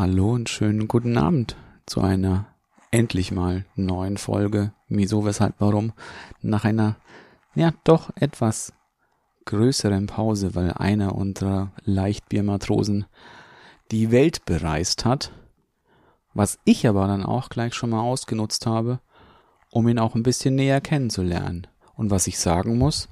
[0.00, 2.46] Hallo und schönen guten Abend zu einer
[2.90, 5.92] endlich mal neuen Folge Wieso, Weshalb, Warum
[6.40, 6.96] nach einer,
[7.54, 8.72] ja, doch etwas
[9.44, 13.04] größeren Pause, weil einer unserer Leichtbiermatrosen
[13.90, 15.32] die Welt bereist hat,
[16.32, 19.00] was ich aber dann auch gleich schon mal ausgenutzt habe,
[19.70, 21.66] um ihn auch ein bisschen näher kennenzulernen.
[21.94, 23.10] Und was ich sagen muss,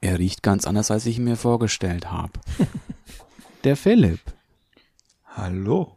[0.00, 2.38] er riecht ganz anders, als ich ihn mir vorgestellt habe.
[3.64, 4.20] Der Philipp.
[5.26, 5.96] Hallo.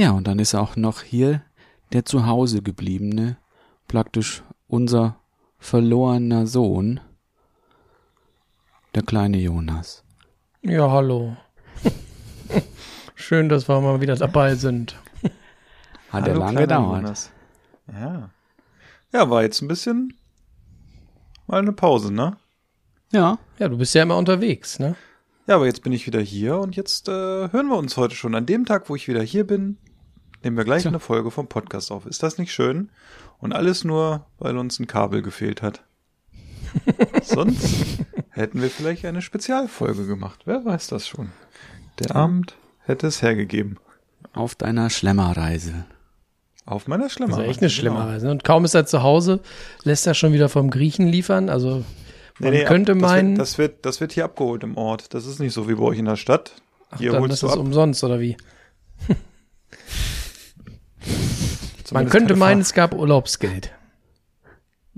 [0.00, 1.42] Ja, und dann ist auch noch hier
[1.92, 3.36] der Zuhause gebliebene,
[3.88, 5.18] praktisch unser
[5.58, 7.00] verlorener Sohn,
[8.94, 10.04] der kleine Jonas.
[10.62, 11.36] Ja, hallo.
[13.16, 14.96] Schön, dass wir mal wieder dabei sind.
[16.10, 17.02] Hat er lange gedauert.
[17.02, 17.32] Jonas.
[17.92, 18.30] Ja.
[19.12, 20.14] Ja, war jetzt ein bisschen
[21.48, 22.36] mal eine Pause, ne?
[23.10, 24.94] Ja, Ja, du bist ja immer unterwegs, ne?
[25.48, 28.36] Ja, aber jetzt bin ich wieder hier und jetzt äh, hören wir uns heute schon.
[28.36, 29.78] An dem Tag, wo ich wieder hier bin,
[30.42, 30.90] nehmen wir gleich Tja.
[30.90, 32.06] eine Folge vom Podcast auf.
[32.06, 32.90] Ist das nicht schön?
[33.38, 35.82] Und alles nur, weil uns ein Kabel gefehlt hat.
[37.22, 40.40] Sonst hätten wir vielleicht eine Spezialfolge gemacht.
[40.44, 41.30] Wer weiß das schon?
[41.98, 43.78] Der Abend hätte es hergegeben.
[44.34, 45.84] auf deiner Schlemmerreise.
[46.66, 47.42] Auf meiner Das Schlemmer.
[47.42, 48.26] ist echt eine schlimme Reise.
[48.26, 48.32] ne?
[48.32, 49.40] Und kaum ist er zu Hause,
[49.84, 51.48] lässt er schon wieder vom Griechen liefern.
[51.48, 51.82] Also
[52.38, 55.14] man könnte ab- meinen, Das wird, das, wird, das wird hier abgeholt im Ort.
[55.14, 56.52] Das ist nicht so wie bei euch in der Stadt.
[56.90, 57.58] ach, Hier dann holst ist du es ab.
[57.58, 58.36] umsonst, oder wie?
[61.90, 63.72] Man könnte meinen, es gab Urlaubsgeld.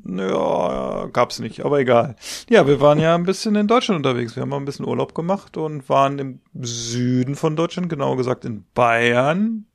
[0.04, 2.16] Ja, gab's nicht, aber egal.
[2.48, 4.34] Ja, wir waren ja ein bisschen in Deutschland unterwegs.
[4.34, 8.44] Wir haben mal ein bisschen Urlaub gemacht und waren im Süden von Deutschland, genauer gesagt
[8.44, 9.66] in Bayern.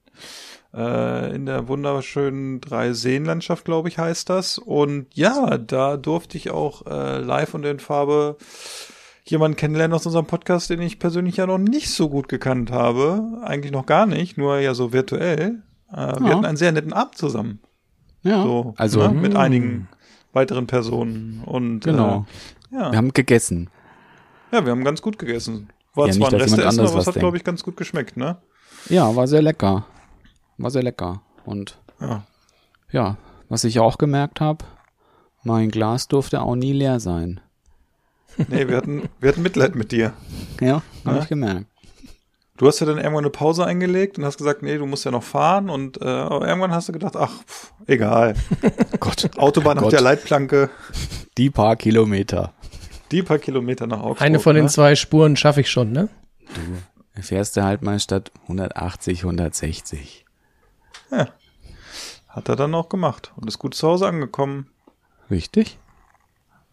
[0.73, 4.57] Äh, in der wunderschönen Dreiseenlandschaft, glaube ich, heißt das.
[4.57, 8.37] Und ja, da durfte ich auch äh, live und in Farbe
[9.23, 13.41] jemanden kennenlernen aus unserem Podcast, den ich persönlich ja noch nicht so gut gekannt habe.
[13.43, 15.61] Eigentlich noch gar nicht, nur ja so virtuell.
[15.95, 16.33] Äh, Wir Ja.
[16.35, 17.59] hatten einen sehr netten Abend zusammen.
[18.23, 19.37] Ja, So, also ne, mit Mm.
[19.37, 19.87] einigen
[20.33, 22.25] weiteren Personen und Genau.
[22.71, 22.91] Äh, ja.
[22.91, 23.69] wir haben gegessen.
[24.51, 25.69] ja, wir haben ganz gut gegessen.
[25.93, 28.17] War Ja, zwar nicht, ein Resteessen, aber es was hat, glaube ich, ganz gut geschmeckt,
[28.17, 28.37] ne?
[28.89, 29.85] Ja, war sehr lecker.
[30.57, 31.21] War sehr lecker.
[31.45, 32.23] Und Ja.
[32.91, 33.17] ja,
[33.47, 34.65] was ich auch gemerkt habe,
[35.43, 37.39] mein Glas durfte auch nie leer sein.
[38.49, 40.11] Nee, wir hatten, wir hatten Mitleid mit dir.
[40.59, 41.21] Ja, habe Ja.
[41.23, 41.67] ich gemerkt.
[42.57, 45.11] Du hast ja dann irgendwann eine Pause eingelegt und hast gesagt, nee, du musst ja
[45.11, 48.35] noch fahren und äh, aber irgendwann hast du gedacht, ach, pff, egal.
[49.01, 50.69] Gott, Autobahn auf der Leitplanke,
[51.37, 52.53] die paar Kilometer.
[53.11, 54.21] die paar Kilometer nach Augsburg.
[54.21, 54.71] Eine von den ne?
[54.71, 56.07] zwei Spuren schaffe ich schon, ne?
[57.19, 60.25] Fährst du halt mal statt 180, 160.
[62.35, 64.67] Hat er dann auch gemacht und ist gut zu Hause angekommen.
[65.29, 65.77] Richtig?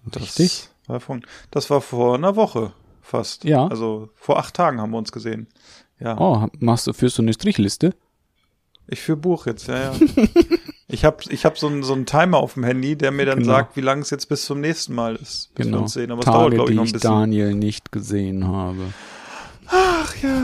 [0.04, 0.69] Das Richtig?
[0.87, 2.72] War von, das war vor einer Woche
[3.03, 3.45] fast.
[3.45, 3.67] Ja.
[3.67, 5.47] Also vor acht Tagen haben wir uns gesehen.
[6.01, 6.17] Ja.
[6.19, 7.95] Oh, machst du, führst du eine Strichliste?
[8.89, 9.95] Ich führe Buch jetzt, ja, ja.
[10.89, 13.39] ich habe ich hab so einen so einen Timer auf dem Handy, der mir dann
[13.41, 13.53] Genau.
[13.53, 15.83] sagt, wie lange es jetzt bis zum nächsten Mal ist, bis wir Genau.
[15.83, 16.11] uns sehen.
[16.11, 17.11] Aber es dauert, Tage, glaube ich, die noch ein ich bisschen.
[17.11, 18.93] Daniel nicht gesehen habe.
[19.69, 20.43] Ach ja,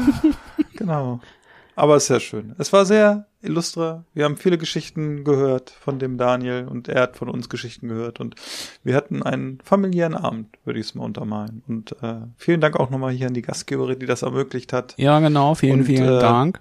[0.76, 1.20] genau.
[1.76, 2.54] Aber es ist sehr schön.
[2.58, 4.04] Es war sehr illustre.
[4.14, 8.20] Wir haben viele Geschichten gehört von dem Daniel und er hat von uns Geschichten gehört
[8.20, 8.34] und
[8.82, 11.62] wir hatten einen familiären Abend, würde ich es mal untermalen.
[11.68, 14.94] Und äh, vielen Dank auch nochmal hier an die Gastgeberin, die das ermöglicht hat.
[14.96, 16.60] Ja, genau, vielen, Und, vielen äh, Dank.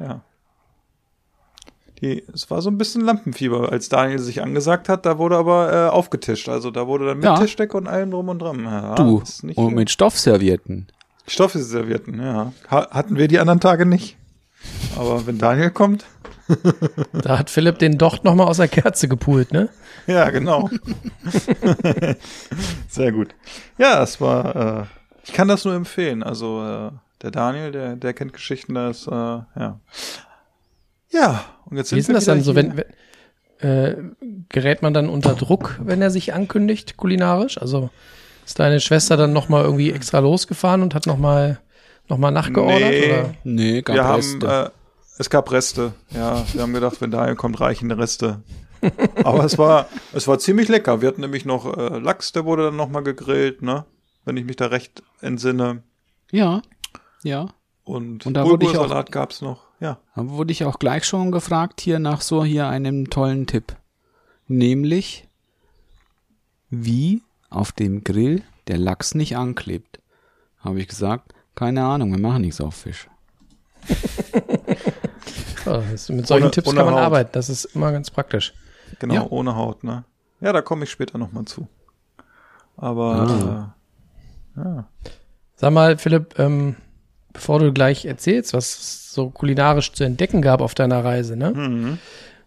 [0.00, 0.20] Ja.
[2.00, 5.06] Die, es war so ein bisschen Lampenfieber, als Daniel sich angesagt hat.
[5.06, 6.48] Da wurde aber äh, aufgetischt.
[6.48, 7.38] Also da wurde dann mit Ja.
[7.38, 8.64] Tischdecke und allem drum und dran.
[8.64, 9.22] Ja, Du,
[9.54, 10.88] und mit Stoffservietten.
[11.26, 12.52] Stoffservietten, ja.
[12.70, 14.18] Ha hatten wir die anderen Tage nicht.
[14.96, 16.04] Aber wenn Daniel kommt,
[17.22, 19.68] Da hat Philipp den Docht noch mal aus der Kerze gepult, ne?
[20.06, 20.70] ja, genau.
[22.88, 23.34] Sehr gut.
[23.78, 24.84] Ja, es war, äh,
[25.24, 26.22] ich kann das nur empfehlen.
[26.22, 26.90] Also, äh,
[27.22, 29.80] der Daniel, der, der kennt Geschichten, das, äh, ja.
[31.10, 33.96] Ja, und jetzt Wie sind ist denn wir das dann so, wenn, wenn äh,
[34.48, 37.58] gerät man dann unter Druck, wenn er sich ankündigt, kulinarisch?
[37.58, 37.90] Also
[38.44, 41.16] ist deine Schwester dann noch mal irgendwie extra losgefahren und hat noch
[42.08, 42.90] mal, noch mal nachgeordert?
[42.90, 43.12] Nee.
[43.12, 43.34] Oder?
[43.44, 44.46] Nee, gab wir haben, Reste.
[44.46, 44.70] äh,
[45.18, 46.44] es gab Reste, ja.
[46.52, 48.42] Wir haben gedacht, wenn Daniel kommt, reichen Reste.
[49.24, 51.00] Aber es war, es war ziemlich lecker.
[51.00, 53.84] Wir hatten nämlich noch äh, Lachs, der wurde dann nochmal gegrillt, ne?
[54.24, 55.82] Wenn ich mich da recht entsinne.
[56.30, 56.62] ja,
[57.22, 57.48] ja.
[57.84, 59.62] Und, Und da wurde ich auch- gab's noch.
[59.78, 59.98] Ja.
[60.16, 63.76] Da wurde ich auch gleich schon gefragt hier nach so hier einem tollen Tipp.
[64.48, 65.28] Nämlich,
[66.70, 70.00] wie auf dem Grill der Lachs nicht anklebt.
[70.58, 73.08] Habe ich gesagt, keine Ahnung, wir machen nichts auf Fisch.
[75.64, 77.02] Das, mit solchen Ohne- Tipps ohne kann man Haut.
[77.02, 77.30] arbeiten.
[77.32, 78.54] Das ist immer ganz praktisch.
[79.00, 79.26] Genau, Ja.
[79.30, 80.04] ohne Haut, ne?
[80.40, 81.66] Ja, da komme ich später nochmal zu.
[82.76, 82.86] Ah.
[82.86, 83.72] Aber
[84.56, 84.88] äh, ja.
[85.56, 86.76] Sag mal, Philipp, ähm,
[87.32, 91.50] bevor du gleich erzählst, was es so kulinarisch zu entdecken gab auf deiner Reise, ne?
[91.50, 91.98] Mhm.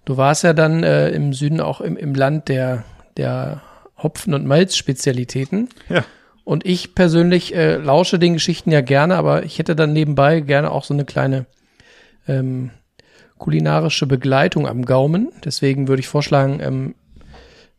[0.06, 2.86] Du warst ja dann äh, im Süden auch im, im Land der,
[3.18, 3.62] der
[4.02, 5.68] Hopfen- und Malzspezialitäten.
[5.90, 6.06] Ja.
[6.50, 10.72] Und ich persönlich äh, lausche den Geschichten ja gerne, aber ich hätte dann nebenbei gerne
[10.72, 11.46] auch so eine kleine
[12.28, 12.72] ähm,
[13.38, 15.32] kulinarische Begleitung am Gaumen.
[15.46, 16.96] Deswegen würde ich vorschlagen, ähm,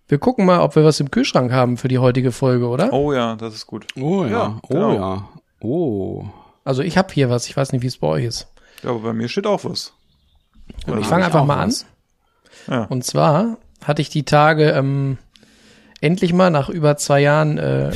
[0.07, 2.93] wir gucken mal, ob wir was im Kühlschrank haben für die heutige Folge, oder?
[2.93, 3.89] Oh ja, das ist gut.
[4.01, 4.95] Oh ja, Ja, oh genau.
[4.95, 5.29] ja,
[5.63, 6.25] oh.
[6.63, 8.47] Also ich habe hier was, ich weiß nicht, wie es bei euch ist.
[8.85, 9.95] Ja, aber bei mir steht auch was.
[10.87, 11.71] Ich fange einfach mal an.
[11.71, 11.87] was.
[12.69, 12.85] Ja.
[12.85, 15.19] Und zwar hatte ich die Tage ähm,
[16.01, 17.91] endlich mal nach über zwei Jahren äh,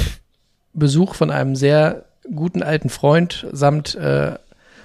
[0.75, 2.05] Besuch von einem sehr
[2.35, 4.35] guten alten Freund samt äh,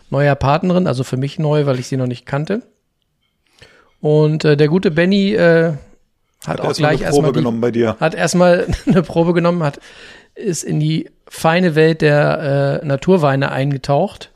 [0.10, 2.62] neuer Partnerin, also für mich neu, weil ich sie noch nicht kannte.
[4.02, 5.74] Und äh, der gute Benny äh,
[6.46, 7.98] hat, Hat auch gleich eine Probe erstmal die, genommen bei dir.
[8.00, 9.80] hat erstmal eine Probe genommen, hat
[10.36, 14.32] ist in die feine Welt der äh, Naturweine eingetaucht.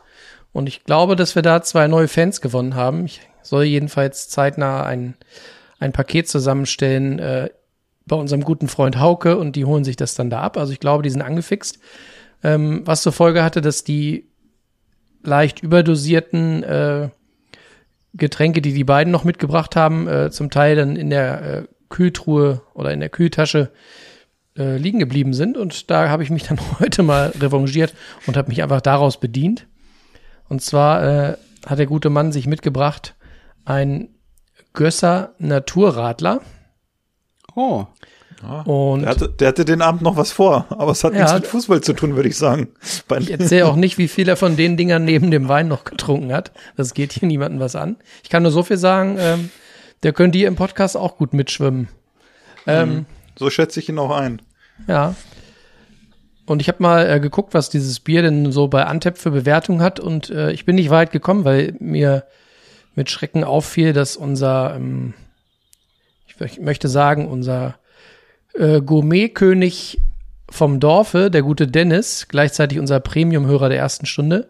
[0.51, 3.05] Und ich glaube, dass wir da zwei neue Fans gewonnen haben.
[3.05, 5.15] Ich soll jedenfalls zeitnah ein,
[5.79, 7.49] ein Paket zusammenstellen äh,
[8.05, 10.57] bei unserem guten Freund Hauke und die holen sich das dann da ab.
[10.57, 11.79] Also ich glaube, die sind angefixt.
[12.43, 14.29] Ähm, was zur Folge hatte, dass die
[15.23, 17.09] leicht überdosierten äh,
[18.13, 22.61] Getränke, die die beiden noch mitgebracht haben, äh, zum Teil dann in der äh, Kühltruhe
[22.73, 23.71] oder in der Kühltasche
[24.57, 25.57] äh, liegen geblieben sind.
[25.57, 27.93] Und da habe ich mich dann heute mal revanchiert
[28.27, 29.67] und habe mich einfach daraus bedient.
[30.49, 33.15] Und zwar äh, hat der gute Mann sich mitgebracht
[33.65, 34.09] ein
[34.73, 36.41] Gösser Naturradler.
[37.55, 37.85] Oh,
[38.65, 41.19] Und Der hatte, der hatte den Abend noch was vor, aber es hat Ja.
[41.19, 42.67] nichts mit Fußball zu tun, würde ich sagen.
[43.19, 46.33] Ich erzähle auch nicht, wie viel er von den Dingern neben dem Wein noch getrunken
[46.33, 46.51] hat.
[46.75, 47.95] Das geht hier niemandem was an.
[48.23, 49.49] Ich kann nur so viel sagen, ähm,
[50.03, 51.87] der könnte hier im Podcast auch gut mitschwimmen.
[52.67, 53.05] Ähm,
[53.37, 54.41] so schätze ich ihn auch ein.
[54.87, 55.15] Ja.
[56.45, 59.81] Und ich habe mal äh, geguckt, was dieses Bier denn so bei Antep für Bewertung
[59.81, 59.99] hat.
[60.01, 62.25] Und äh, ich bin nicht weit gekommen, weil mir
[62.95, 65.13] mit Schrecken auffiel, dass unser, ähm,
[66.39, 67.75] ich mö- möchte sagen, unser
[68.53, 69.99] äh, Gourmetkönig
[70.49, 74.47] vom Dorfe, der gute Dennis, gleichzeitig unser Premium-Hörer der ersten Stunde,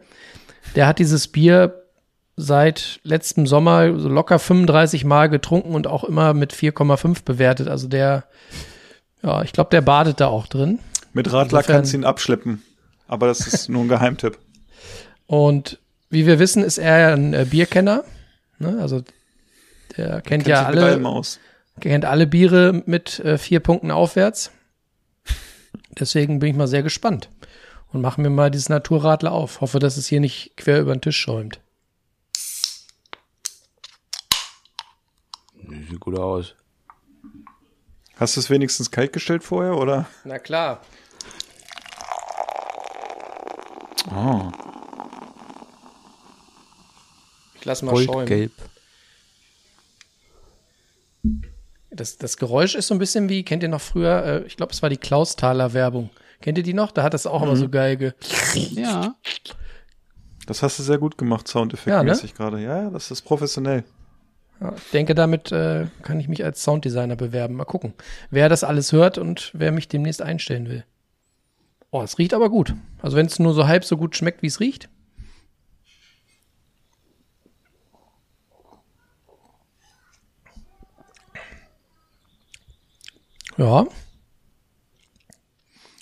[0.76, 1.80] der hat dieses Bier
[2.36, 7.68] seit letztem Sommer so locker 35 Mal getrunken und auch immer mit 4,5 bewertet.
[7.68, 8.24] Also der,
[9.22, 10.80] ja, ich glaube, der badet da auch drin.
[11.14, 12.64] Mit Radler Insofern- kannst du ihn abschleppen.
[13.08, 14.40] Aber das ist nur ein Geheimtipp.
[15.28, 18.04] Und wie wir wissen, ist er ein äh, Bierkenner.
[18.58, 18.78] Ne?
[18.82, 19.04] Also
[19.98, 21.40] der kennt ja sich mit allem alle, aus.
[21.80, 24.52] Kennt alle Biere mit äh, vier Punkten aufwärts.
[26.00, 27.30] Deswegen bin ich mal sehr gespannt
[27.92, 29.62] und machen wir mal dieses Naturradler auf.
[29.62, 31.60] Hoffe, dass es hier nicht quer über den Tisch schäumt.
[35.90, 36.56] sieht gut aus.
[38.16, 40.08] Hast du es wenigstens kalt gestellt vorher, oder?
[40.24, 40.82] Na klar.
[44.12, 44.52] Oh.
[47.56, 48.08] Ich lass mal schäumen.
[48.08, 48.52] Goldgelb.
[51.96, 54.74] Das, das Geräusch ist so ein bisschen wie, kennt ihr noch früher, äh, ich glaube,
[54.74, 56.10] es war die Klausthaler Werbung.
[56.42, 56.92] Kennt ihr die noch?
[56.92, 58.14] Da hat das auch immer so geil ge
[58.72, 59.16] Ja.
[60.46, 61.70] Das hast du sehr gut gemacht, Ja, ne?
[61.70, 62.62] Soundeffektmäßig gerade.
[62.62, 63.86] Ja, das ist professionell.
[64.60, 67.56] Ja, ich denke, damit äh, kann ich mich als Sounddesigner bewerben.
[67.56, 67.94] Mal gucken,
[68.30, 70.84] wer das alles hört und wer mich demnächst einstellen will.
[71.92, 72.74] Oh, es riecht aber gut.
[73.02, 74.90] Also wenn es nur so halb so gut schmeckt, wie es riecht.
[83.58, 83.86] Ja.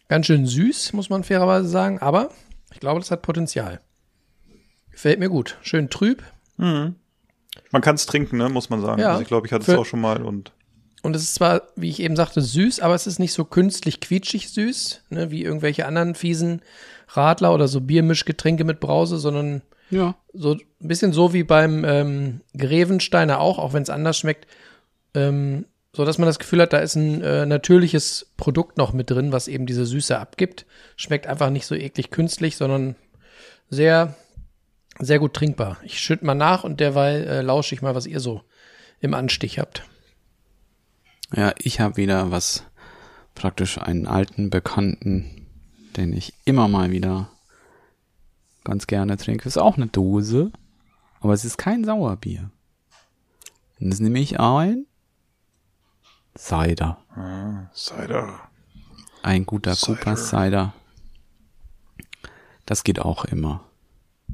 [0.08, 2.32] Ganz schön süß, muss man fairerweise sagen, aber
[2.74, 3.80] ich glaube, das hat Potenzial.
[4.92, 5.58] Gefällt mir gut.
[5.62, 6.22] Schön trüb,
[6.58, 6.96] Man
[7.82, 9.02] kann es trinken, ne, muss man sagen.
[9.02, 9.12] Ja.
[9.12, 10.52] Also ich glaube, ich hatte es auch schon mal und
[11.02, 14.02] Und es ist zwar, wie ich eben sagte, süß, aber es ist nicht so künstlich
[14.02, 16.62] quietschig süß, ne, wie irgendwelche anderen fiesen
[17.08, 20.16] Radler oder so Biermischgetränke mit Brause, sondern Ja.
[20.34, 24.48] so ein bisschen so wie beim ähm, Grevensteiner auch, auch wenn es anders schmeckt,
[25.14, 29.10] ähm, so dass man das Gefühl hat, da ist ein äh, natürliches Produkt noch mit
[29.10, 30.66] drin, was eben diese Süße abgibt.
[30.96, 32.96] Schmeckt einfach nicht so eklig künstlich, sondern
[33.70, 34.16] sehr,
[35.00, 35.78] sehr gut trinkbar.
[35.84, 38.42] Ich schütte mal nach und derweil äh, lausche ich mal, was ihr so
[39.02, 39.84] im Anstich habt.
[41.36, 42.64] Ja, ich habe wieder was,
[43.36, 45.48] praktisch einen alten Bekannten,
[45.98, 47.30] den ich immer mal wieder
[48.64, 50.52] ganz gerne trinke, ist auch eine Dose,
[51.20, 52.52] aber es ist kein Sauerbier.
[53.80, 54.86] Und das nehme ich ein
[56.38, 56.98] Cider.
[57.74, 58.40] Cider.
[59.24, 59.96] Ein guter Cider.
[59.98, 60.74] Cooper Cider.
[62.66, 63.64] Das geht auch immer.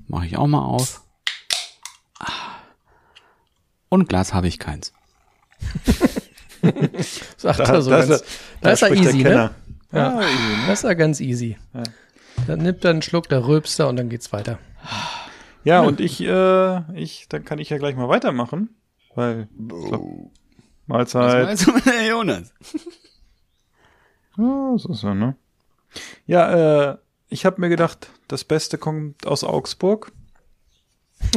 [0.08, 1.02] Mache ich auch mal auf.
[2.20, 2.28] Ah.
[3.90, 4.94] Und Glas habe ich keins.
[7.38, 8.28] Sagt Da, er so da, ganz, ist er-
[8.62, 9.52] da ist er easy, ne?
[9.92, 10.08] Ja.
[10.18, 10.64] Ah, easy, ne?
[10.68, 11.58] Das ist ja ganz easy.
[12.46, 14.60] Dann nimmt er einen Schluck, der rülpst er und dann geht's weiter.
[15.64, 18.70] Ja, und ich, äh, ich, dann kann ich ja gleich mal weitermachen,
[19.16, 20.32] weil ich glaub,
[20.88, 21.48] Mahlzeit.
[21.48, 22.54] Was meinst du, Herr Jonas?
[24.40, 25.36] Ja, so ist er, ne?
[26.28, 26.98] Ja, äh,
[27.30, 30.12] ich habe mir gedacht, das Beste kommt aus Augsburg.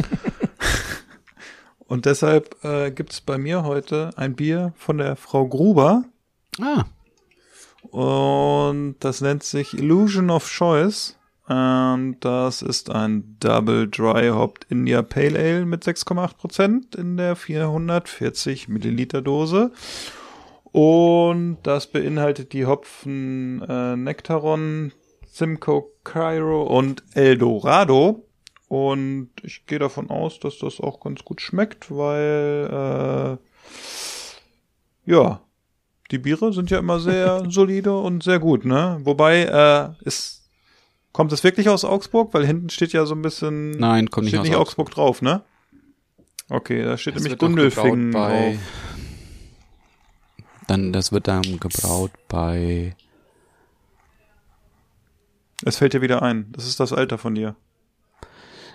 [1.87, 6.05] Und deshalb äh, gibt's bei mir heute ein Bier von der Frau Gruber.
[6.61, 6.85] Ah,
[7.91, 11.17] Und das nennt sich Illusion of Choice.
[11.51, 18.69] Und das ist ein Double Dry Hopped India Pale Ale mit 6,8% in der 440
[18.69, 19.73] Milliliter Dose.
[20.71, 24.93] Und das beinhaltet die Hopfen äh, Nectaron,
[25.27, 28.29] Simcoe Cairo und Eldorado.
[28.69, 33.39] Und ich gehe davon aus, dass das auch ganz gut schmeckt, weil
[35.09, 35.41] äh, ja,
[36.13, 39.01] die Biere sind ja immer sehr solide und sehr gut, ne?
[39.03, 40.40] Wobei, äh, ist,
[41.13, 42.33] kommt es wirklich aus Augsburg?
[42.35, 43.73] Weil hinten steht ja so ein bisschen.
[43.73, 44.91] Nein, kommt nicht steht aus nicht Augsburg.
[44.91, 45.43] drauf, ne?
[46.49, 50.47] Okay, da steht das nämlich Gundelfingen bei, drauf.
[50.67, 52.97] dann, das wird dann gebraut bei,
[55.65, 56.51] Es fällt dir wieder ein.
[56.53, 57.55] Das ist das Alter von dir.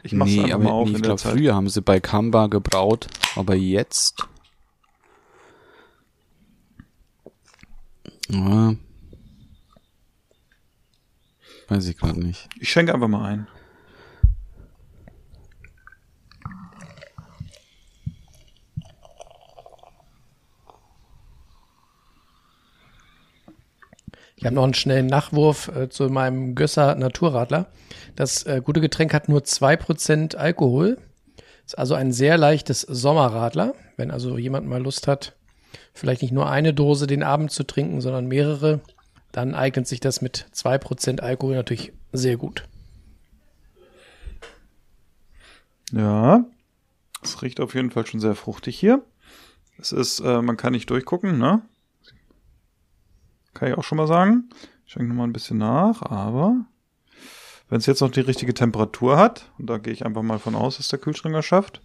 [0.03, 1.81] Ich mach's nee, einfach aber mal auf nee, ich in der glaube, früher haben sie
[1.81, 4.23] bei Kamba gebraut, aber jetzt,
[8.29, 8.75] ja,
[11.67, 12.47] weiß ich gerade nicht.
[12.59, 13.47] Ich schenke einfach mal ein.
[24.45, 27.65] Ich habe noch einen schnellen Nachwurf äh, zu meinem Gösser Naturradler.
[28.15, 30.99] Das äh, gute Getränk hat nur 2% Alkohol.
[31.65, 33.73] Ist also ein sehr leichtes Sommerradler.
[33.97, 35.33] Wenn also jemand mal Lust hat,
[35.93, 38.81] vielleicht nicht nur eine Dose den Abend zu trinken, sondern mehrere,
[39.35, 42.63] dann eignet sich das mit 2% Alkohol natürlich sehr gut.
[45.91, 46.45] Ja.
[47.21, 49.03] Es riecht auf jeden Fall schon sehr fruchtig hier.
[49.77, 51.63] Es ist, äh, man kann nicht durchgucken, ne?
[53.53, 54.49] Kann ich auch schon mal sagen.
[54.85, 56.65] Ich schenke noch mal ein bisschen nach, aber
[57.67, 60.55] wenn es jetzt noch die richtige Temperatur hat, und da gehe ich einfach mal von
[60.55, 61.81] aus, dass der Kühlschrank schafft.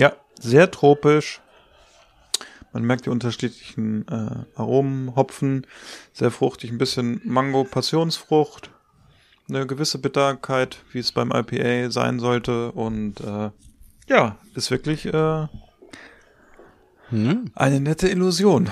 [0.00, 1.42] Ja, sehr tropisch.
[2.72, 5.66] Man merkt die unterschiedlichen äh, Aromen, Hopfen,
[6.14, 8.70] sehr fruchtig, ein bisschen Mango, Passionsfrucht,
[9.46, 13.50] eine gewisse Bitterkeit, wie es beim IPA sein sollte und äh,
[14.08, 15.48] ja, ist wirklich äh,
[17.10, 17.50] Hm?
[17.54, 18.70] eine nette Illusion.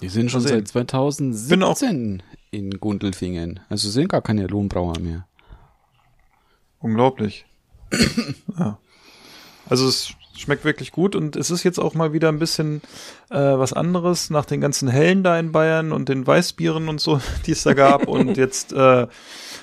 [0.00, 2.22] Die sind schon seit 2017
[2.52, 3.58] in Gundelfingen.
[3.68, 5.26] Also sind gar keine Lohnbrauer mehr.
[6.78, 7.46] Unglaublich.
[8.58, 8.78] ja.
[9.68, 12.82] Also es schmeckt wirklich gut und es ist jetzt auch mal wieder ein bisschen
[13.30, 17.20] äh, was anderes nach den ganzen Hellen da in Bayern und den Weißbieren und so,
[17.46, 19.06] die es da gab und jetzt, äh,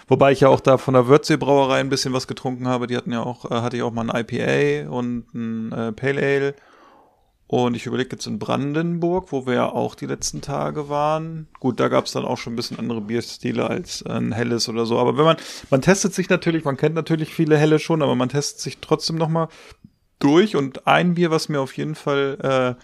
[0.07, 2.97] wobei ich ja auch da von der Wörthsee Brauerei ein bisschen was getrunken habe, die
[2.97, 6.55] hatten ja auch, äh, hatte ich auch mal ein IPA und ein äh, Pale Ale
[7.47, 11.47] und ich überlege jetzt in Brandenburg, wo wir ja auch die letzten Tage waren.
[11.59, 14.87] Gut, da gab es dann auch schon ein bisschen andere Bierstile als ein helles oder
[14.87, 14.97] so.
[14.97, 15.37] Aber wenn man,
[15.69, 19.17] man testet sich natürlich, man kennt natürlich viele helle schon, aber man testet sich trotzdem
[19.17, 19.49] nochmal
[20.19, 20.55] durch.
[20.55, 22.83] Und ein Bier, was mir auf jeden Fall, äh,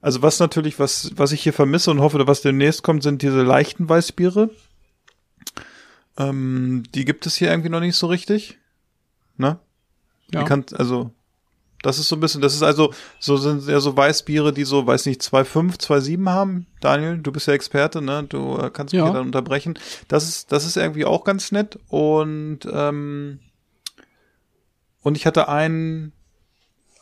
[0.00, 3.42] also was natürlich, was, was ich hier vermisse und hoffe, was demnächst kommt, sind diese
[3.42, 4.50] leichten Weißbiere.
[6.18, 8.58] Ähm, die gibt es hier irgendwie noch nicht so richtig.
[9.36, 9.58] Ne?
[10.32, 10.42] Ja.
[10.42, 11.10] Die kann, also,
[11.82, 14.86] das ist so ein bisschen, das ist also, so sind ja so Weißbiere, die so,
[14.86, 16.66] weiß nicht, 2,5, 2,7 haben.
[16.80, 18.24] Daniel, du bist ja Experte, ne?
[18.28, 19.10] Du äh, kannst mich Ja.
[19.10, 19.78] dann unterbrechen.
[20.08, 21.78] Das ist, das ist irgendwie auch ganz nett.
[21.88, 23.40] Und, ähm,
[25.00, 26.12] und ich hatte einen,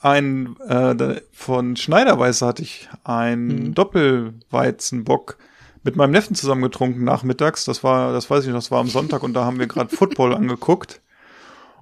[0.01, 5.37] ein, äh, von Schneiderweiße hatte ich einen Doppelweizenbock
[5.83, 7.65] mit meinem Neffen zusammen getrunken nachmittags.
[7.65, 9.95] Das war, das weiß ich noch, das war am Sonntag und da haben wir gerade
[9.95, 11.01] Football angeguckt.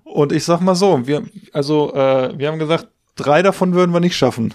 [0.05, 4.01] Und ich sag mal so, wir, also äh, wir haben gesagt, drei davon würden wir
[4.01, 4.55] nicht schaffen.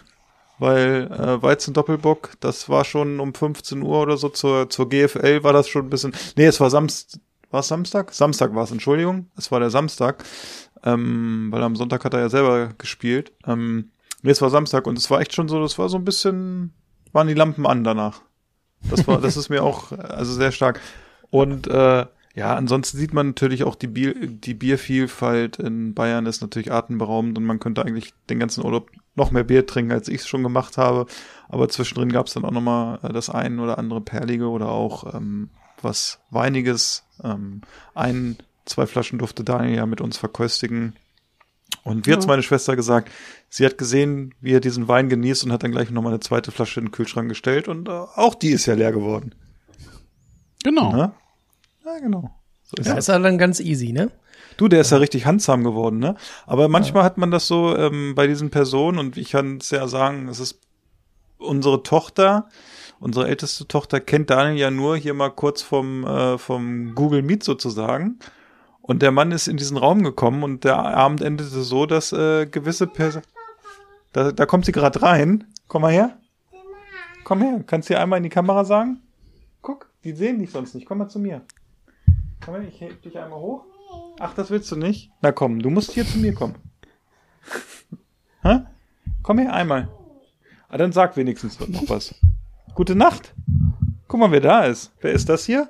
[0.59, 5.43] Weil äh, Weizen Doppelbock, das war schon um 15 Uhr oder so zur, zur GFL
[5.43, 6.13] war das schon ein bisschen.
[6.35, 7.21] Nee, es war Samstag.
[7.49, 8.13] War es Samstag?
[8.13, 9.27] Samstag war es, Entschuldigung.
[9.37, 10.23] Es war der Samstag.
[10.83, 13.31] Ähm, weil am Sonntag hat er ja selber gespielt.
[13.47, 16.05] Ähm, nee, es war Samstag und es war echt schon so, das war so ein
[16.05, 16.73] bisschen
[17.13, 18.21] waren die Lampen an danach.
[18.89, 20.81] Das war, das ist mir auch also sehr stark.
[21.29, 26.41] Und äh, ja, ansonsten sieht man natürlich auch die Bier, die Biervielfalt in Bayern ist
[26.41, 30.21] natürlich atemberaubend und man könnte eigentlich den ganzen Urlaub noch mehr Bier trinken, als ich
[30.21, 31.05] es schon gemacht habe.
[31.47, 35.13] Aber zwischendrin gab es dann auch nochmal äh, das ein oder andere Perlige oder auch
[35.13, 35.49] ähm,
[35.81, 37.05] was Weiniges.
[37.23, 37.61] Ähm,
[37.93, 40.95] ein, zwei Flaschen durfte Daniel ja mit uns verköstigen.
[41.83, 43.09] Und wie hat's meine Schwester gesagt?
[43.49, 46.51] Sie hat gesehen, wie er diesen Wein genießt und hat dann gleich nochmal eine zweite
[46.51, 49.35] Flasche in den Kühlschrank gestellt und äh, auch die ist ja leer geworden.
[50.63, 50.91] Genau.
[50.93, 51.11] Ne?
[51.85, 52.31] Ja, genau.
[52.63, 53.05] So ist Ja, das.
[53.05, 54.11] ist ja dann ganz easy, ne?
[54.57, 56.15] Du, der ist ja richtig handsam geworden, ne?
[56.45, 59.87] Aber manchmal hat man das so ähm, bei diesen Personen und ich kann es ja
[59.87, 60.59] sagen, es ist
[61.37, 62.47] unsere Tochter,
[62.99, 67.43] unsere älteste Tochter kennt Daniel ja nur hier mal kurz vom, äh, vom Google Meet
[67.43, 68.19] sozusagen.
[68.83, 72.45] Und der Mann ist in diesen Raum gekommen und der Abend endete so, dass äh,
[72.45, 73.23] gewisse Personen.
[74.11, 75.45] Da, da kommt sie gerade rein.
[75.69, 76.17] Komm mal her.
[77.23, 77.63] Komm her.
[77.65, 79.01] Kannst du dir einmal in die Kamera sagen?
[79.61, 80.85] Guck, die sehen dich sonst nicht.
[80.85, 81.43] Komm mal zu mir.
[82.43, 83.63] Komm her, ich heb dich einmal hoch.
[84.19, 85.09] Ach, das willst du nicht?
[85.21, 86.55] Na komm, du musst hier zu mir kommen.
[88.41, 88.63] Hä?
[89.21, 89.89] Komm her einmal.
[90.67, 92.13] Ah, dann sag wenigstens noch was.
[92.75, 93.33] Gute Nacht.
[94.09, 94.91] Guck mal, wer da ist.
[94.99, 95.69] Wer ist das hier?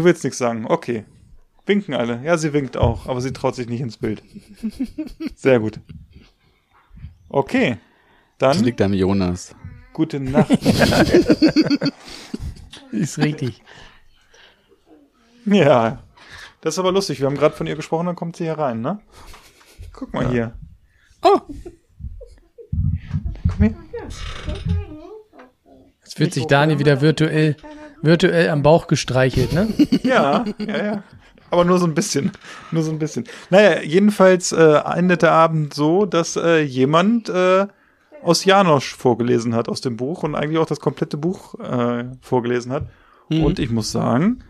[0.00, 0.64] Du willst nichts sagen.
[0.66, 1.04] Okay.
[1.66, 2.22] Winken alle.
[2.24, 4.22] Ja, sie winkt auch, aber sie traut sich nicht ins Bild.
[5.36, 5.78] Sehr gut.
[7.28, 7.76] Okay.
[8.38, 9.54] Das Dann liegt am Jonas.
[9.92, 10.48] gute Nacht.
[12.92, 13.62] Ist richtig.
[15.44, 16.02] Ja.
[16.62, 17.20] Das ist aber lustig.
[17.20, 19.00] Wir haben gerade von ihr gesprochen, dann kommt sie hier rein, ne?
[19.92, 20.54] Guck mal hier.
[21.20, 21.40] Oh,
[23.48, 23.74] Komm her.
[26.04, 27.56] Jetzt wird sich Dani wieder virtuell,
[28.02, 29.68] virtuell am Bauch gestreichelt, ne?
[30.02, 31.02] Ja, ja, ja.
[31.50, 32.30] Aber nur so ein bisschen.
[32.70, 33.24] Nur so ein bisschen.
[33.50, 37.66] Naja, jedenfalls äh, endet der Abend so, dass äh, jemand äh,
[38.22, 42.72] aus Janosch vorgelesen hat aus dem Buch und eigentlich auch das komplette Buch äh, vorgelesen
[42.72, 42.86] hat.
[43.30, 44.42] Und ich muss sagen,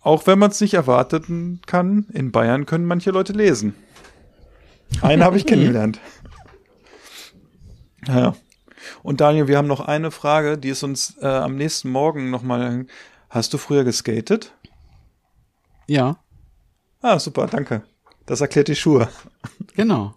[0.00, 3.74] auch wenn man es nicht erwarten kann, in Bayern können manche Leute lesen.
[5.02, 5.98] Einen habe ich kennengelernt.
[8.06, 8.36] Ja.
[9.02, 12.86] Und Daniel, wir haben noch eine Frage, die ist uns äh, am nächsten Morgen nochmal.
[13.30, 14.52] Hast du früher geskatet?
[15.86, 16.16] ja,
[17.02, 17.82] Ah, super, danke.
[18.24, 19.08] Das erklärt die Schuhe.
[19.76, 20.14] genau.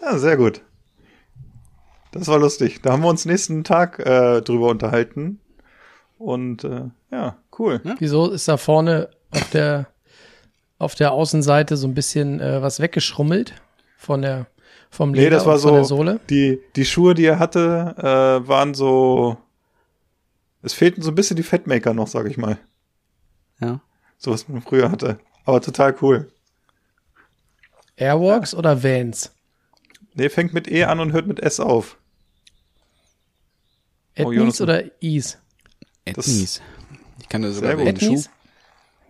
[0.00, 0.62] Ja, sehr gut.
[2.10, 2.82] Das war lustig.
[2.82, 5.38] Da haben wir uns nächsten Tag äh, drüber unterhalten.
[6.18, 7.80] Und äh, ja, cool.
[8.00, 9.86] Wieso ist da vorne auf der,
[10.78, 13.54] auf der Außenseite so ein bisschen äh, was weggeschrummelt
[13.96, 14.46] von der,
[14.92, 15.96] vom Leder Nee, das war und von der so.
[15.96, 16.20] Sohle?
[16.28, 19.38] Die, die Schuhe, die er hatte, äh, waren so.
[20.62, 22.58] Es fehlten so ein bisschen die Fatmaker noch, sag ich mal.
[23.58, 23.80] Ja.
[24.18, 25.18] So was man früher hatte.
[25.44, 26.30] Aber total cool.
[27.96, 29.32] Airwalks oder Vans?
[30.14, 31.96] Nee, fängt mit E an und hört mit S auf.
[34.18, 34.64] Oh, Ethnies Jonathan.
[34.64, 35.38] oder Ease?
[36.04, 36.60] Ethnies.
[37.18, 37.86] Ich kann das sogar gut.
[37.86, 38.22] den Schuh.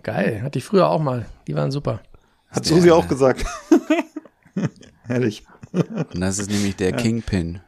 [0.04, 1.26] Geil, hatte ich früher auch mal.
[1.48, 2.02] Die waren super.
[2.50, 3.44] Hat Susi auch gesagt.
[5.04, 5.44] Herrlich.
[5.72, 7.60] Und das ist nämlich der Kingpin.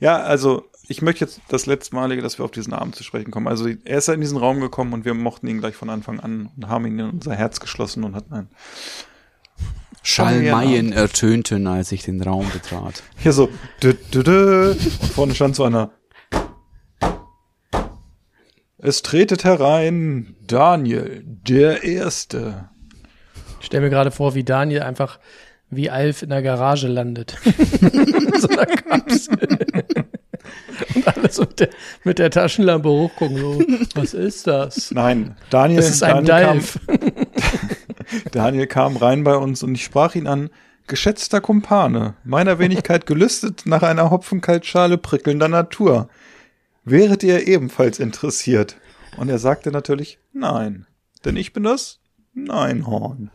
[0.00, 3.48] Ja, also ich möchte jetzt das letztmalige, dass wir auf diesen Abend zu sprechen kommen.
[3.48, 6.20] Also er ist ja in diesen Raum gekommen und wir mochten ihn gleich von Anfang
[6.20, 8.48] an und haben ihn in unser Herz geschlossen und hatten ein
[10.02, 13.02] Schalmeien ertönten, als ich den Raum betrat.
[13.16, 13.48] hier so
[13.82, 15.90] dü, dü, dü, und vorne stand so einer.
[18.78, 22.68] Es tretet herein Daniel, der Erste.
[23.58, 25.18] Ich stelle mir gerade vor, wie Daniel einfach
[25.70, 27.36] wie Alf in der Garage landet.
[27.44, 29.38] In so einer Kapsel.
[30.94, 31.68] Und alle so mit der,
[32.04, 33.38] mit der Taschenlampe hochgucken.
[33.38, 34.90] So, was ist das?
[34.90, 36.78] Nein, Daniel, Das ist ein Daniel, Dalf.
[36.86, 36.98] kam,
[38.32, 40.50] Daniel kam rein bei uns und ich sprach ihn an.
[40.86, 46.08] Geschätzter Kumpane, meiner Wenigkeit gelüstet nach einer Hopfenkaltschale prickelnder Natur.
[46.84, 48.76] Wäret ihr ebenfalls interessiert?
[49.16, 50.86] Und er sagte natürlich nein,
[51.24, 51.98] denn ich bin das
[52.34, 53.30] Neinhorn.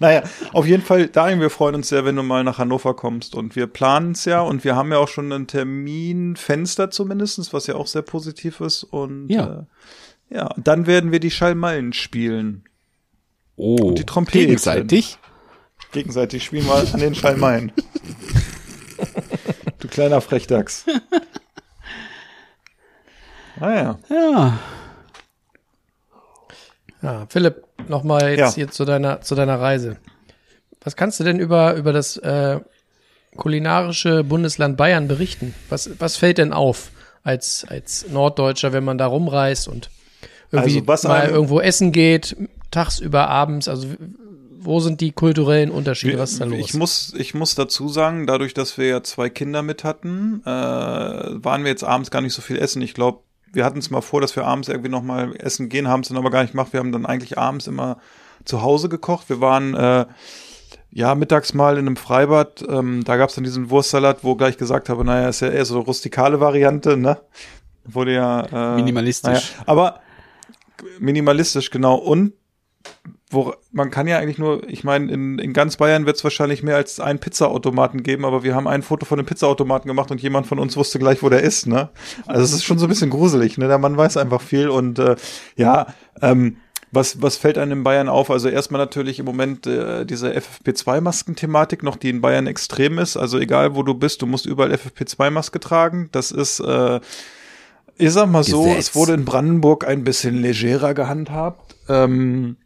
[0.00, 3.34] Naja, auf jeden Fall, Daniel, wir freuen uns sehr, wenn du mal nach Hannover kommst
[3.34, 7.66] und wir planen es ja und wir haben ja auch schon ein Terminfenster zumindestens, was
[7.66, 9.66] ja auch sehr positiv ist und Ja.
[10.30, 12.64] äh, ja, dann werden wir die Schallmallen spielen.
[13.56, 14.46] Oh, die Trompete.
[14.46, 15.18] gegenseitig.
[15.92, 17.72] Gegenseitig spielen wir an den Schallmallen.
[19.78, 20.86] du kleiner Frechdachs.
[23.60, 23.98] Naja.
[24.08, 24.58] Ja, Ja,
[27.28, 28.54] Philipp, nochmal jetzt Ja.
[28.54, 29.96] hier zu deiner, zu deiner Reise.
[30.84, 32.60] Was kannst du denn über, über das äh,
[33.36, 35.54] kulinarische Bundesland Bayern berichten?
[35.68, 36.90] Was, was fällt denn auf
[37.22, 39.90] als, als Norddeutscher, wenn man da rumreist und
[40.50, 42.36] irgendwie Also, mal irgendwo essen geht,
[42.70, 43.68] tagsüber, abends?
[43.68, 43.88] Also
[44.64, 46.18] wo sind die kulturellen Unterschiede?
[46.18, 46.58] Was ist da los?
[46.60, 50.48] Ich muss, ich muss dazu sagen, dadurch, dass wir ja zwei Kinder mit hatten, äh,
[50.48, 52.80] waren wir jetzt abends gar nicht so viel essen.
[52.82, 53.20] Ich glaube,
[53.52, 56.08] wir hatten es mal vor, dass wir abends irgendwie noch mal essen gehen, haben es
[56.08, 56.72] dann aber gar nicht gemacht.
[56.72, 57.98] Wir haben dann eigentlich abends immer
[58.44, 59.28] zu Hause gekocht.
[59.28, 60.06] Wir waren äh,
[60.90, 62.64] ja mittags mal in einem Freibad.
[62.68, 65.64] Ähm, da gab es dann diesen Wurstsalat, wo gleich gesagt habe, naja, ist ja eher
[65.64, 67.18] so eine rustikale Variante, ne?
[67.84, 69.54] Wurde ja äh, Minimalistisch.
[69.54, 70.00] Naja, aber
[70.98, 71.96] minimalistisch, genau.
[71.96, 72.34] Und
[73.32, 76.62] wo man kann ja eigentlich nur, ich meine, in, in ganz Bayern wird es wahrscheinlich
[76.62, 80.20] mehr als einen Pizzaautomaten geben, aber wir haben ein Foto von dem Pizzaautomaten gemacht und
[80.20, 81.90] jemand von uns wusste gleich, wo der ist, ne?
[82.26, 83.68] Also es ist schon so ein bisschen gruselig, ne?
[83.68, 85.16] Der Mann weiß einfach viel und äh,
[85.56, 85.86] ja,
[86.20, 86.56] ähm,
[86.92, 88.30] was, was fällt einem in Bayern auf?
[88.30, 93.16] Also erstmal natürlich im Moment äh, diese FFP2-Masken-Thematik noch, die in Bayern extrem ist.
[93.16, 96.10] Also egal wo du bist, du musst überall FFP2-Maske tragen.
[96.12, 97.00] Das ist, äh,
[97.96, 98.88] ich sag mal so, Gesetz.
[98.88, 101.76] es wurde in Brandenburg ein bisschen legerer gehandhabt.
[101.88, 102.56] Ähm,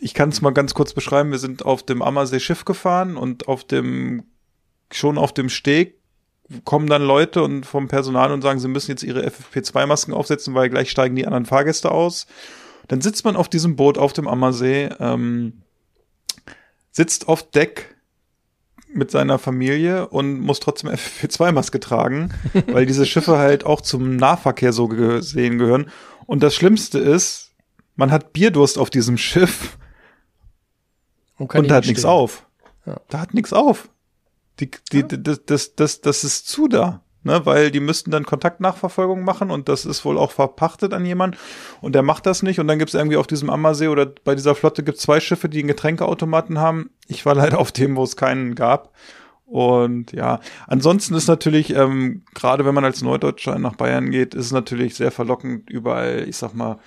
[0.00, 1.30] ich kann es mal ganz kurz beschreiben.
[1.30, 4.24] Wir sind auf dem Ammersee Schiff gefahren und auf dem,
[4.92, 6.00] schon auf dem Steg
[6.64, 10.68] kommen dann Leute und vom Personal und sagen, sie müssen jetzt ihre FFP2-Masken aufsetzen, weil
[10.68, 12.26] gleich steigen die anderen Fahrgäste aus.
[12.88, 15.62] Dann sitzt man auf diesem Boot auf dem Ammersee, ähm,
[16.90, 17.96] sitzt auf Deck
[18.92, 22.32] mit seiner Familie und muss trotzdem FFP2-Maske tragen,
[22.66, 25.90] weil diese Schiffe halt auch zum Nahverkehr so gesehen gehören.
[26.26, 27.52] Und das Schlimmste ist,
[27.96, 29.78] man hat Bierdurst auf diesem Schiff
[31.38, 32.46] und die da hat nicht nichts auf.
[32.86, 33.00] Ja.
[33.08, 33.88] Da hat nichts auf.
[34.60, 37.00] Die, die, das, das, das, das ist zu da.
[37.26, 41.38] Ne, weil die müssten dann Kontaktnachverfolgung machen und das ist wohl auch verpachtet an jemand
[41.80, 44.54] und der macht das nicht und dann gibt's irgendwie auf diesem Ammersee oder bei dieser
[44.54, 46.90] Flotte gibt's zwei Schiffe, die einen Getränkeautomaten haben.
[47.08, 48.92] Ich war leider auf dem, wo es keinen gab.
[49.46, 54.46] Und ja, ansonsten ist natürlich, ähm, gerade wenn man als Neudeutscher nach Bayern geht, ist
[54.46, 56.78] es natürlich sehr verlockend, überall, ich sag mal,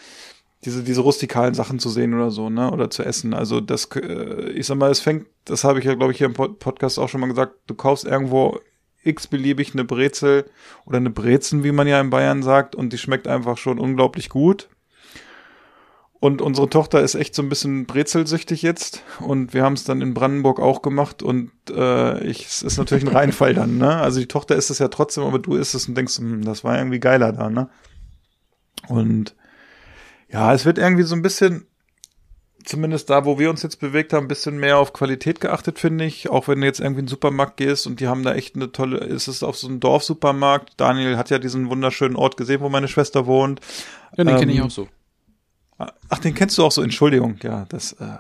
[0.66, 2.72] diese, diese rustikalen Sachen zu sehen oder so, ne?
[2.72, 3.34] Oder zu essen.
[3.34, 6.28] Also das, äh, ich sag mal, es fängt, das habe ich ja, glaube ich, hier
[6.28, 8.60] im Pod- Podcast auch schon mal gesagt, du kaufst irgendwo
[9.04, 10.50] x-beliebig eine Brezel
[10.86, 14.30] oder eine Brezen, wie man ja in Bayern sagt, und die schmeckt einfach schon unglaublich
[14.30, 14.68] gut.
[16.20, 20.02] Und unsere Tochter ist echt so ein bisschen brezelsüchtig jetzt und wir haben es dann
[20.02, 23.98] in Brandenburg auch gemacht und äh, ich, es ist natürlich ein Reinfall dann, ne?
[23.98, 26.64] Also die Tochter ist es ja trotzdem, aber du isst es und denkst, hm, das
[26.64, 27.70] war irgendwie geiler da, ne?
[28.88, 29.36] Und
[30.30, 31.68] ja, es wird irgendwie so ein bisschen,
[32.66, 36.06] zumindest da, wo wir uns jetzt bewegt haben, ein bisschen mehr auf Qualität geachtet, finde
[36.06, 36.30] ich.
[36.30, 38.72] Auch wenn du jetzt irgendwie in den Supermarkt gehst und die haben da echt eine
[38.72, 40.74] tolle, ist es auf so einem Dorfsupermarkt.
[40.78, 43.62] Daniel hat ja diesen wunderschönen Ort gesehen, wo meine Schwester wohnt.
[44.18, 44.88] Ja, den kenne ich Ähm, auch so.
[46.10, 48.18] Ach, den kennst du auch so, Entschuldigung, ja, das, äh,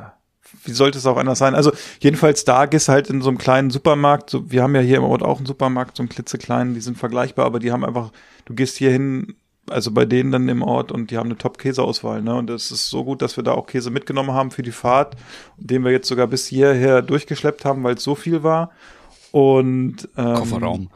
[0.63, 1.55] wie sollte es auch anders sein?
[1.55, 4.97] Also, jedenfalls da gehst halt in so einem kleinen Supermarkt, so, wir haben ja hier
[4.97, 8.11] im Ort auch einen Supermarkt, so einen klitzekleinen, die sind vergleichbar, aber die haben einfach,
[8.45, 9.35] du gehst hier hin,
[9.69, 12.35] also bei denen dann im Ort und die haben eine Top-Käseauswahl, ne?
[12.35, 15.15] Und es ist so gut, dass wir da auch Käse mitgenommen haben für die Fahrt,
[15.57, 18.71] den wir jetzt sogar bis hierher durchgeschleppt haben, weil es so viel war.
[19.31, 20.89] Und ähm, Kofferraum.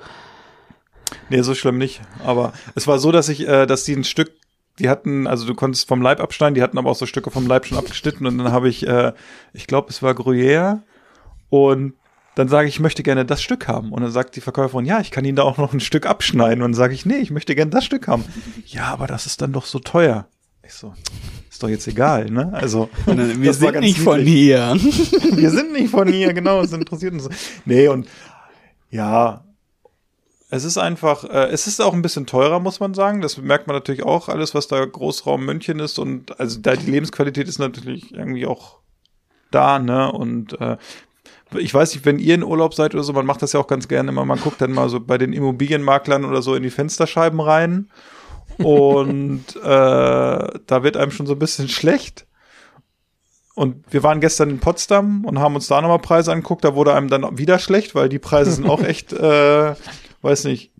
[1.29, 2.01] Nee, so schlimm nicht.
[2.23, 4.31] Aber es war so, dass ich, äh, dass die ein Stück,
[4.79, 7.47] die hatten, also du konntest vom Leib abschneiden, die hatten aber auch so Stücke vom
[7.47, 9.13] Leib schon abgeschnitten und dann habe ich, äh,
[9.53, 10.81] ich glaube, es war Gruyère
[11.49, 11.93] und
[12.35, 13.91] dann sage ich, ich möchte gerne das Stück haben.
[13.91, 16.61] Und dann sagt die Verkäuferin, ja, ich kann Ihnen da auch noch ein Stück abschneiden.
[16.63, 18.25] Und dann sage ich, nee, ich möchte gerne das Stück haben.
[18.65, 20.27] Ja, aber das ist dann doch so teuer.
[20.63, 20.93] Ich so,
[21.49, 22.51] ist doch jetzt egal, ne?
[22.53, 24.33] Also, Wir sind nicht von niedlich.
[24.33, 24.73] hier.
[25.35, 27.27] Wir sind nicht von hier, genau, es interessiert uns.
[27.65, 28.07] Nee, und
[28.89, 29.43] ja,
[30.49, 33.21] es ist einfach, äh, es ist auch ein bisschen teurer, muss man sagen.
[33.21, 35.97] Das merkt man natürlich auch, alles, was da Großraum München ist.
[35.97, 38.79] Und also da die Lebensqualität ist natürlich irgendwie auch
[39.49, 40.11] da, ne?
[40.11, 40.77] Und äh,
[41.55, 43.67] ich weiß nicht, wenn ihr in Urlaub seid oder so, man macht das ja auch
[43.67, 46.69] ganz gerne immer, man guckt dann mal so bei den Immobilienmaklern oder so in die
[46.69, 47.89] Fensterscheiben rein.
[48.57, 52.25] Und äh, da wird einem schon so ein bisschen schlecht.
[53.53, 56.63] Und wir waren gestern in Potsdam und haben uns da nochmal Preise angeguckt.
[56.63, 59.75] Da wurde einem dann wieder schlecht, weil die Preise sind auch echt, äh,
[60.21, 60.71] weiß nicht,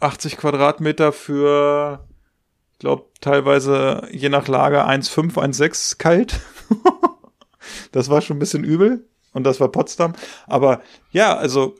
[0.00, 2.04] 80 Quadratmeter für,
[2.72, 6.40] ich glaube, teilweise je nach Lage 1,5, 1,6 kalt.
[7.92, 9.08] das war schon ein bisschen übel.
[9.32, 10.12] Und das war Potsdam.
[10.46, 11.74] Aber ja, also,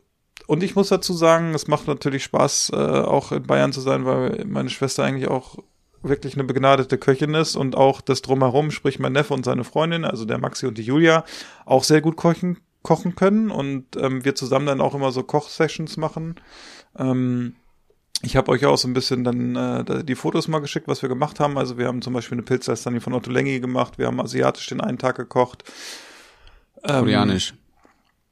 [0.46, 4.04] und ich muss dazu sagen, es macht natürlich Spaß, äh, auch in Bayern zu sein,
[4.04, 5.58] weil meine Schwester eigentlich auch
[6.02, 10.04] wirklich eine begnadete Köchin ist und auch das drumherum, sprich mein Neffe und seine Freundin,
[10.04, 11.24] also der Maxi und die Julia,
[11.64, 15.96] auch sehr gut kochen, kochen können und ähm, wir zusammen dann auch immer so Kochsessions
[15.96, 16.36] machen.
[16.98, 17.54] Ähm,
[18.22, 21.08] ich habe euch auch so ein bisschen dann äh, die Fotos mal geschickt, was wir
[21.08, 21.58] gemacht haben.
[21.58, 24.80] Also wir haben zum Beispiel eine Pilzlasagne von Otto Lengi gemacht, wir haben asiatisch den
[24.80, 25.64] einen Tag gekocht.
[26.84, 27.54] Ähm, Koreanisch.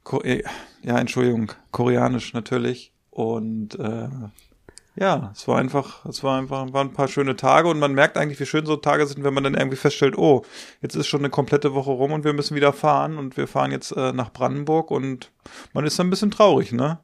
[0.03, 0.43] Ko äh,
[0.81, 2.91] ja, Entschuldigung, koreanisch natürlich.
[3.11, 4.09] Und äh,
[4.95, 8.17] ja, es war einfach, es war einfach, waren ein paar schöne Tage und man merkt
[8.17, 10.43] eigentlich, wie schön so Tage sind, wenn man dann irgendwie feststellt, oh,
[10.81, 13.71] jetzt ist schon eine komplette Woche rum und wir müssen wieder fahren und wir fahren
[13.71, 15.31] jetzt äh, nach Brandenburg und
[15.73, 16.99] man ist dann ein bisschen traurig, ne?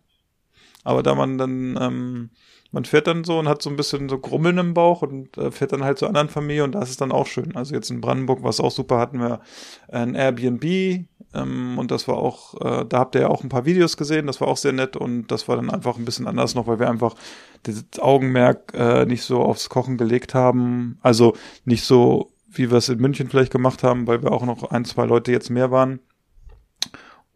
[0.83, 2.29] Aber da man dann, ähm,
[2.71, 5.51] man fährt dann so und hat so ein bisschen so Grummeln im Bauch und äh,
[5.51, 7.55] fährt dann halt zur anderen Familie und das ist dann auch schön.
[7.55, 9.41] Also jetzt in Brandenburg war es auch super, hatten wir
[9.89, 13.65] ein Airbnb ähm, und das war auch, äh, da habt ihr ja auch ein paar
[13.65, 16.55] Videos gesehen, das war auch sehr nett und das war dann einfach ein bisschen anders
[16.55, 17.15] noch, weil wir einfach
[17.63, 20.99] das Augenmerk äh, nicht so aufs Kochen gelegt haben.
[21.01, 24.71] Also nicht so, wie wir es in München vielleicht gemacht haben, weil wir auch noch
[24.71, 25.99] ein, zwei Leute jetzt mehr waren.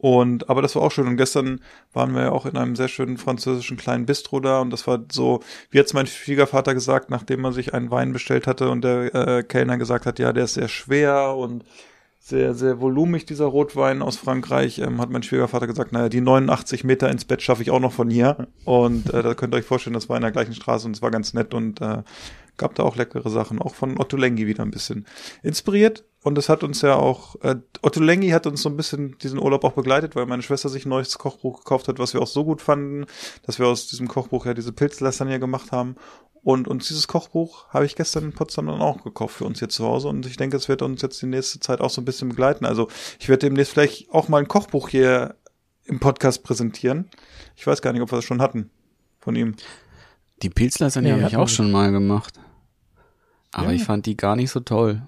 [0.02, 1.08] Und, aber das war auch schön.
[1.08, 1.62] Und gestern
[1.94, 4.60] waren wir ja auch in einem sehr schönen französischen kleinen Bistro da.
[4.60, 8.48] Und das war so, wie hat's mein Schwiegervater gesagt, nachdem er sich einen Wein bestellt
[8.48, 11.64] hatte und der äh, Kellner gesagt hat, ja, der ist sehr schwer und
[12.18, 16.84] sehr, sehr volumig, dieser Rotwein aus Frankreich, ähm, hat mein Schwiegervater gesagt, naja, die 89
[16.84, 18.48] Meter ins Bett schaffe ich auch noch von hier.
[18.66, 21.04] Und äh, da könnt ihr euch vorstellen, das war in der gleichen Straße und es
[21.04, 22.02] war ganz nett und äh,
[22.62, 25.08] gab da auch leckere Sachen, auch von Otto Lengi wieder ein bisschen
[25.42, 26.06] inspiriert.
[26.24, 29.40] Und es hat uns ja auch, äh, Otto Lengi hat uns so ein bisschen diesen
[29.40, 32.28] Urlaub auch begleitet, weil meine Schwester sich ein neues Kochbuch gekauft hat, was wir auch
[32.28, 33.08] so gut fanden,
[33.44, 35.96] dass wir aus diesem Kochbuch ja diese Pilzlasagne gemacht haben.
[36.44, 39.70] Und uns dieses Kochbuch habe ich gestern in Potsdam dann auch gekauft für uns hier
[39.70, 40.08] zu Hause.
[40.08, 42.66] Und ich denke, es wird uns jetzt die nächste Zeit auch so ein bisschen begleiten.
[42.66, 42.88] Also
[43.20, 45.36] ich werde demnächst vielleicht auch mal ein Kochbuch hier
[45.86, 47.10] im Podcast präsentieren.
[47.56, 48.70] Ich weiß gar nicht, ob wir das schon hatten
[49.20, 49.56] von ihm.
[50.44, 52.40] Die Pilzlasagne Nee, habe ich auch schon mal gemacht.
[53.52, 53.74] Aber Ja.
[53.74, 55.02] ich fand die gar nicht so toll.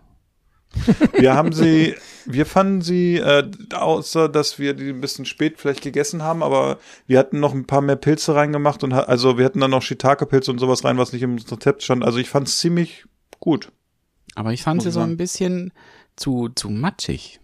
[1.14, 5.84] Wir haben sie, wir fanden sie, äh, außer dass wir die ein bisschen spät vielleicht
[5.84, 9.60] gegessen haben, aber wir hatten noch ein paar mehr Pilze reingemacht und also wir hatten
[9.60, 12.04] dann noch Shiitake-Pilze und sowas rein, was nicht im Rezept stand.
[12.04, 13.06] Also ich fand es ziemlich
[13.40, 13.72] gut.
[14.34, 15.72] Aber ich fand sie so ein bisschen
[16.16, 17.40] zu, zu matschig.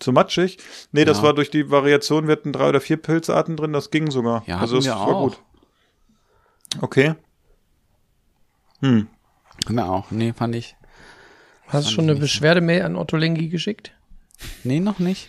[0.00, 0.58] Zu matschig?
[0.90, 1.22] Nee, das Ja.
[1.22, 4.42] war durch die Variation, wir hatten drei oder vier Pilzarten drin, das ging sogar.
[4.48, 5.22] Ja, also es war auch.
[5.28, 5.40] gut.
[6.80, 7.14] Okay.
[8.80, 9.06] Hm.
[9.70, 10.10] Ja, auch.
[10.10, 10.76] Nee, fand ich.
[11.66, 12.16] Hast du schon eine.
[12.18, 13.92] Beschwerdemail an Otto Lengi geschickt?
[14.64, 15.28] Nee, noch nicht.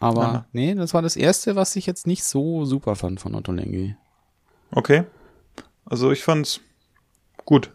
[0.00, 0.46] Aber Aha.
[0.52, 3.96] nee, das war das erste, was ich jetzt nicht so super fand von Otto Lengi.
[4.70, 5.04] Okay.
[5.84, 6.60] Also ich fand's
[7.44, 7.72] gut.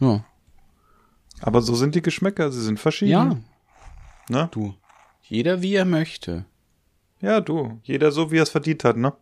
[0.00, 0.24] Ja.
[1.40, 3.10] Aber so sind die Geschmäcker, sie sind verschieden.
[3.10, 3.36] Ja,
[4.28, 4.48] Ne?
[4.52, 4.74] du.
[5.22, 6.44] Jeder wie er möchte.
[7.20, 7.80] Ja, du.
[7.84, 9.12] Jeder so, wie er es verdient hat, ne?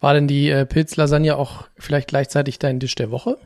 [0.00, 3.36] War denn die äh, Pilzlasagne auch vielleicht gleichzeitig dein Dish der Woche?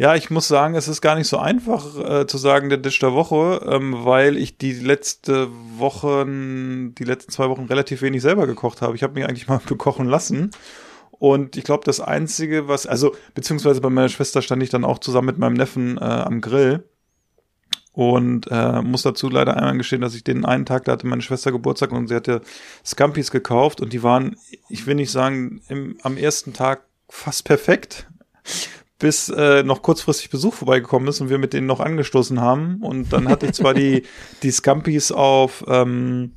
[0.00, 3.00] Ja, ich muss sagen, es ist gar nicht so einfach äh, zu sagen, der Dish
[3.00, 8.46] der Woche, ähm, weil ich die letzte Wochen, die letzten zwei Wochen relativ wenig selber
[8.46, 8.94] gekocht habe.
[8.94, 10.52] Ich habe mich eigentlich mal bekochen lassen.
[11.10, 15.00] Und ich glaube, das Einzige, was, also, beziehungsweise bei meiner Schwester stand ich dann auch
[15.00, 16.84] zusammen mit meinem Neffen äh, am Grill.
[17.90, 21.22] Und äh, muss dazu leider einmal gestehen, dass ich den einen Tag, da hatte meine
[21.22, 22.42] Schwester Geburtstag und sie hatte
[22.86, 24.36] Scampis gekauft und die waren,
[24.68, 28.06] ich will nicht sagen, im, am ersten Tag fast perfekt
[28.98, 32.78] bis äh, noch kurzfristig Besuch vorbeigekommen ist und wir mit denen noch angestoßen haben.
[32.82, 34.02] Und dann hatte ich zwar die,
[34.42, 36.32] die Scampis auf ähm,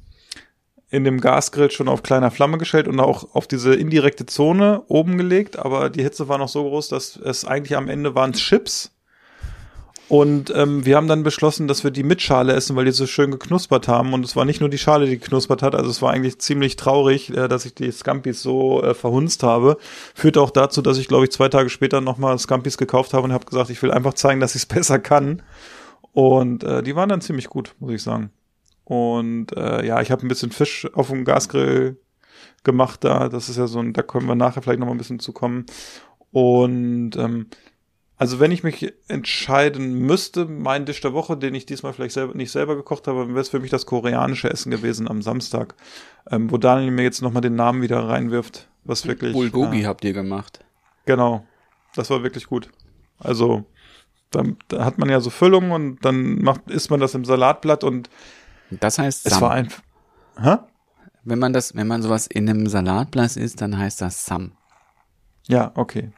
[0.92, 5.18] in dem Gasgrill schon auf kleiner Flamme gestellt und auch auf diese indirekte Zone oben
[5.18, 8.92] gelegt, aber die Hitze war noch so groß, dass es eigentlich am Ende waren Chips.
[10.12, 13.08] Und ähm, wir haben dann beschlossen, dass wir die mit Schale essen, weil die so
[13.08, 14.12] schön geknuspert haben.
[14.12, 16.76] Und es war nicht nur die Schale, die geknuspert hat, also es war eigentlich ziemlich
[16.76, 19.78] traurig, äh, dass ich die Scampis so äh, verhunzt habe.
[20.14, 23.32] Führte auch dazu, dass ich, glaube ich, zwei Tage später nochmal Scampis gekauft habe und
[23.32, 25.44] habe gesagt, ich will einfach zeigen, dass ich es besser kann.
[26.12, 28.32] Und äh, die waren dann ziemlich gut, muss ich sagen.
[28.84, 31.98] Und äh, ja, ich habe ein bisschen Fisch auf dem Gasgrill
[32.66, 33.30] gemacht da.
[33.30, 35.68] Das ist ja so ein, da können wir nachher vielleicht noch mal ein bisschen zukommen.
[36.34, 37.48] Und ähm,
[38.22, 42.36] also wenn ich mich entscheiden müsste, mein Dish der Woche, den ich diesmal vielleicht selber,
[42.36, 45.74] nicht selber gekocht habe, wäre es für mich das koreanische Essen gewesen am Samstag,
[46.30, 49.34] ähm, wo Daniel mir jetzt nochmal den Namen wieder reinwirft, was wirklich.
[49.34, 50.64] Bulgogi äh, habt ihr gemacht.
[51.08, 51.44] Genau,
[51.96, 52.70] das war wirklich gut.
[53.18, 53.66] Also
[54.30, 57.84] da, da hat man ja so Füllung und dann macht, isst man das im Salatblatt
[57.84, 58.12] und
[58.70, 59.42] Das heißt es Sam.
[59.42, 59.82] war einfach.
[60.40, 60.58] Hä?
[61.24, 64.52] wenn man das, wenn man sowas in einem Salatblatt isst, dann heißt das Sam.
[65.48, 66.12] Ja, okay.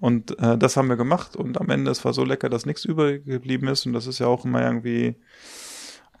[0.00, 2.84] Und äh, das haben wir gemacht und am Ende, es war so lecker, dass nichts
[2.84, 3.84] übrig geblieben ist.
[3.86, 5.16] Und das ist ja auch immer irgendwie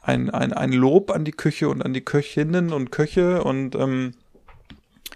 [0.02, 3.44] ein, ein, ein Lob an die Küche und an die Köchinnen und Köche.
[3.44, 4.14] Und ähm,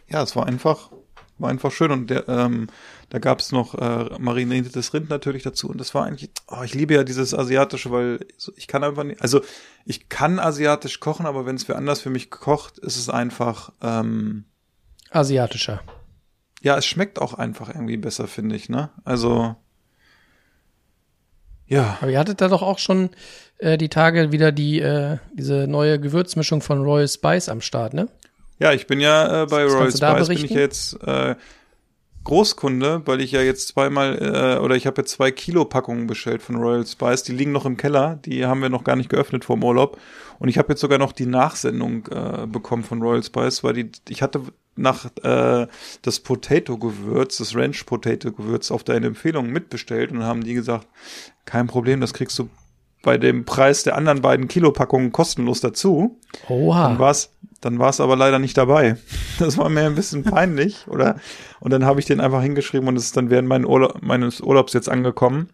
[0.08, 0.92] ja, es war einfach,
[1.38, 1.90] war einfach schön.
[1.90, 2.68] Und der, ähm,
[3.10, 5.68] da gab es noch äh, mariniertes Rind natürlich dazu.
[5.68, 8.20] Und das war eigentlich, oh, ich liebe ja dieses asiatische, weil
[8.54, 9.40] ich kann einfach nicht, also
[9.84, 13.72] ich kann asiatisch kochen, aber wenn es wer anders für mich kocht, ist es einfach,
[13.82, 14.44] ähm,
[15.10, 15.82] Asiatischer.
[16.62, 18.90] Ja, es schmeckt auch einfach irgendwie besser, finde ich, ne?
[19.04, 19.56] Also,
[21.66, 23.10] ja, Aber ihr hattet da doch auch schon
[23.58, 28.08] äh, die Tage wieder die äh, diese neue Gewürzmischung von Royal Spice am Start, ne?
[28.62, 31.34] ja, ich bin ja äh, bei Royal du da Spice, bin ich jetzt, äh,
[32.24, 36.42] Großkunde, weil ich ja jetzt zweimal äh, oder ich habe jetzt zwei Kilo Packungen bestellt
[36.42, 37.24] von Royal Spice.
[37.24, 39.98] Die liegen noch im Keller, die haben wir noch gar nicht geöffnet vor dem Urlaub.
[40.38, 43.90] Und ich habe jetzt sogar noch die Nachsendung äh, bekommen von Royal Spice, weil die
[44.08, 44.42] ich hatte
[44.76, 45.66] nach äh,
[46.02, 50.54] das Potato Gewürz, das Ranch Potato Gewürz auf deine Empfehlung mitbestellt und dann haben die
[50.54, 50.86] gesagt,
[51.44, 52.48] kein Problem, das kriegst du
[53.02, 56.18] bei dem Preis der anderen beiden Kilopackungen kostenlos dazu.
[56.48, 56.98] Dann Oha.
[56.98, 57.32] war's,
[57.62, 58.96] dann war's aber leider nicht dabei.
[59.38, 61.16] Das war mir ein bisschen peinlich, oder?
[61.58, 64.40] Und dann habe ich den einfach hingeschrieben und es ist dann während meinen Urla meines
[64.40, 65.48] Urlaubs jetzt angekommen.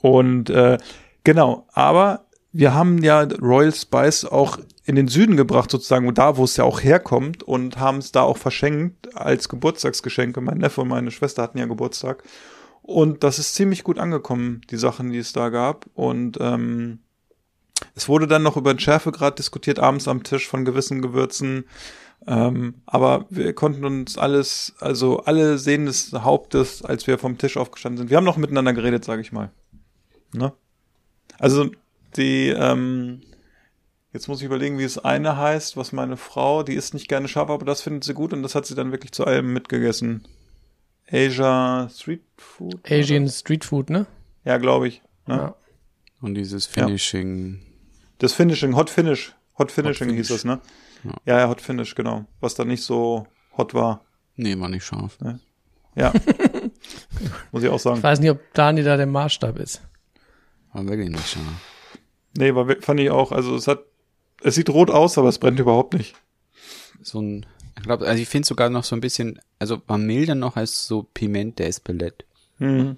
[0.00, 0.78] Und äh,
[1.22, 6.44] genau, aber wir haben ja Royal Spice auch in den Süden gebracht, sozusagen, da, wo
[6.44, 10.40] es ja auch herkommt und haben es da auch verschenkt als Geburtstagsgeschenke.
[10.40, 12.24] Mein Neffe und meine Schwester hatten ja Geburtstag.
[12.82, 15.86] Und das ist ziemlich gut angekommen, die Sachen, die es da gab.
[15.94, 16.98] Und ähm,
[17.94, 21.64] es wurde dann noch über den Schärfegrad diskutiert, abends am Tisch von gewissen Gewürzen.
[22.26, 27.56] Ähm, aber wir konnten uns alles, also alle sehen des Hauptes, als wir vom Tisch
[27.56, 28.10] aufgestanden sind.
[28.10, 29.50] Wir haben noch miteinander geredet, sage ich mal.
[30.32, 30.52] Ne?
[31.38, 31.70] Also
[32.16, 33.22] die, ähm,
[34.12, 37.26] jetzt muss ich überlegen, wie es eine heißt, was meine Frau, die isst nicht gerne
[37.26, 40.26] scharf, aber das findet sie gut und das hat sie dann wirklich zu allem mitgegessen.
[41.10, 42.80] Asia Street Food?
[42.90, 44.06] Asian Street Food, ne?
[44.44, 45.02] Ja, glaube ich.
[45.26, 45.36] Ne?
[45.36, 45.56] Ja.
[46.20, 47.60] Und dieses Finishing.
[48.22, 49.34] Das Finishing, Hot Finish.
[49.58, 50.28] Hot Finishing Finish.
[50.28, 50.60] hieß das, ne?
[51.04, 51.10] Ja.
[51.26, 52.24] Ja, ja, Hot Finish, genau.
[52.40, 53.26] Was dann nicht so
[53.58, 54.04] hot war.
[54.36, 55.18] Nee, war nicht scharf.
[55.96, 56.12] Ja.
[57.52, 58.02] Muss ich auch Ich sagen.
[58.02, 59.82] weiß nicht, ob Dani da der Maßstab ist.
[60.72, 61.44] War wirklich nicht scharf.
[62.38, 63.32] Nee, war, fand ich auch.
[63.32, 63.80] Also es hat,
[64.42, 66.14] es sieht rot aus, aber es brennt überhaupt nicht.
[67.02, 67.44] So ein,
[67.76, 70.86] ich glaube, also ich finde sogar noch so ein bisschen, also war milder noch als
[70.86, 72.24] so Piment de Espelette.
[72.58, 72.96] Mhm.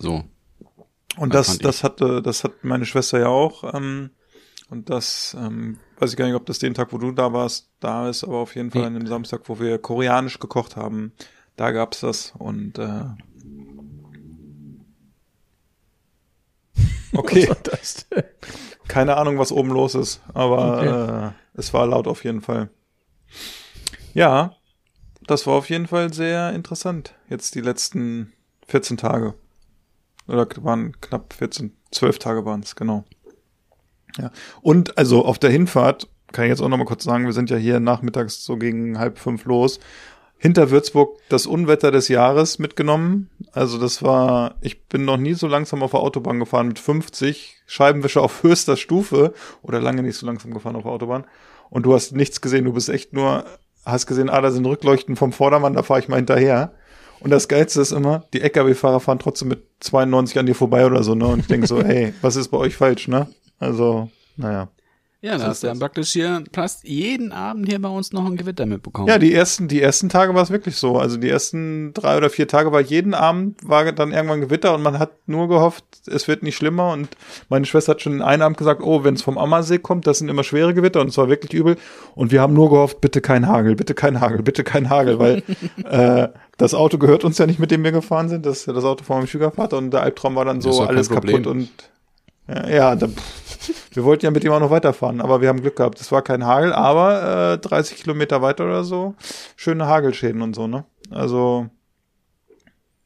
[0.00, 0.24] So.
[1.16, 3.74] Und Das das, das hatte, das hat meine Schwester ja auch.
[3.74, 4.10] Ähm,
[4.70, 7.68] und das, ähm, weiß ich gar nicht, ob das den Tag, wo du da warst,
[7.80, 11.12] da ist, aber auf jeden Fall an dem Samstag, wo wir koreanisch gekocht haben,
[11.56, 12.32] da gab's das.
[12.38, 13.04] Und äh,
[17.12, 17.48] okay,
[18.88, 22.70] keine Ahnung, was oben los ist, aber äh, es war laut auf jeden Fall.
[24.14, 24.56] Ja,
[25.26, 27.14] das war auf jeden Fall sehr interessant.
[27.28, 28.32] Jetzt die letzten
[28.66, 29.34] 14 Tage.
[30.26, 33.04] Oder waren knapp 14, 12 Tage waren es, genau.
[34.18, 34.30] Ja.
[34.62, 37.50] Und also auf der Hinfahrt, kann ich jetzt auch noch mal kurz sagen, wir sind
[37.50, 39.80] ja hier nachmittags so gegen halb fünf los.
[40.36, 43.30] Hinter Würzburg das Unwetter des Jahres mitgenommen.
[43.52, 47.62] Also das war, ich bin noch nie so langsam auf der Autobahn gefahren mit 50,
[47.66, 49.32] Scheibenwischer auf höchster Stufe
[49.62, 51.24] oder lange nicht so langsam gefahren auf der Autobahn.
[51.70, 53.44] Und du hast nichts gesehen, du bist echt nur,
[53.86, 56.74] hast gesehen, ah, da sind Rückleuchten vom Vordermann, da fahre ich mal hinterher.
[57.24, 61.02] Und das Geilste ist immer, die LKW-Fahrer fahren trotzdem mit 92 an dir vorbei oder
[61.02, 61.26] so, ne?
[61.26, 63.28] Und ich denke so, hey, was ist bei euch falsch, ne?
[63.58, 64.68] Also, naja.
[65.24, 68.26] Ja, da hast ist du dann praktisch hier fast jeden Abend hier bei uns noch
[68.26, 69.08] ein Gewitter mitbekommen.
[69.08, 70.98] Ja, die ersten, die ersten Tage war es wirklich so.
[70.98, 74.82] Also die ersten drei oder vier Tage war jeden Abend war dann irgendwann Gewitter und
[74.82, 76.92] man hat nur gehofft, es wird nicht schlimmer.
[76.92, 77.16] Und
[77.48, 80.28] meine Schwester hat schon einen Abend gesagt, oh, wenn es vom Ammersee kommt, das sind
[80.28, 81.78] immer schwere Gewitter und es war wirklich übel.
[82.14, 85.42] Und wir haben nur gehofft, bitte kein Hagel, bitte kein Hagel, bitte kein Hagel, weil
[85.88, 88.44] äh, das Auto gehört uns ja nicht, mit dem wir gefahren sind.
[88.44, 91.08] Das ist ja das Auto von meinem Schwiegervater und der Albtraum war dann so alles
[91.08, 91.42] Problem.
[91.42, 91.70] kaputt und
[92.48, 93.08] ja, ja da,
[93.92, 96.00] wir wollten ja mit ihm auch noch weiterfahren, aber wir haben Glück gehabt.
[96.00, 99.14] Es war kein Hagel, aber äh, 30 Kilometer weiter oder so
[99.56, 100.84] schöne Hagelschäden und so, ne?
[101.10, 101.68] Also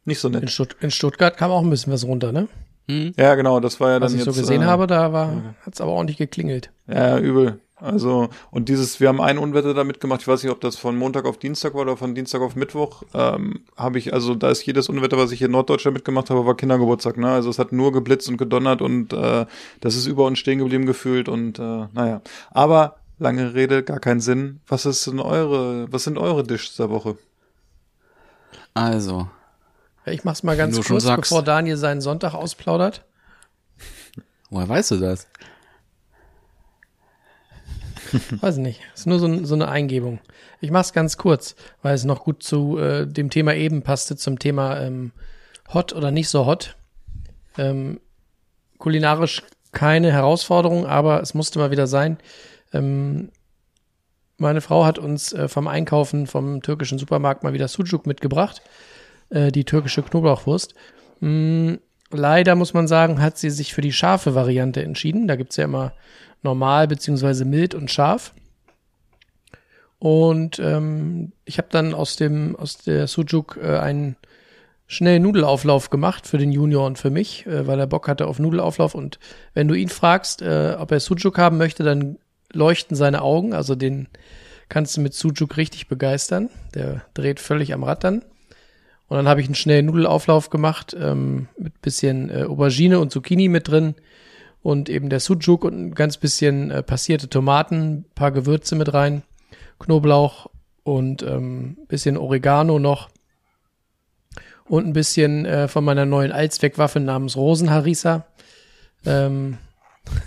[0.04, 0.50] nicht so in, nett.
[0.50, 2.48] Stutt in Stuttgart kam auch ein bisschen was runter, ne?
[2.88, 3.12] Hm?
[3.18, 5.54] Ja, genau, das war ja Was dann ich jetzt so gesehen äh, habe, da war,
[5.66, 6.70] hat's aber ordentlich geklingelt.
[6.86, 7.60] Ja, übel.
[7.80, 10.96] Also, und dieses, wir haben ein Unwetter damit gemacht, ich weiß nicht, ob das von
[10.96, 14.66] Montag auf Dienstag war oder von Dienstag auf Mittwoch, ähm, habe ich, also da ist
[14.66, 17.30] jedes Unwetter, was ich hier in Norddeutschland mitgemacht habe, war Kindergeburtstag, ne?
[17.30, 19.46] Also es hat nur geblitzt und gedonnert und äh,
[19.80, 22.20] das ist über uns stehen geblieben gefühlt und äh, naja.
[22.50, 24.60] Aber lange Rede, gar keinen Sinn.
[24.66, 27.16] Was ist denn eure, was sind eure Dishes der Woche?
[28.74, 29.28] Also,
[30.06, 31.22] Ja, Ich mach's mal ganz kurz, sagst.
[31.30, 33.04] bevor Daniel seinen Sonntag ausplaudert.
[34.50, 35.26] woher weißt du das?
[38.40, 38.80] Weiß nicht.
[38.94, 40.20] Ist nur so, so eine Eingebung.
[40.60, 44.38] Ich mach's ganz kurz, weil es noch gut zu äh, dem Thema eben passte, zum
[44.38, 45.12] Thema ähm,
[45.72, 46.76] hot oder nicht so hot.
[47.56, 48.00] Ähm,
[48.78, 49.42] kulinarisch
[49.72, 52.18] keine Herausforderung, aber es musste mal wieder sein.
[52.72, 53.30] Ähm,
[54.38, 58.62] meine Frau hat uns äh, vom Einkaufen vom türkischen Supermarkt mal wieder Sucuk mitgebracht,
[59.30, 60.74] äh, die türkische Knoblauchwurst.
[61.20, 61.74] Mm,
[62.10, 65.28] leider muss man sagen, hat sie sich für die scharfe Variante entschieden.
[65.28, 65.92] Da gibt's ja immer
[66.42, 68.34] normal beziehungsweise mild und scharf.
[69.98, 74.16] Und ähm, ich habe dann aus dem aus der Sujuk äh, einen
[74.86, 78.38] schnellen Nudelauflauf gemacht für den Junior und für mich, äh, weil er Bock hatte auf
[78.38, 78.94] Nudelauflauf.
[78.94, 79.18] Und
[79.54, 82.18] wenn du ihn fragst, äh, ob er Sujuk haben möchte, dann
[82.52, 83.52] leuchten seine Augen.
[83.52, 84.08] Also den
[84.68, 86.48] kannst du mit Sujuk richtig begeistern.
[86.74, 88.22] Der dreht völlig am Rad dann.
[89.08, 93.48] Und dann habe ich einen schnellen Nudelauflauf gemacht ähm, mit bisschen äh, Aubergine und Zucchini
[93.48, 93.94] mit drin
[94.62, 99.22] und eben der Sujuk und ein ganz bisschen äh, passierte Tomaten, paar Gewürze mit rein,
[99.78, 100.50] Knoblauch
[100.82, 103.08] und ähm, bisschen Oregano noch
[104.66, 108.26] und ein bisschen äh, von meiner neuen Allzweckwaffe namens Rosenharissa.
[109.06, 109.56] Ähm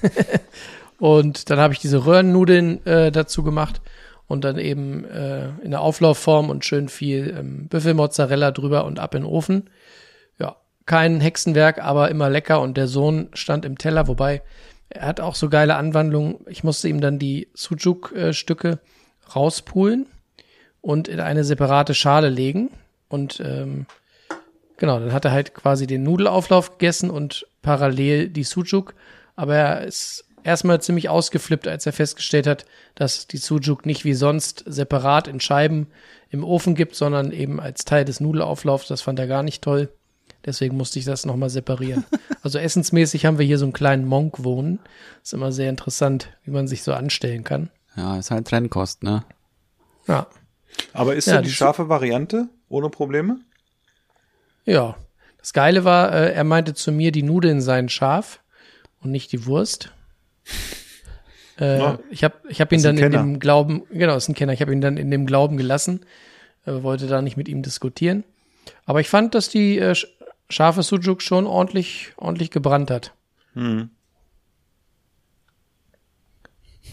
[1.00, 3.82] und dann habe ich diese Röhrennudeln äh, dazu gemacht
[4.32, 9.14] und dann eben äh, in der Auflaufform und schön viel ähm, Büffelmozzarella drüber und ab
[9.14, 9.70] in den Ofen.
[10.40, 10.56] Ja,
[10.86, 14.42] kein Hexenwerk, aber immer lecker und der Sohn stand im Teller, wobei
[14.90, 16.38] er hat auch so geile Anwandlungen.
[16.48, 18.80] Ich musste ihm dann die Sujuk-Stücke
[19.36, 20.08] rauspulen
[20.82, 22.70] und in eine separate Schale legen
[23.08, 23.86] und ähm,
[24.82, 28.96] Genau, dann hat er halt quasi den Nudelauflauf gegessen und parallel die Sujuk.
[29.36, 32.66] Aber er ist erstmal ziemlich ausgeflippt, als er festgestellt hat,
[32.96, 35.88] dass die Sujuk nicht wie sonst separat in Scheiben
[36.30, 38.88] im Ofen gibt, sondern eben als Teil des Nudelauflaufs.
[38.88, 39.90] Das fand er gar nicht toll.
[40.46, 42.04] Deswegen musste ich das nochmal separieren.
[42.44, 44.80] Also essensmäßig haben wir hier so einen kleinen Monk wohnen.
[45.22, 47.70] Ist immer sehr interessant, wie man sich so anstellen kann.
[47.96, 49.24] Ja, ist halt Trennkost, ne?
[50.08, 50.26] Ja.
[50.92, 53.38] Aber ist Ja, die die- scharfe Variante ohne Probleme?
[54.66, 54.96] Ja.
[55.38, 58.40] Das Geile war, äh, er meinte zu mir, die Nudeln seien scharf
[59.02, 59.92] und nicht die Wurst.
[61.60, 62.00] Äh, Ja.
[62.10, 64.74] Ich habe ich hab ihn dann in dem Glauben, genau, ist ein Kenner, ich habe
[64.74, 66.02] ihn dann in dem Glauben gelassen,
[66.66, 68.24] äh, wollte da nicht mit ihm diskutieren.
[68.86, 70.08] Aber ich fand, dass die äh, sch-
[70.50, 73.14] scharfe Sujuk schon ordentlich, ordentlich gebrannt hat.
[73.54, 73.90] Hm.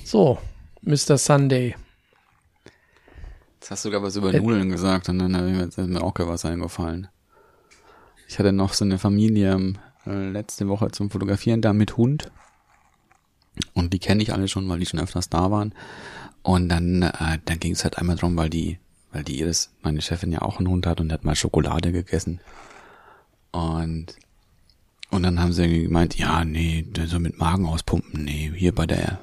[0.05, 0.39] So,
[0.83, 1.19] Mr.
[1.19, 1.75] Sunday.
[3.61, 6.31] Jetzt hast du sogar was über Äh, Nudeln gesagt und dann ist mir auch gerade
[6.31, 7.09] was eingefallen.
[8.29, 9.75] Ich hatte noch so eine Familie
[10.07, 12.31] äh, letzte Woche zum Fotografieren da mit Hund.
[13.75, 15.75] Und die kenne ich alle schon, weil die schon öfters da waren.
[16.43, 18.79] Und dann, äh, dann ging es halt einmal drum, weil die,
[19.13, 22.41] weil die Iris, meine Chefin ja auch einen Hund hat und hat mal Schokolade gegessen.
[23.53, 24.17] Und
[25.11, 28.87] und dann haben sie irgendwie gemeint, ja, nee, so mit Magen auspumpen, nee, hier bei
[28.87, 29.19] der,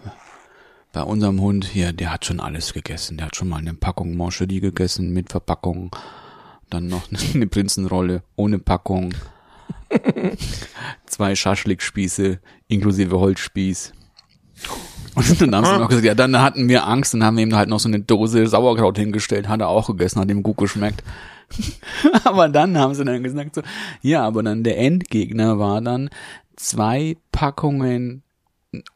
[0.93, 3.17] bei unserem Hund hier, der hat schon alles gegessen.
[3.17, 5.95] Der hat schon mal eine Packung Mancherie gegessen mit Verpackung.
[6.69, 9.13] Dann noch eine Prinzenrolle ohne Packung.
[11.05, 13.93] Zwei Schaschlikspieße inklusive Holzspieß.
[15.16, 17.70] Und dann haben sie noch gesagt, ja, dann hatten wir Angst und haben ihm halt
[17.70, 21.03] noch so eine Dose Sauerkraut hingestellt, hat er auch gegessen, hat ihm gut geschmeckt.
[22.24, 23.61] aber dann haben sie dann gesagt so,
[24.01, 26.09] ja, aber dann der Endgegner war dann
[26.55, 28.24] zwei Packungen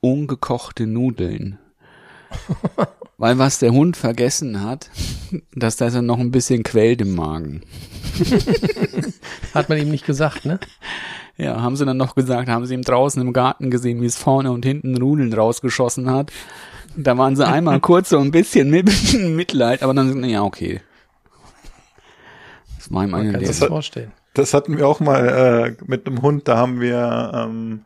[0.01, 1.57] ungekochte Nudeln.
[3.17, 4.89] Weil was der Hund vergessen hat,
[5.53, 7.61] dass das dann noch ein bisschen quält im Magen.
[9.53, 10.59] Hat man ihm nicht gesagt, ne?
[11.39, 14.17] Ja, haben sie dann noch gesagt, haben sie ihm draußen im Garten gesehen, wie es
[14.17, 16.33] vorne und hinten Nudeln rausgeschossen hat.
[16.97, 20.81] Da waren sie einmal kurz so ein bisschen mit Mitleid, aber dann, ja, okay.
[22.77, 24.11] Das war ihm Man kann sich das vorstellen.
[24.33, 27.85] Das hatten wir auch mal äh, mit einem Hund, da haben wir, ähm,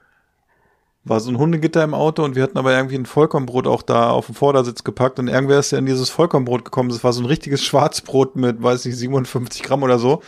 [1.03, 4.09] war so ein Hundegitter im Auto und wir hatten aber irgendwie ein Vollkornbrot auch da
[4.09, 6.89] auf den Vordersitz gepackt und irgendwer ist ja in dieses Vollkornbrot gekommen.
[6.89, 10.23] Das war so ein richtiges Schwarzbrot mit, weiß nicht, 57 Gramm oder so.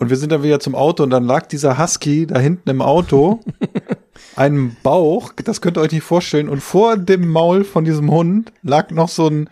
[0.00, 2.80] Und wir sind dann wieder zum Auto und dann lag dieser Husky da hinten im
[2.80, 3.40] Auto,
[4.34, 8.50] einem Bauch, das könnt ihr euch nicht vorstellen, und vor dem Maul von diesem Hund
[8.62, 9.50] lag noch so ein,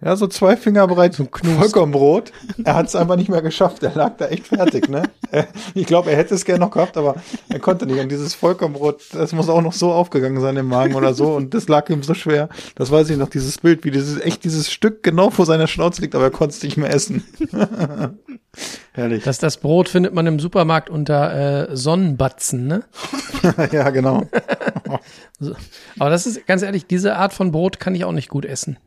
[0.00, 2.32] ja, so zwei Finger breit Vollkornbrot.
[2.64, 3.82] Er hat es einfach nicht mehr geschafft.
[3.82, 5.02] Er lag da echt fertig, ne?
[5.74, 7.16] Ich glaube, er hätte es gerne noch gehabt, aber
[7.48, 7.98] er konnte nicht.
[7.98, 11.34] Und dieses Vollkornbrot, das muss auch noch so aufgegangen sein im Magen oder so.
[11.34, 12.48] Und das lag ihm so schwer.
[12.76, 16.00] Das weiß ich noch, dieses Bild, wie dieses, echt dieses Stück genau vor seiner Schnauze
[16.00, 17.24] liegt, aber er konnte es nicht mehr essen.
[18.92, 19.24] Herrlich.
[19.24, 22.84] Das, das Brot findet man im Supermarkt unter äh, Sonnenbatzen, ne?
[23.72, 24.26] ja, genau.
[25.98, 28.78] Aber das ist, ganz ehrlich, diese Art von Brot kann ich auch nicht gut essen.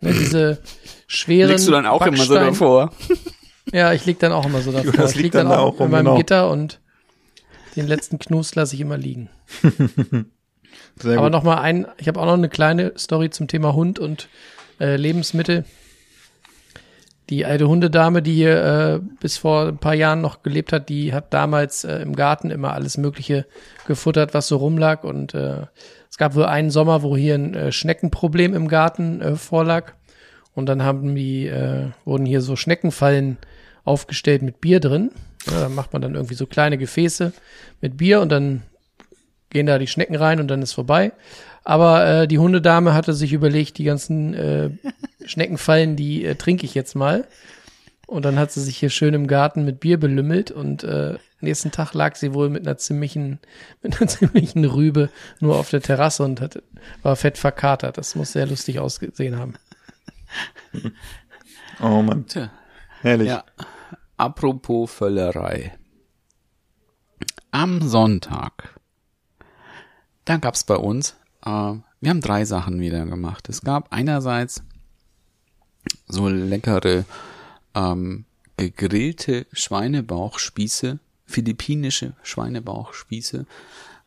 [0.00, 0.58] Ne, diese
[1.06, 2.92] schweren Legst du dann auch immer so Backstein- davor?
[3.72, 4.92] Ja, ich leg dann auch immer so davor.
[4.96, 6.16] Das ich liegt lieg dann dann da auch in meinem genau.
[6.16, 6.80] Gitter und
[7.76, 9.28] den letzten Knus lasse ich immer liegen.
[10.96, 11.32] Sehr Aber gut.
[11.32, 14.28] noch mal ein, ich habe auch noch eine kleine Story zum Thema Hund und
[14.80, 15.64] äh, Lebensmittel.
[17.28, 21.12] Die alte Hundedame, die hier äh, bis vor ein paar Jahren noch gelebt hat, die
[21.12, 23.46] hat damals äh, im Garten immer alles Mögliche
[23.86, 25.02] gefuttert, was so rumlag.
[25.02, 25.66] Und äh,
[26.16, 29.92] es gab wohl einen Sommer, wo hier ein äh, Schneckenproblem im Garten äh, vorlag.
[30.54, 33.36] Und dann haben die, äh, wurden hier so Schneckenfallen
[33.84, 35.10] aufgestellt mit Bier drin.
[35.46, 37.34] Ja, da macht man dann irgendwie so kleine Gefäße
[37.82, 38.62] mit Bier und dann
[39.50, 41.12] gehen da die Schnecken rein und dann ist vorbei.
[41.64, 44.70] Aber äh, die Hundedame hatte sich überlegt, die ganzen äh,
[45.26, 47.26] Schneckenfallen, die äh, trinke ich jetzt mal.
[48.06, 51.70] Und dann hat sie sich hier schön im Garten mit Bier belümmelt und äh, nächsten
[51.70, 53.40] Tag lag sie wohl mit einer ziemlichen,
[53.82, 55.10] mit einer ziemlichen Rübe
[55.40, 56.62] nur auf der Terrasse und hat,
[57.02, 57.98] war fett verkatert.
[57.98, 59.54] Das muss sehr lustig ausgesehen haben.
[61.80, 62.50] Oh Mann, Tja.
[63.02, 63.28] herrlich.
[63.28, 63.44] Ja,
[64.16, 65.76] apropos Völlerei.
[67.50, 68.80] Am Sonntag,
[70.24, 73.48] da gab's bei uns, äh, wir haben drei Sachen wieder gemacht.
[73.48, 74.62] Es gab einerseits
[76.06, 77.04] so leckere
[77.74, 78.24] ähm,
[78.56, 83.46] gegrillte Schweinebauchspieße, philippinische Schweinebauchspieße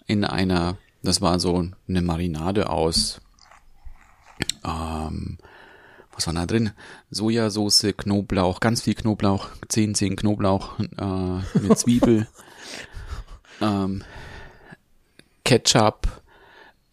[0.07, 3.21] in einer, das war so eine Marinade aus
[4.63, 5.37] ähm,
[6.19, 6.71] was war da drin?
[7.11, 12.27] Sojasauce, Knoblauch, ganz viel Knoblauch, 10, 10 Knoblauch äh, mit Zwiebel,
[13.61, 14.03] ähm,
[15.45, 16.21] Ketchup,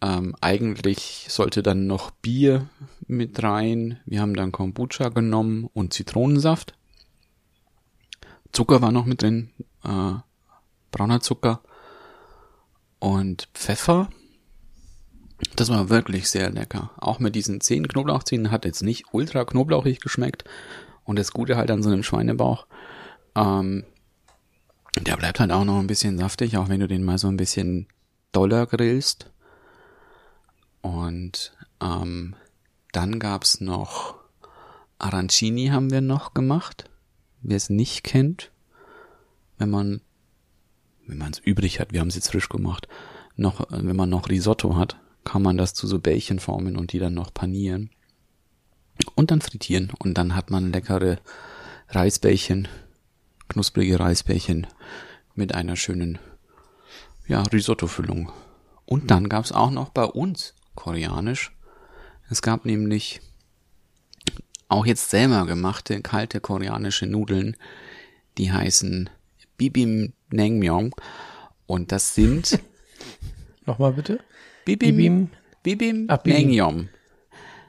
[0.01, 2.69] ähm, eigentlich sollte dann noch Bier
[3.07, 3.99] mit rein.
[4.05, 6.73] Wir haben dann Kombucha genommen und Zitronensaft.
[8.53, 9.49] Zucker war noch mit drin,
[9.87, 10.13] äh,
[10.91, 11.61] brauner Zucker
[12.99, 14.09] und Pfeffer.
[15.55, 16.91] Das war wirklich sehr lecker.
[16.97, 20.43] Auch mit diesen zehn Knoblauchzehen hat jetzt nicht ultra knoblauchig geschmeckt.
[21.03, 22.67] Und das Gute halt an so einem Schweinebauch,
[23.35, 23.85] ähm,
[24.99, 27.37] der bleibt halt auch noch ein bisschen saftig, auch wenn du den mal so ein
[27.37, 27.87] bisschen
[28.31, 29.31] doller grillst.
[30.81, 32.35] Und ähm,
[32.91, 34.15] dann gab's noch
[34.99, 36.89] Arancini haben wir noch gemacht.
[37.41, 38.51] Wer es nicht kennt,
[39.57, 40.01] wenn man
[41.07, 42.87] wenn man es übrig hat, wir haben es jetzt frisch gemacht,
[43.35, 46.93] noch äh, wenn man noch Risotto hat, kann man das zu so Bällchen formen und
[46.93, 47.89] die dann noch panieren
[49.15, 51.19] und dann frittieren und dann hat man leckere
[51.89, 52.67] Reisbällchen,
[53.47, 54.67] knusprige Reisbällchen
[55.35, 56.19] mit einer schönen
[57.27, 58.31] ja, Risotto-Füllung.
[58.85, 61.55] Und dann gab's auch noch bei uns koreanisch.
[62.29, 63.21] Es gab nämlich
[64.69, 67.55] auch jetzt selber gemachte kalte koreanische Nudeln,
[68.37, 69.09] die heißen
[69.57, 70.91] Bibim Naengmyeon
[71.65, 72.59] und das sind
[73.67, 74.19] Nochmal bitte.
[74.63, 75.29] Bibim Bibim,
[75.61, 76.37] Bibim Ach, Bibim.
[76.37, 76.89] Naengmyeon.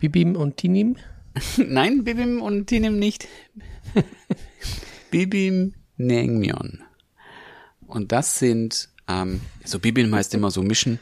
[0.01, 0.97] Bibim und Tinim.
[1.57, 3.27] Nein, Bibim und Tinem nicht.
[5.11, 6.83] Bibim Naengmyeon.
[7.87, 11.01] Und das sind, ähm, so Bibim heißt immer so mischen,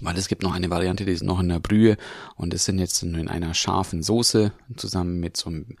[0.00, 1.96] weil es gibt noch eine Variante, die ist noch in der Brühe.
[2.36, 5.76] Und das sind jetzt in einer scharfen Soße zusammen mit so einem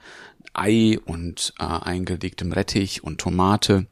[0.52, 3.86] Ei und äh, eingelegtem Rettich und Tomate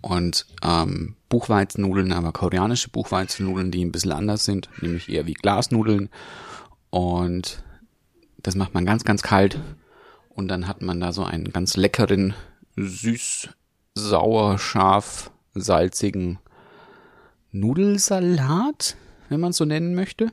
[0.00, 6.08] und ähm, Buchweizennudeln, aber koreanische Buchweizennudeln, die ein bisschen anders sind, nämlich eher wie Glasnudeln.
[6.90, 7.62] Und
[8.38, 9.60] das macht man ganz, ganz kalt.
[10.30, 12.34] Und dann hat man da so einen ganz leckeren,
[12.76, 13.48] süß,
[13.94, 16.38] sauer, scharf, salzigen
[17.52, 18.96] Nudelsalat,
[19.28, 20.30] wenn man es so nennen möchte.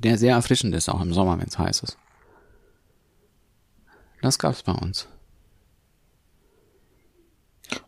[0.00, 1.96] Der sehr erfrischend ist, auch im Sommer, wenn es heiß ist.
[4.20, 5.08] Das gab's bei uns.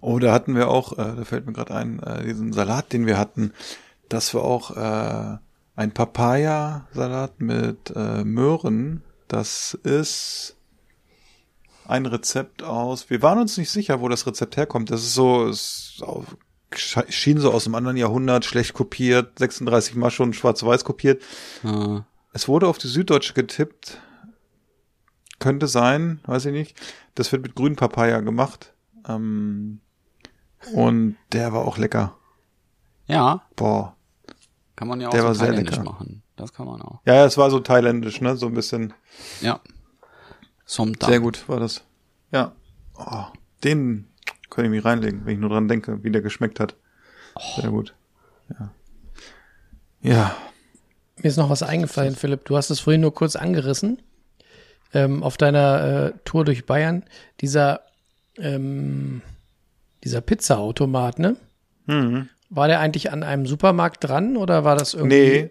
[0.01, 3.07] Oh, da hatten wir auch, äh, da fällt mir gerade ein, äh, diesen Salat, den
[3.07, 3.53] wir hatten.
[4.09, 5.39] Das war auch äh,
[5.77, 9.03] ein Papaya-Salat mit äh, Möhren.
[9.29, 10.57] Das ist
[11.87, 13.11] ein Rezept aus.
[13.11, 14.91] Wir waren uns nicht sicher, wo das Rezept herkommt.
[14.91, 16.37] Das ist so, es auf-
[16.75, 21.23] schien so aus einem anderen Jahrhundert, schlecht kopiert, 36 Mal schon schwarz-weiß kopiert.
[21.65, 22.01] Äh,
[22.33, 24.01] Es wurde auf die Süddeutsche getippt.
[25.39, 26.77] Könnte sein, weiß ich nicht.
[27.15, 28.75] Das wird mit grünen Papaya gemacht.
[29.07, 29.81] Ähm,
[30.75, 32.17] und der war auch lecker.
[33.07, 33.97] ja, Boah.
[34.77, 35.91] kann man ja auch Der so war sehr thailändisch lecker.
[35.91, 36.23] machen.
[36.37, 37.01] Das kann man auch.
[37.05, 38.37] Ja, es war so thailändisch, ne?
[38.37, 38.93] So ein bisschen.
[39.41, 39.61] Ja.
[40.65, 41.09] Somtam.
[41.09, 41.83] Sehr gut war das.
[42.31, 42.53] Ja.
[42.97, 43.25] Oh,
[43.65, 44.09] den
[44.51, 46.75] könnte ich mich reinlegen, wenn ich nur dran denke, wie der geschmeckt hat.
[47.57, 47.95] Sehr gut.
[48.51, 48.71] Ja.
[50.01, 50.37] Ja.
[51.17, 52.45] Mir ist noch was eingefallen, Philipp.
[52.45, 54.01] Du hast es vorhin nur kurz angerissen.
[54.95, 57.05] Ähm, auf deiner äh, Tour durch Bayern.
[57.41, 57.81] Dieser,
[58.37, 59.23] ähm,
[60.05, 61.37] dieser Pizzaautomat, ne?
[61.87, 62.29] Mhm.
[62.51, 65.17] War der eigentlich an einem Supermarkt dran oder war das irgendwie?
[65.17, 65.51] Nee,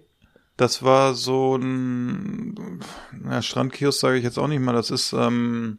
[0.56, 2.82] das war so ein
[3.12, 4.74] na, Strandkiosk, sage ich jetzt auch nicht mal.
[4.74, 5.78] Das ist ähm,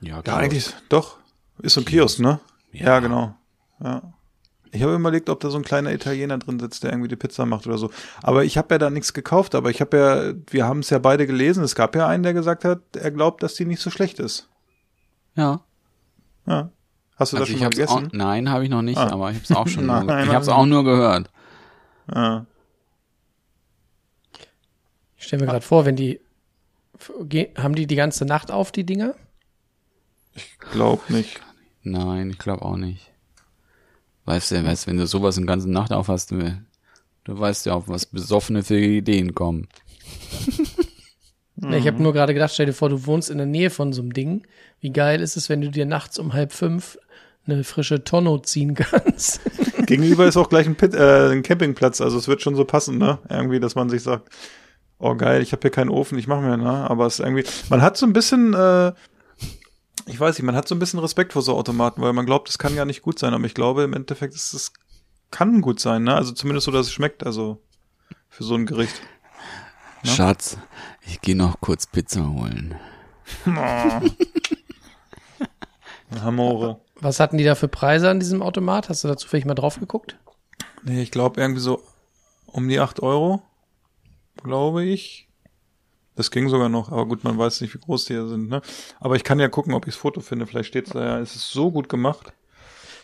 [0.00, 1.18] Ja, ja eigentlich doch
[1.60, 2.40] ist so ein Kiosk, ne?
[2.72, 3.00] Ja, Ja.
[3.00, 3.34] genau.
[3.82, 4.02] Ja.
[4.72, 7.46] Ich habe überlegt, ob da so ein kleiner Italiener drin sitzt, der irgendwie die Pizza
[7.46, 7.90] macht oder so.
[8.22, 9.54] Aber ich habe ja da nichts gekauft.
[9.54, 11.64] Aber ich habe ja, wir haben es ja beide gelesen.
[11.64, 14.48] Es gab ja einen, der gesagt hat, er glaubt, dass die nicht so schlecht ist.
[15.34, 15.60] Ja.
[16.46, 16.70] Ja.
[17.16, 18.18] Hast du Also das schon ich mal hab's auch, gegessen?
[18.18, 19.10] nein, habe ich noch nicht, Ah.
[19.12, 20.56] aber ich hab's auch schon nur, Nein, ich hab's nein.
[20.56, 21.30] auch nur gehört.
[22.14, 22.44] Ja.
[25.16, 26.20] Ich stelle mir gerade vor, wenn die
[27.56, 29.14] haben die die ganze Nacht auf die Dinger?
[30.34, 31.40] Ich glaube nicht.
[31.86, 33.12] Nein, ich glaube auch nicht.
[34.24, 36.60] Weißt du, weißt, wenn du sowas den ganzen Nacht aufhast, du,
[37.22, 39.68] du weißt ja, auf was Besoffene für Ideen kommen.
[41.58, 43.94] Nee, Ich habe nur gerade gedacht, stell dir vor, du wohnst in der Nähe von
[43.94, 44.46] so einem Ding.
[44.80, 46.98] Wie geil ist es, wenn du dir nachts um halb fünf
[47.46, 49.40] eine frische Tonno ziehen kannst?
[49.86, 52.98] Gegenüber ist auch gleich ein, Pit, äh, ein Campingplatz, also es wird schon so passen,
[52.98, 53.20] ne?
[53.30, 54.28] Irgendwie, dass man sich sagt,
[54.98, 56.90] oh geil, ich habe hier keinen Ofen, ich mache mir, ne?
[56.90, 58.92] Aber es ist irgendwie, man hat so ein bisschen, äh,
[60.04, 62.48] ich weiß nicht, man hat so ein bisschen Respekt vor so Automaten, weil man glaubt,
[62.48, 64.72] es kann gar nicht gut sein, aber ich glaube, im Endeffekt ist es,
[65.30, 66.14] kann gut sein, ne?
[66.14, 67.62] Also zumindest so, dass es schmeckt, also
[68.28, 69.00] für so ein Gericht.
[70.02, 70.12] Ja?
[70.12, 70.58] Schatz,
[71.06, 72.74] ich gehe noch kurz Pizza holen.
[76.20, 76.80] Hamore.
[77.00, 78.88] Was hatten die da für Preise an diesem Automat?
[78.88, 80.18] Hast du da zufällig mal drauf geguckt?
[80.82, 81.82] Nee, ich glaube irgendwie so
[82.46, 83.42] um die acht Euro,
[84.42, 85.25] glaube ich.
[86.16, 88.62] Das ging sogar noch, aber gut, man weiß nicht, wie groß die hier sind, ne?
[89.00, 90.46] Aber ich kann ja gucken, ob ich das Foto finde.
[90.46, 92.32] Vielleicht steht da ja, es ist so gut gemacht.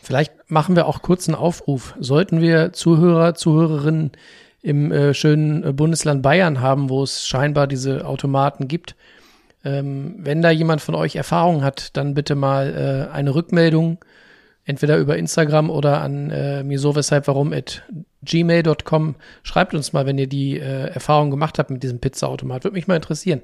[0.03, 1.95] Vielleicht machen wir auch kurz einen Aufruf.
[2.01, 4.13] Sollten wir Zuhörer, Zuhörerinnen
[4.63, 8.97] im äh, schönen äh, Bundesland Bayern haben, wo es scheinbar diese Automaten gibt,
[9.65, 13.99] ähm, wenn da jemand von euch Erfahrung hat, dann bitte mal äh, eine Rückmeldung,
[14.65, 17.83] entweder über Instagram oder an äh, mir so weshalb warum at
[18.23, 19.17] gmail.com.
[19.43, 22.65] Schreibt uns mal, wenn ihr die äh, Erfahrung gemacht habt mit diesem Pizzaautomat.
[22.65, 23.43] Würde mich mal interessieren.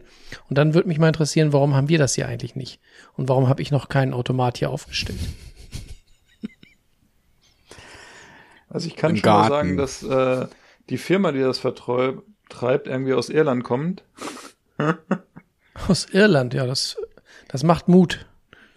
[0.48, 2.80] Und dann würde mich mal interessieren, warum haben wir das hier eigentlich nicht?
[3.16, 5.18] Und warum habe ich noch keinen Automat hier aufgestellt?
[8.70, 9.48] Also ich kann Im schon Garten.
[9.48, 10.46] mal sagen, dass äh,
[10.90, 14.04] die Firma, die das vertreibt, irgendwie aus Irland kommt.
[15.88, 16.96] Aus Irland, ja, das,
[17.48, 18.26] das macht Mut.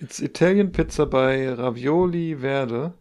[0.02, 2.94] It's Italian Pizza bei Ravioli Verde.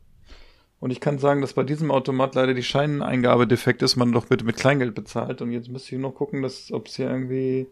[0.81, 4.27] Und ich kann sagen, dass bei diesem Automat leider die Scheineingabe defekt ist, man doch
[4.27, 5.43] bitte mit Kleingeld bezahlt.
[5.43, 7.67] Und jetzt müsste ich noch gucken, dass, ob es hier irgendwie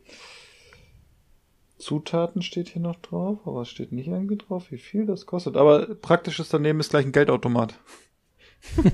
[1.79, 5.57] Zutaten steht hier noch drauf, aber es steht nicht irgendwie drauf, wie viel das kostet.
[5.57, 7.79] Aber praktisches daneben ist gleich ein Geldautomat.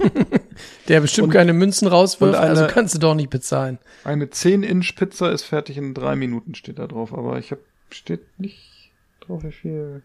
[0.89, 3.78] Der bestimmt Und- keine Münzen rauswirft, eine- also kannst du doch nicht bezahlen.
[4.05, 7.14] Eine 10-Inch-Pizza ist fertig in drei Minuten, steht da drauf.
[7.14, 7.59] Aber ich hab,
[7.91, 10.03] steht nicht drauf, wie viel.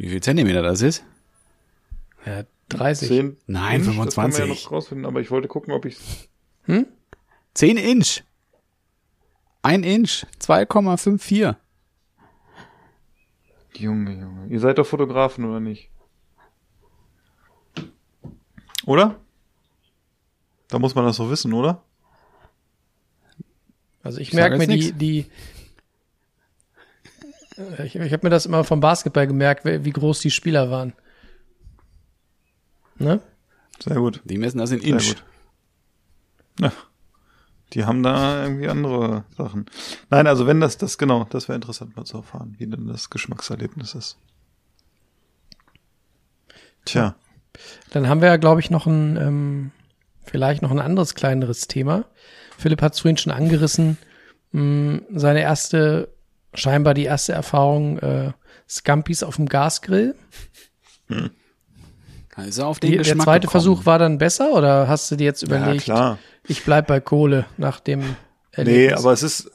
[0.00, 1.04] Wie viel Zentimeter das ist?
[2.24, 3.08] Ja, 30.
[3.08, 4.38] 10 Nein, Inch, Das kann man 25.
[4.40, 5.98] ja noch rausfinden, aber ich wollte gucken, ob ich
[7.52, 8.22] 10 Inch.
[9.60, 10.24] Ein Inch.
[10.40, 11.54] 2,54.
[13.76, 14.46] Junge, Junge.
[14.48, 15.90] Ihr seid doch Fotografen, oder nicht?
[18.86, 19.20] Oder?
[20.68, 21.82] Da muss man das doch wissen, oder?
[24.02, 25.26] Also ich Ich merke mir die, die
[27.84, 30.92] ich, ich habe mir das immer vom Basketball gemerkt, wie groß die Spieler waren.
[32.98, 33.20] Ne?
[33.82, 34.20] Sehr gut.
[34.24, 35.08] Die messen das in Sehr Inch.
[35.08, 35.24] gut.
[36.60, 36.72] Ja.
[37.72, 39.66] Die haben da irgendwie andere Sachen.
[40.10, 43.10] Nein, also wenn das, das genau, das wäre interessant mal zu erfahren, wie denn das
[43.10, 44.18] Geschmackserlebnis ist.
[46.84, 47.14] Tja.
[47.90, 49.70] Dann haben wir ja, glaube ich, noch ein, ähm,
[50.24, 52.04] vielleicht noch ein anderes kleineres Thema.
[52.58, 53.98] Philipp hat es vorhin schon angerissen.
[54.52, 56.12] Mh, seine erste,
[56.54, 58.32] scheinbar die erste Erfahrung, äh,
[58.68, 60.14] Scampis auf dem Gasgrill.
[61.08, 63.50] Da ist er auf den Die, der Geschmack zweite gekommen.
[63.64, 66.18] Versuch war dann besser oder hast du dir jetzt Ja, überlegt, klar.
[66.46, 68.06] ich bleib bei Kohle nach dem Nee,
[68.52, 68.98] Erlebnis?
[69.00, 69.50] aber es ist.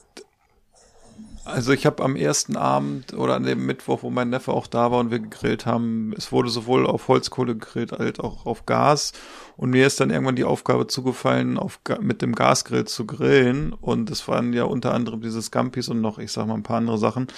[1.46, 4.90] Also ich habe am ersten Abend oder an dem Mittwoch, wo mein Neffe auch da
[4.90, 9.12] war und wir gegrillt haben, es wurde sowohl auf Holzkohle gegrillt als auch auf Gas.
[9.56, 13.72] Und mir ist dann irgendwann die Aufgabe zugefallen, auf, mit dem Gasgrill zu grillen.
[13.72, 16.78] Und es waren ja unter anderem diese Scampis und noch, ich sag mal, ein paar
[16.78, 17.28] andere Sachen.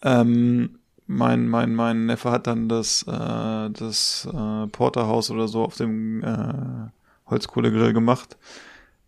[0.00, 5.76] Ähm, mein, mein, mein Neffe hat dann das, äh, das äh, Porterhaus oder so auf
[5.76, 6.90] dem äh,
[7.26, 8.38] Holzkohlegrill gemacht.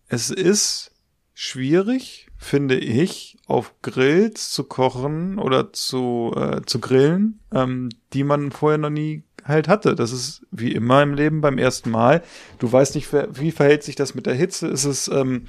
[0.07, 0.91] Es ist
[1.33, 8.51] schwierig, finde ich, auf Grills zu kochen oder zu, äh, zu grillen, ähm, die man
[8.51, 9.95] vorher noch nie halt hatte.
[9.95, 12.21] Das ist wie immer im Leben beim ersten Mal.
[12.59, 14.67] Du weißt nicht, wie verhält sich das mit der Hitze?
[14.67, 15.45] Ist es, ähm,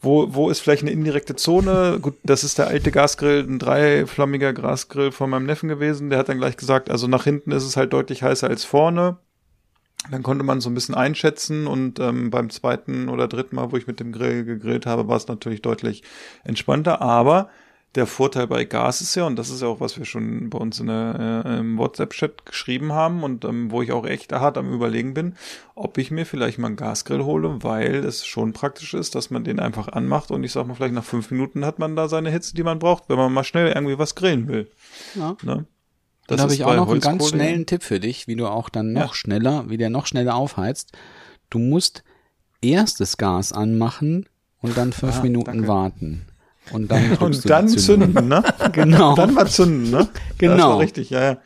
[0.00, 1.98] wo, wo ist vielleicht eine indirekte Zone?
[2.02, 6.10] Gut, das ist der alte Gasgrill, ein dreiflammiger Gasgrill von meinem Neffen gewesen.
[6.10, 9.18] Der hat dann gleich gesagt, also nach hinten ist es halt deutlich heißer als vorne.
[10.10, 13.76] Dann konnte man so ein bisschen einschätzen und ähm, beim zweiten oder dritten Mal, wo
[13.76, 16.02] ich mit dem Grill gegrillt habe, war es natürlich deutlich
[16.44, 17.00] entspannter.
[17.00, 17.50] Aber
[17.94, 20.58] der Vorteil bei Gas ist ja, und das ist ja auch, was wir schon bei
[20.58, 24.56] uns in der, äh, im WhatsApp-Chat geschrieben haben und ähm, wo ich auch echt hart
[24.56, 25.34] am Überlegen bin,
[25.74, 29.44] ob ich mir vielleicht mal einen Gasgrill hole, weil es schon praktisch ist, dass man
[29.44, 32.30] den einfach anmacht und ich sag mal, vielleicht nach fünf Minuten hat man da seine
[32.30, 34.70] Hitze, die man braucht, wenn man mal schnell irgendwie was grillen will.
[35.14, 35.36] Ja.
[35.42, 35.66] Ne?
[36.28, 38.92] Dann habe ich auch noch einen ganz schnellen Tipp für dich, wie du auch dann
[38.92, 39.14] noch Ja.
[39.14, 40.92] schneller, wie der noch schneller aufheizt.
[41.50, 42.04] Du musst
[42.62, 44.26] erst das Gas anmachen
[44.60, 45.68] und dann fünf Ah, Minuten danke.
[45.68, 46.26] warten.
[46.70, 48.42] Und dann, Und dann zünden, ne?
[48.72, 49.16] Genau.
[49.16, 50.08] Dann mal zünden, ne?
[50.38, 50.56] Genau.
[50.56, 51.36] Das war richtig, ja, ja.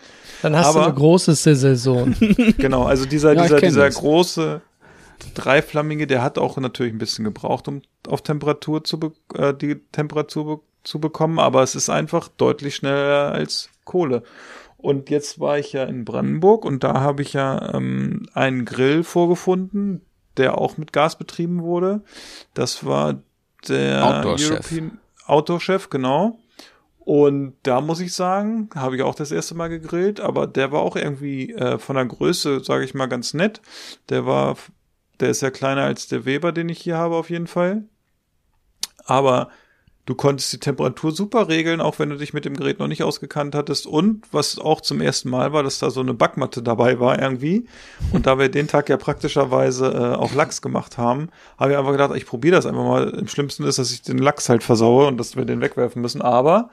[0.43, 2.15] Dann hast aber- du eine große Saison.
[2.59, 3.95] Genau, also dieser, Ja, dieser, dieser das.
[3.97, 4.61] große
[5.35, 9.77] dreiflammige, der hat auch natürlich ein bisschen gebraucht, um auf Temperatur zu be äh, die
[9.93, 14.23] Temperatur be zu bekommen, aber es ist einfach deutlich schneller als Kohle.
[14.87, 19.03] Und jetzt war ich ja in Brandenburg und da habe ich ja ähm, einen Grill
[19.03, 20.03] vorgefunden,
[20.37, 22.05] der auch mit Gas betrieben wurde.
[22.55, 23.21] Das war
[23.67, 24.83] der Outdoor-Chef.
[25.27, 26.39] Outdoor-Chef, genau.
[27.01, 30.83] Und da muss ich sagen, habe ich auch das erste Mal gegrillt, aber der war
[30.83, 33.61] auch irgendwie äh, von der Größe, sage ich mal, ganz nett.
[34.09, 34.57] Der war,
[35.19, 37.83] der ist ja kleiner als der Weber, den ich hier habe, auf jeden Fall.
[39.05, 39.49] Aber
[40.07, 43.03] du konntest die Temperatur super regeln, auch wenn du dich mit dem Gerät noch nicht
[43.03, 43.87] ausgekannt hattest.
[43.87, 47.67] Und was auch zum ersten Mal war, dass da so eine Backmatte dabei war irgendwie.
[48.13, 51.29] Und da wir den Tag ja praktischerweise äh, auf Lachs gemacht haben,
[51.59, 53.11] habe ich einfach gedacht, ich probiere das einfach mal.
[53.11, 56.23] Im schlimmsten ist, dass ich den Lachs halt versaue und dass wir den wegwerfen müssen.
[56.23, 56.71] Aber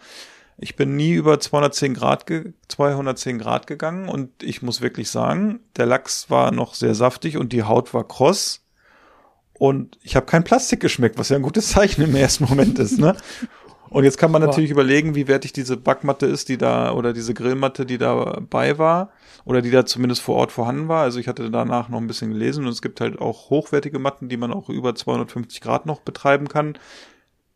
[0.57, 5.59] ich bin nie über 210 Grad, ge 210 Grad gegangen und ich muss wirklich sagen,
[5.75, 8.62] der Lachs war noch sehr saftig und die Haut war kross.
[9.63, 12.99] Und ich habe kein Plastik geschmeckt, was ja ein gutes Zeichen im ersten Moment ist,
[12.99, 13.15] ne?
[13.89, 17.33] Und jetzt kann man natürlich überlegen, wie wertig diese Backmatte ist, die da, oder diese
[17.33, 19.13] Grillmatte, die dabei war,
[19.45, 21.03] oder die da zumindest vor Ort vorhanden war.
[21.03, 24.27] Also ich hatte danach noch ein bisschen gelesen und es gibt halt auch hochwertige Matten,
[24.27, 26.77] die man auch über 250 Grad noch betreiben kann.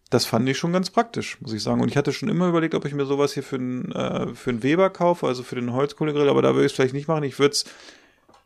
[0.10, 1.82] Das fand ich schon ganz praktisch, muss ich sagen.
[1.82, 4.52] Und ich hatte schon immer überlegt, ob ich mir sowas hier für einen, äh, für
[4.52, 7.26] einen Weber kaufe, also für den Holzkohlegrill, aber da würde ich es vielleicht nicht machen.
[7.26, 7.66] Ich würde es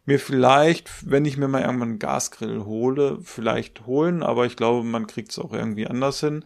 [0.06, 4.84] mir vielleicht, wenn ich mir mal irgendwann einen Gasgrill hole, vielleicht holen, aber ich glaube,
[4.84, 6.44] man kriegt es auch irgendwie anders hin.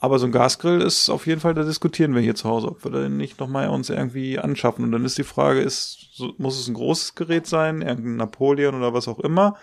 [0.00, 2.84] Aber so ein Gasgrill ist auf jeden Fall, da diskutieren wir hier zu Hause, ob
[2.84, 4.84] wir den nicht nochmal uns irgendwie anschaffen.
[4.84, 8.94] Und dann ist die Frage, ist, muss es ein großes Gerät sein, irgendein Napoleon oder
[8.94, 9.56] was auch immer?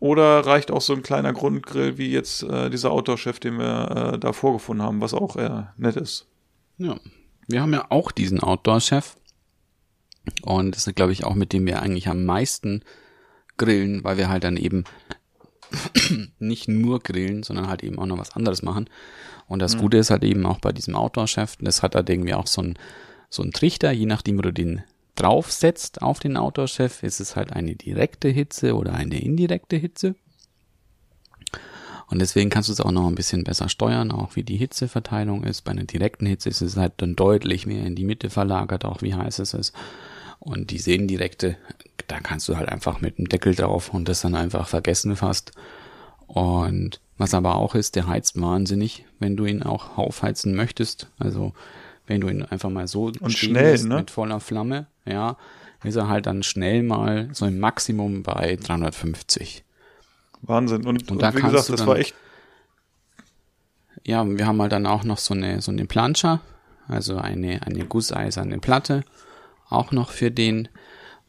[0.00, 4.18] Oder reicht auch so ein kleiner Grundgrill wie jetzt äh, dieser Outdoor-Chef, den wir äh,
[4.18, 6.26] da vorgefunden haben, was auch äh, nett ist.
[6.78, 6.98] Ja.
[7.48, 9.16] Wir haben ja auch diesen Outdoor-Chef.
[10.42, 12.82] Und das ist, glaube ich, auch mit dem wir eigentlich am meisten
[13.56, 14.84] grillen, weil wir halt dann eben
[16.38, 18.88] nicht nur grillen, sondern halt eben auch noch was anderes machen.
[19.46, 22.46] Und das Gute ist halt eben auch bei diesem Outdoor-Chef, das hat halt irgendwie auch
[22.46, 22.78] so ein,
[23.30, 24.82] so ein Trichter, je nachdem, wo du den
[25.14, 30.14] draufsetzt auf den Outdoor-Chef, ist es halt eine direkte Hitze oder eine indirekte Hitze.
[32.10, 35.44] Und deswegen kannst du es auch noch ein bisschen besser steuern, auch wie die Hitzeverteilung
[35.44, 35.62] ist.
[35.62, 39.02] Bei einer direkten Hitze ist es halt dann deutlich mehr in die Mitte verlagert, auch
[39.02, 39.74] wie heiß es ist.
[40.40, 41.56] Und die Sehnendirekte,
[42.06, 45.52] da kannst du halt einfach mit dem Deckel drauf und das dann einfach vergessen fast.
[46.26, 51.08] Und was aber auch ist, der heizt wahnsinnig, wenn du ihn auch aufheizen möchtest.
[51.18, 51.52] Also
[52.06, 53.96] wenn du ihn einfach mal so Und schnell, lässt ne?
[53.96, 55.36] mit voller Flamme, ja,
[55.84, 59.64] ist er halt dann schnell mal so im Maximum bei 350.
[60.42, 60.86] Wahnsinn.
[60.86, 62.14] Und, Und und, wie gesagt, du das dann- war echt,
[64.04, 66.40] Ja, wir haben halt dann auch noch so eine, so eine Plancha,
[66.86, 69.04] also eine, eine gusseiserne Platte,
[69.68, 70.68] auch noch für den.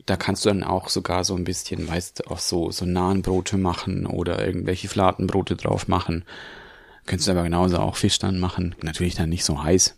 [0.06, 3.58] Da kannst du dann auch sogar so ein bisschen, weißt du, auch so, so Nahenbrote
[3.58, 6.26] machen oder irgendwelche Fladenbrote drauf machen.
[7.06, 8.76] Könntest du aber genauso auch Fisch dann machen.
[8.82, 9.96] Natürlich dann nicht so heiß.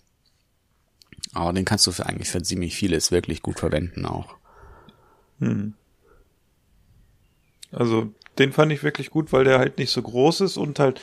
[1.34, 4.36] Aber den kannst du für eigentlich für ziemlich vieles wirklich gut verwenden auch.
[7.72, 11.02] also den fand ich wirklich gut, weil der halt nicht so groß ist und halt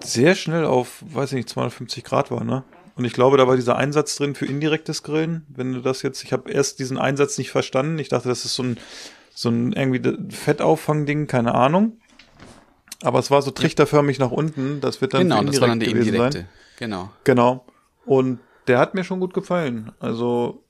[0.00, 2.64] sehr schnell auf, weiß ich nicht, 250 Grad war, ne?
[2.98, 5.46] Und ich glaube, da war dieser Einsatz drin für indirektes Grillen.
[5.48, 7.98] Wenn du das jetzt, ich habe erst diesen Einsatz nicht verstanden.
[8.00, 8.76] Ich dachte, das ist so ein,
[9.32, 11.98] so ein irgendwie Fettauffangding, keine Ahnung.
[13.04, 14.80] Aber es war so trichterförmig nach unten.
[14.80, 16.38] Das wird dann genau, das war dann gewesen indirekte.
[16.38, 16.48] sein.
[16.78, 17.10] Genau.
[17.22, 17.64] Genau.
[18.04, 19.92] Und der hat mir schon gut gefallen.
[20.00, 20.64] Also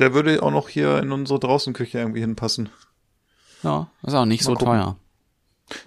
[0.00, 2.70] der würde auch noch hier in unsere Draußenküche irgendwie hinpassen.
[3.62, 4.66] Ja, ist auch nicht Mal so gucken.
[4.66, 4.96] teuer.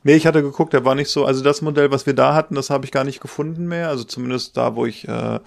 [0.03, 2.55] Nee, ich hatte geguckt, der war nicht so, also das Modell, was wir da hatten,
[2.55, 3.89] das habe ich gar nicht gefunden mehr.
[3.89, 5.39] Also zumindest da, wo ich, äh,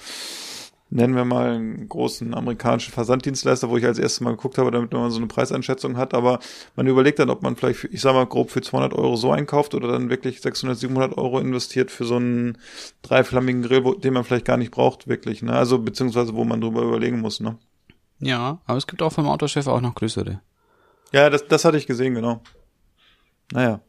[0.90, 4.92] nennen wir mal einen großen amerikanischen Versanddienstleister, wo ich als erstes mal geguckt habe, damit
[4.92, 6.14] man so eine Preiseinschätzung hat.
[6.14, 6.38] Aber
[6.76, 9.74] man überlegt dann, ob man vielleicht, ich sag mal grob für 200 Euro so einkauft
[9.74, 12.58] oder dann wirklich 600, 700 Euro investiert für so einen
[13.02, 15.42] dreiflammigen Grill, wo, den man vielleicht gar nicht braucht, wirklich.
[15.42, 15.52] Ne?
[15.52, 17.40] Also beziehungsweise wo man drüber überlegen muss.
[17.40, 17.58] Ne?
[18.20, 20.40] Ja, aber es gibt auch vom Autochef auch noch größere.
[21.12, 22.42] Ja, das, das hatte ich gesehen, genau.
[23.52, 23.80] Naja,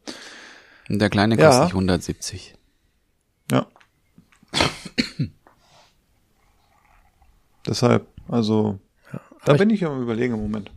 [0.88, 1.48] Und der kleine Ja.
[1.48, 2.54] kostet 170.
[3.52, 3.66] ja.
[7.66, 8.78] Deshalb, also,
[9.12, 10.70] da aber bin ich am überlegen im Moment.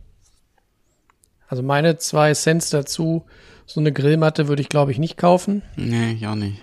[1.48, 3.24] Also meine zwei Cents dazu,
[3.66, 5.62] so eine Grillmatte würde ich glaube ich nicht kaufen.
[5.76, 6.60] Nee, ich auch nicht.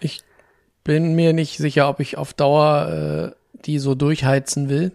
[0.00, 0.22] Ich
[0.84, 4.92] bin mir nicht sicher, ob ich auf Dauer äh, die so durchheizen will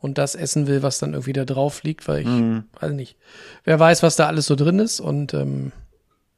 [0.00, 3.16] und das essen will, was dann irgendwie da drauf liegt, weil ich weiß nicht.
[3.64, 5.72] Wer weiß, was da alles so drin ist und ähm,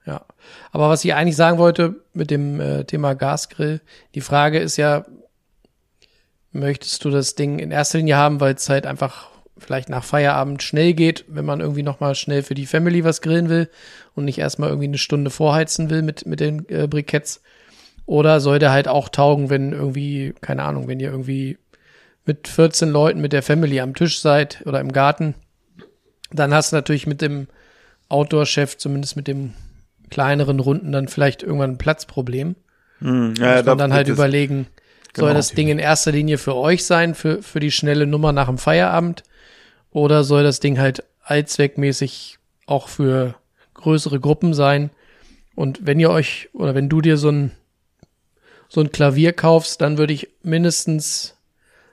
[0.07, 0.25] ja.
[0.73, 3.81] Aber was ich eigentlich sagen wollte mit dem äh, Thema Gasgrill,
[4.15, 5.05] die Frage ist ja,
[6.53, 10.63] möchtest du das Ding in erster Linie haben, weil es halt einfach vielleicht nach Feierabend
[10.63, 13.69] schnell geht, wenn man irgendwie noch mal schnell für die Family was grillen will
[14.15, 17.43] und nicht erstmal irgendwie eine Stunde vorheizen will mit mit den äh, Briketts.
[18.07, 21.59] Oder soll der halt auch taugen, wenn irgendwie, keine Ahnung, wenn ihr irgendwie
[22.27, 25.35] mit 14 Leuten mit der Family am Tisch seid oder im Garten,
[26.33, 27.49] dann hast du natürlich mit dem
[28.09, 29.55] Outdoor-Chef, zumindest mit dem
[30.11, 32.57] kleineren Runden dann vielleicht irgendwann ein Platzproblem.
[33.01, 34.67] Hm, Ja, muss man dann halt überlegen,
[35.17, 35.39] soll Genau.
[35.39, 38.59] das Ding in erster Linie für euch sein, für, für die schnelle Nummer nach dem
[38.59, 39.23] Feierabend?
[39.91, 43.35] Oder soll das Ding halt allzweckmäßig auch für
[43.75, 44.91] größere Gruppen sein?
[45.57, 47.51] Und wenn ihr euch, oder wenn du dir so ein,
[48.69, 51.37] so ein Klavier kaufst, dann würde ich mindestens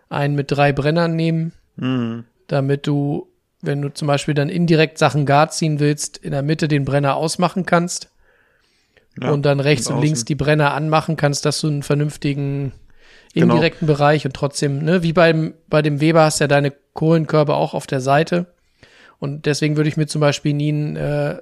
[0.10, 2.26] einen mit drei Brennern nehmen, Hm.
[2.48, 3.28] damit du,
[3.62, 7.16] wenn du zum Beispiel dann indirekt Sachen gar ziehen willst, in der Mitte den Brenner
[7.16, 8.10] ausmachen kannst
[9.22, 10.04] Ja, und dann rechts und, außen.
[10.04, 12.72] links die Brenner anmachen kannst, dass du einen vernünftigen
[13.34, 13.54] Genau.
[13.54, 17.54] indirekten Bereich und trotzdem, ne, wie beim, bei dem Weber hast du ja deine Kohlenkörbe
[17.56, 18.48] auch auf der Seite.
[19.20, 21.38] Und deswegen würde ich mir zum Beispiel nie einen, äh,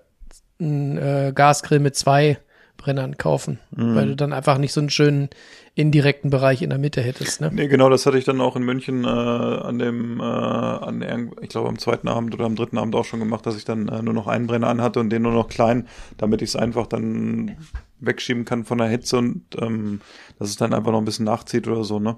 [0.59, 2.37] einen äh, Gasgrill mit zwei
[2.85, 3.95] Brennern kaufen, Mhm.
[3.95, 5.29] weil du dann einfach nicht so einen schönen
[5.73, 7.41] indirekten Bereich in der Mitte hättest.
[7.41, 7.49] Ne?
[7.51, 11.49] Nee, genau, das hatte ich dann auch in München äh, an dem, äh, an ich
[11.49, 14.01] glaube am zweiten Abend oder am dritten Abend auch schon gemacht, dass ich dann äh,
[14.03, 17.57] nur noch einen Brenner anhatte und den nur noch klein, damit ich es einfach dann
[17.99, 19.99] wegschieben kann von der Hitze und ähm,
[20.37, 22.17] dass es dann einfach noch ein bisschen nachzieht oder so, ne?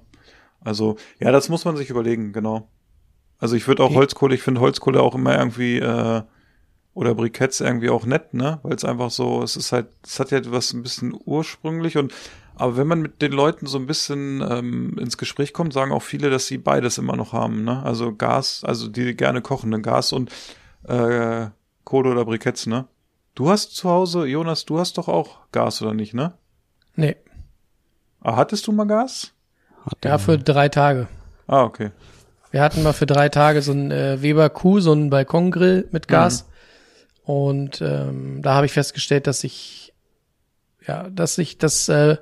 [0.59, 2.67] Also, ja, das muss man sich überlegen, genau.
[3.39, 3.95] Also ich würde auch Okay.
[3.97, 6.21] Holzkohle, ich finde Holzkohle auch immer irgendwie, äh,
[6.97, 8.59] oder Briketts irgendwie auch nett, ne?
[8.63, 12.13] Weil es einfach so, es ist halt, es hat ja was ein bisschen ursprünglich und
[12.55, 16.01] aber wenn man mit den Leuten so ein bisschen ähm, ins Gespräch kommt, sagen auch
[16.01, 17.83] viele, dass sie beides immer noch haben, ne?
[17.83, 19.79] Also Gas, also die gerne kochen, ne?
[19.81, 20.31] Gas und
[20.87, 21.47] äh,
[21.83, 22.87] Kohle oder Briketts, ne?
[23.35, 26.33] Du hast zu Hause, Jonas, du hast doch auch Gas oder nicht, ne?
[26.95, 27.15] Nee,
[28.21, 29.31] Ah, hattest du mal Gas?
[29.85, 31.07] Hat ja, für drei Tage.
[31.45, 31.91] Ah, okay.
[32.51, 36.07] Wir hatten mal für drei Tage so einen äh, Weber Q, so einen Balkongrill mit
[36.07, 36.49] Gas.
[37.27, 39.93] Und ähm, da habe ich festgestellt, dass ich
[40.87, 42.15] ja, dass ich das äh,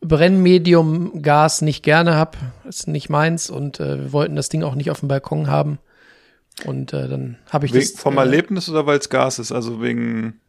[0.00, 4.74] Brennmedium Gas nicht gerne hab, ist nicht meins und äh, wir wollten das Ding auch
[4.74, 5.78] nicht auf dem Balkon haben.
[6.64, 9.52] Und äh, dann habe ich Wegen, das vom äh, Erlebnis oder weil es Gas ist?
[9.52, 10.40] Also wegen,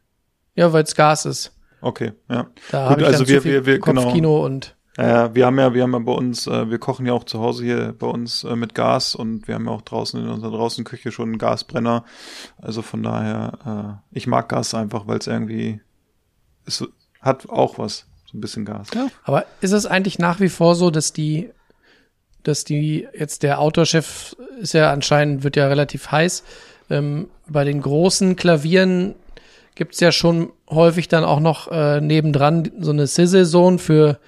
[0.55, 1.51] ja, weil es Gas ist.
[1.81, 2.47] okay, ja.
[2.71, 4.01] Da Gut, habe ich also dann wir- viel wir- wir- genau.
[4.03, 7.13] Kopfkino und Äh, wir haben ja, wir haben ja bei uns, äh, wir kochen ja
[7.13, 10.21] auch zu Hause hier bei uns äh, mit Gas und wir haben ja auch draußen
[10.21, 12.03] in unserer Draußenküche schon einen Gasbrenner.
[12.61, 15.79] Also von daher, äh, ich mag Gas einfach, weil es irgendwie,
[16.65, 16.85] es
[17.21, 18.89] hat auch was, so ein bisschen Gas.
[18.93, 19.07] Ja.
[19.23, 21.51] Aber ist es eigentlich nach wie vor so, dass die,
[22.43, 26.43] dass die, jetzt der Outdoor-Chef ist ja anscheinend, wird ja relativ heiß.
[26.89, 29.15] Ähm, bei den großen Klavieren
[29.75, 34.19] gibt's ja schon häufig dann auch noch äh, nebendran so eine Sizzle-Zone für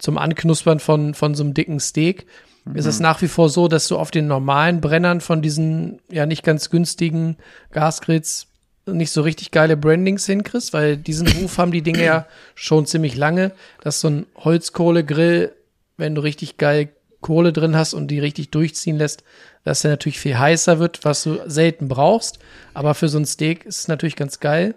[0.00, 2.26] zum Anknuspern von, von so einem dicken Steak.
[2.74, 6.26] Ist es nach wie vor so, dass du auf den normalen Brennern von diesen ja
[6.26, 7.36] nicht ganz günstigen
[7.72, 8.46] Gasgrills
[8.86, 13.16] nicht so richtig geile Brandings hinkriegst, weil diesen Ruf haben die Dinge ja schon ziemlich
[13.16, 15.52] lange, dass so ein Holzkohlegrill,
[15.96, 16.88] wenn du richtig geil
[17.20, 19.24] Kohle drin hast und die richtig durchziehen lässt,
[19.64, 22.38] dass der natürlich viel heißer wird, was du selten brauchst.
[22.72, 24.74] Aber für so ein Steak ist es natürlich ganz geil.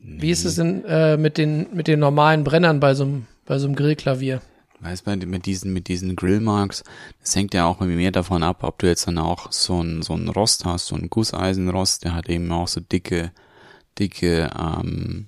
[0.00, 3.58] Wie ist es denn äh, mit den mit den normalen Brennern bei so einem bei
[3.58, 4.42] so einem Grillklavier?
[4.80, 6.84] Weißt du, mit diesen, mit diesen Grillmarks,
[7.20, 10.14] das hängt ja auch mehr davon ab, ob du jetzt dann auch so ein, so
[10.14, 13.32] ein Rost hast, so ein Gusseisenrost, der hat eben auch so dicke,
[13.98, 15.26] dicke, ähm,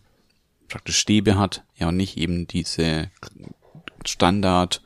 [0.69, 3.11] praktisch Stäbe hat, ja, und nicht eben diese
[4.05, 4.83] Standard,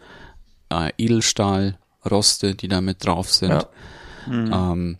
[0.70, 3.66] äh, Edelstahlroste, die da mit drauf sind.
[4.30, 4.72] Ja.
[4.72, 4.98] Ähm,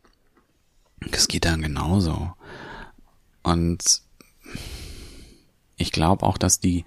[1.10, 2.32] das geht dann genauso.
[3.42, 4.02] Und
[5.76, 6.84] ich glaube auch, dass die,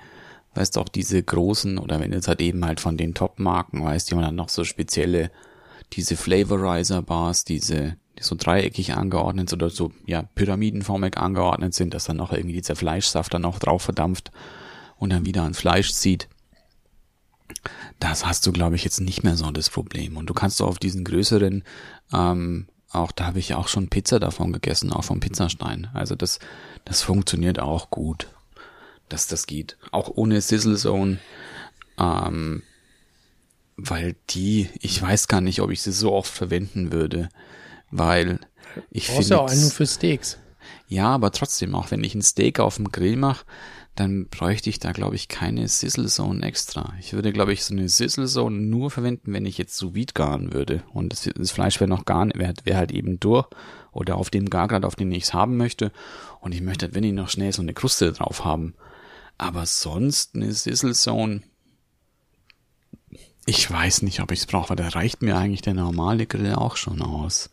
[0.57, 4.15] weißt auch diese großen, oder wenn jetzt halt eben halt von den Top-Marken, weißt die
[4.15, 5.31] man dann noch so spezielle,
[5.93, 12.05] diese Flavorizer-Bars, diese, die so dreieckig angeordnet sind oder so, ja, pyramidenformig angeordnet sind, dass
[12.05, 14.31] dann noch irgendwie dieser Fleischsaft dann auch drauf verdampft
[14.97, 16.27] und dann wieder ans Fleisch zieht.
[17.99, 20.17] Das hast du, glaube ich, jetzt nicht mehr so das Problem.
[20.17, 21.63] Und du kannst auch auf diesen größeren,
[22.11, 25.89] ähm, auch da habe ich auch schon Pizza davon gegessen, auch vom Pizzastein.
[25.93, 26.39] Also das,
[26.83, 28.27] das funktioniert auch gut,
[29.09, 29.77] dass das geht.
[29.91, 31.19] Auch ohne Sizzle Zone,
[31.97, 32.63] ähm,
[33.75, 37.29] weil die, ich weiß gar nicht, ob ich sie so oft verwenden würde,
[37.91, 38.39] weil
[38.91, 40.37] ich finde, ja auch einen nur für Steaks.
[40.87, 43.45] ja, aber trotzdem, auch wenn ich ein Steak auf dem Grill mache,
[43.99, 46.93] dann bräuchte ich da, glaube ich, keine Sizzle Zone extra.
[46.99, 50.13] Ich würde, glaube ich, so eine Sizzle Zone nur verwenden, wenn ich jetzt sous vide
[50.13, 50.83] garen würde.
[50.93, 53.47] Und das, das Fleisch wäre noch gar nicht, wäre wär halt eben durch
[53.91, 55.91] oder auf dem Gargrad, auf den ich es haben möchte.
[56.41, 58.75] Und ich möchte halt, wenn ich noch schnell so eine Kruste drauf haben.
[59.38, 61.41] Aber sonst eine Sizzle Zone,
[63.45, 66.53] ich weiß nicht, ob ich es brauche, weil da reicht mir eigentlich der normale Grill
[66.55, 67.49] auch schon aus.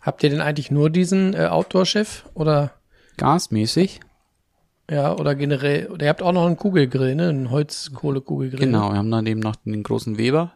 [0.00, 2.72] Habt ihr denn eigentlich nur diesen äh, Outdoor-Chef oder
[3.16, 4.00] Gasmäßig?
[4.92, 5.88] ja oder generell?
[5.88, 7.28] Oder ihr habt auch noch einen Kugelgrill, ne?
[7.28, 8.60] Einen Holzkohlekugelgrill.
[8.60, 10.52] Genau, wir haben dann eben noch den großen Weber.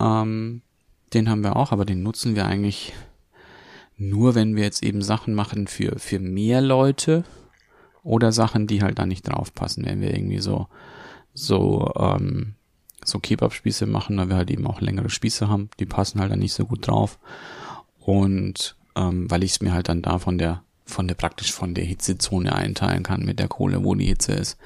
[0.00, 0.62] Ähm,
[1.14, 2.92] den haben wir auch, aber den nutzen wir eigentlich
[3.96, 7.24] nur, wenn wir jetzt eben Sachen machen für, für mehr Leute.
[8.02, 10.66] Oder Sachen, die halt da nicht draufpassen, wenn wir irgendwie so,
[11.34, 12.54] so, ähm,
[13.04, 16.40] so Kebab-Spieße machen, da wir halt eben auch längere Spieße haben, die passen halt dann
[16.40, 17.18] nicht so gut drauf.
[18.00, 21.74] Und ähm, weil ich es mir halt dann da von der, von der praktisch von
[21.74, 24.58] der Hitzezone einteilen kann mit der Kohle, wo die Hitze ist.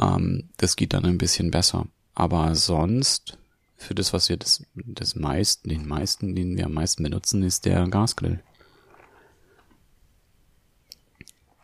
[0.00, 1.86] Ähm, das geht dann ein bisschen besser.
[2.14, 3.38] Aber sonst,
[3.76, 7.64] für das, was wir das, das meisten, den meisten, den wir am meisten benutzen, ist
[7.64, 8.40] der Gasgrill.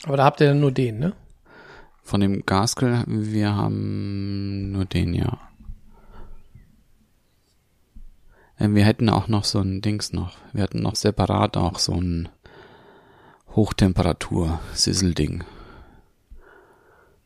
[0.05, 1.13] Aber da habt ihr dann nur den, ne?
[2.03, 5.39] Von dem Gasgrill, wir haben nur den, ja.
[8.59, 10.37] Äh, Wir hätten auch noch so ein Dings noch.
[10.53, 12.29] Wir hatten noch separat auch so ein
[13.55, 15.45] Hochtemperatur-Sizzle-Ding.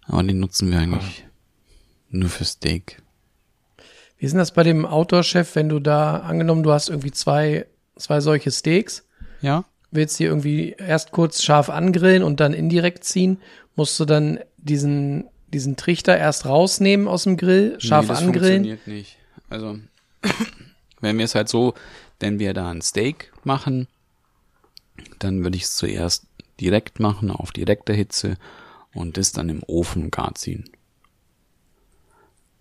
[0.07, 1.27] Aber den nutzen wir eigentlich
[2.11, 3.03] nur für Steak.
[4.19, 7.67] Wie ist denn das bei dem Outdoor-Chef, wenn du da, angenommen, du hast irgendwie zwei,
[7.97, 9.07] zwei solche Steaks,
[9.41, 9.65] Ja?
[9.95, 13.39] Willst die irgendwie erst kurz scharf angrillen und dann indirekt ziehen,
[13.77, 18.65] musst du dann diesen, diesen Trichter erst rausnehmen aus dem Grill, scharf nee, das angrillen?
[18.65, 19.17] funktioniert nicht.
[19.49, 19.79] Also,
[21.01, 21.75] wenn wir es halt so,
[22.21, 23.89] wenn wir da ein Steak machen,
[25.19, 26.27] dann würde ich es zuerst
[26.61, 28.37] direkt machen, auf direkter Hitze
[28.95, 30.71] und das dann im Ofen gar ziehen.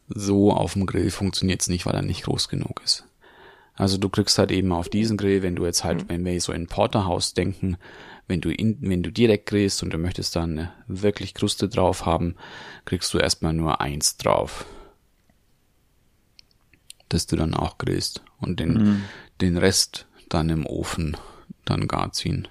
[0.07, 3.05] So auf dem Grill funktioniert es nicht, weil er nicht groß genug ist.
[3.75, 6.51] Also du kriegst halt eben auf diesen Grill, wenn du jetzt halt, wenn wir so
[6.51, 7.77] in Porterhouse denken,
[8.27, 12.35] wenn du in, wenn du direkt grillst und du möchtest dann wirklich Kruste drauf haben,
[12.85, 14.65] kriegst du erstmal nur eins drauf.
[17.09, 19.03] Das du dann auch grillst und den,
[19.41, 21.17] den Rest dann im Ofen
[21.65, 22.47] dann gar ziehen.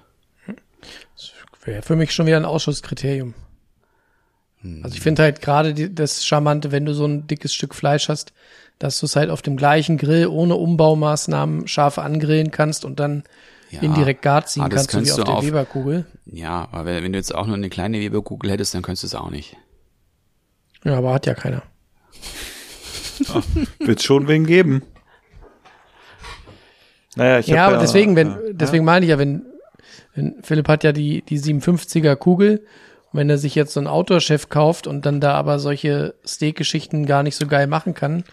[1.65, 3.33] Wäre für mich schon wieder ein Ausschusskriterium.
[4.81, 8.33] Also ich finde halt gerade das Charmante, wenn du so ein dickes Stück Fleisch hast,
[8.79, 13.23] dass du es halt auf dem gleichen Grill ohne Umbaumaßnahmen scharf angrillen kannst und dann
[13.69, 13.81] Ja.
[13.81, 16.05] indirekt gar ziehen Ah, kannst, so wie auf du der auf- Weberkugel.
[16.25, 19.07] Ja, aber wenn wenn du jetzt auch nur eine kleine Weberkugel hättest, dann könntest du
[19.07, 19.55] es auch nicht.
[20.83, 21.63] Ja, aber hat ja keiner.
[23.79, 24.81] Wird schon wen geben.
[27.15, 29.43] Naja, ich Ja, aber deswegen, wenn, ja, deswegen meine ich ja, wenn,
[30.15, 32.65] wenn Philipp hat ja die, die 57er Kugel,
[33.11, 37.05] und wenn er sich jetzt so einen Outdoor-Chef kauft und dann da aber solche Steak-Geschichten
[37.05, 38.23] gar nicht so geil machen kann,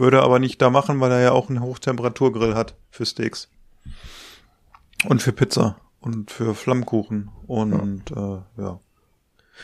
[0.00, 3.48] Würde aber nicht da machen, weil er ja auch einen Hochtemperaturgrill hat für Steaks.
[5.04, 5.76] Und für Pizza.
[6.00, 7.30] Und für Flammkuchen.
[7.46, 8.44] Und ja.
[8.56, 8.80] Äh, ja.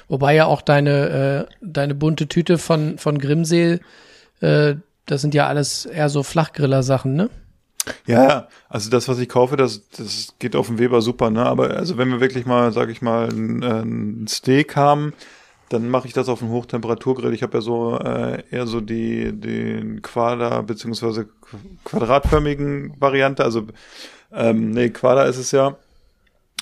[0.09, 3.81] Wobei ja auch deine, äh, deine bunte Tüte von, von Grimseel,
[4.41, 4.75] äh,
[5.07, 7.31] das sind ja alles eher so Flachgriller-Sachen, ne?
[8.07, 11.47] Ja, ja, also das, was ich kaufe, das, das geht auf dem Weber super, ne?
[11.47, 15.15] Aber also wenn wir wirklich mal, sag ich mal, ein, ein Steak haben,
[15.69, 17.35] dann mache ich das auf einem Hochtemperaturgrill.
[17.35, 21.29] Ich habe ja so äh, eher so die den Quader beziehungsweise
[21.85, 23.67] quadratförmigen Variante, also
[24.33, 25.77] ähm, nee, Quader ist es ja.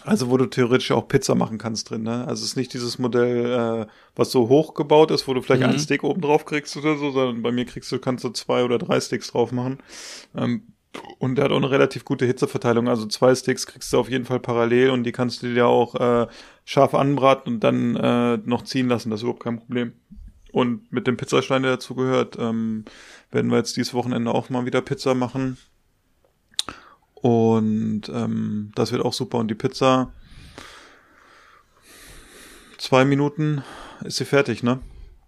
[0.07, 2.27] Also wo du theoretisch auch Pizza machen kannst drin, ne?
[2.29, 3.87] Also es ist nicht dieses Modell, äh,
[4.17, 5.71] was so hoch gebaut ist, wo du vielleicht Mhm.
[5.71, 8.65] ein Steak oben drauf kriegst oder so, sondern bei mir kriegst du, kannst du zwei
[8.65, 9.79] oder drei Steaks drauf machen.
[10.37, 10.65] Ähm,
[11.19, 12.87] und der hat auch eine relativ gute Hitzeverteilung.
[12.89, 15.95] Also zwei Steaks kriegst du auf jeden Fall parallel und die kannst du dir auch
[15.95, 16.27] äh,
[16.65, 19.11] scharf anbraten und dann äh, noch ziehen lassen.
[19.11, 19.93] Das ist überhaupt kein Problem.
[20.53, 22.85] Und mit dem Pizzastein, der dazu gehört, ähm,
[23.31, 25.59] werden wir jetzt dieses Wochenende auch mal wieder Pizza machen.
[27.15, 29.39] Und ähm, das wird auch super.
[29.39, 30.13] Und die Pizza,
[32.79, 33.65] zwei Minuten
[34.05, 34.81] ist sie fertig, ne?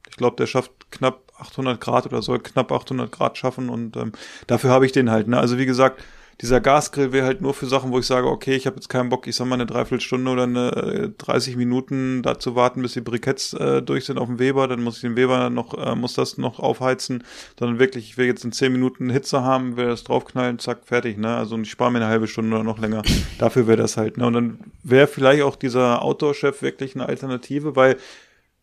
[0.09, 4.13] Ich glaube, der schafft knapp 800 Grad oder soll knapp 800 Grad schaffen und ähm,
[4.47, 5.29] dafür habe ich den halt.
[5.29, 5.39] Ne?
[5.39, 6.03] Also wie gesagt,
[6.43, 9.09] dieser Gasgrill wäre halt nur für Sachen, wo ich sage, okay, ich habe jetzt keinen
[9.09, 13.01] Bock, ich sag mal eine Dreiviertelstunde oder eine äh, 30 Minuten dazu warten, bis die
[13.01, 16.13] Briketts äh, durch sind auf dem Weber, dann muss ich den Weber noch, äh, muss
[16.13, 17.25] das noch aufheizen,
[17.59, 21.17] sondern wirklich, ich will jetzt in 10 Minuten Hitze haben, will das draufknallen, zack, fertig,
[21.17, 21.37] ne?
[21.37, 23.03] Also ich spare mir eine halbe Stunde oder noch länger.
[23.39, 24.27] Dafür wäre das halt, ne?
[24.27, 27.97] Und dann wäre vielleicht auch dieser Outdoor-Chef wirklich eine Alternative, weil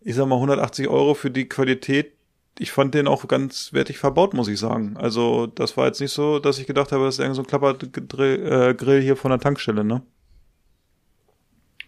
[0.01, 2.11] ich sag mal 180 Euro für die Qualität,
[2.59, 4.95] ich fand den auch ganz wertig verbaut, muss ich sagen.
[4.97, 7.47] Also das war jetzt nicht so, dass ich gedacht habe, das ist irgend so ein
[7.47, 10.03] Klapperdrill äh, Grill hier von der Tankstelle, ne?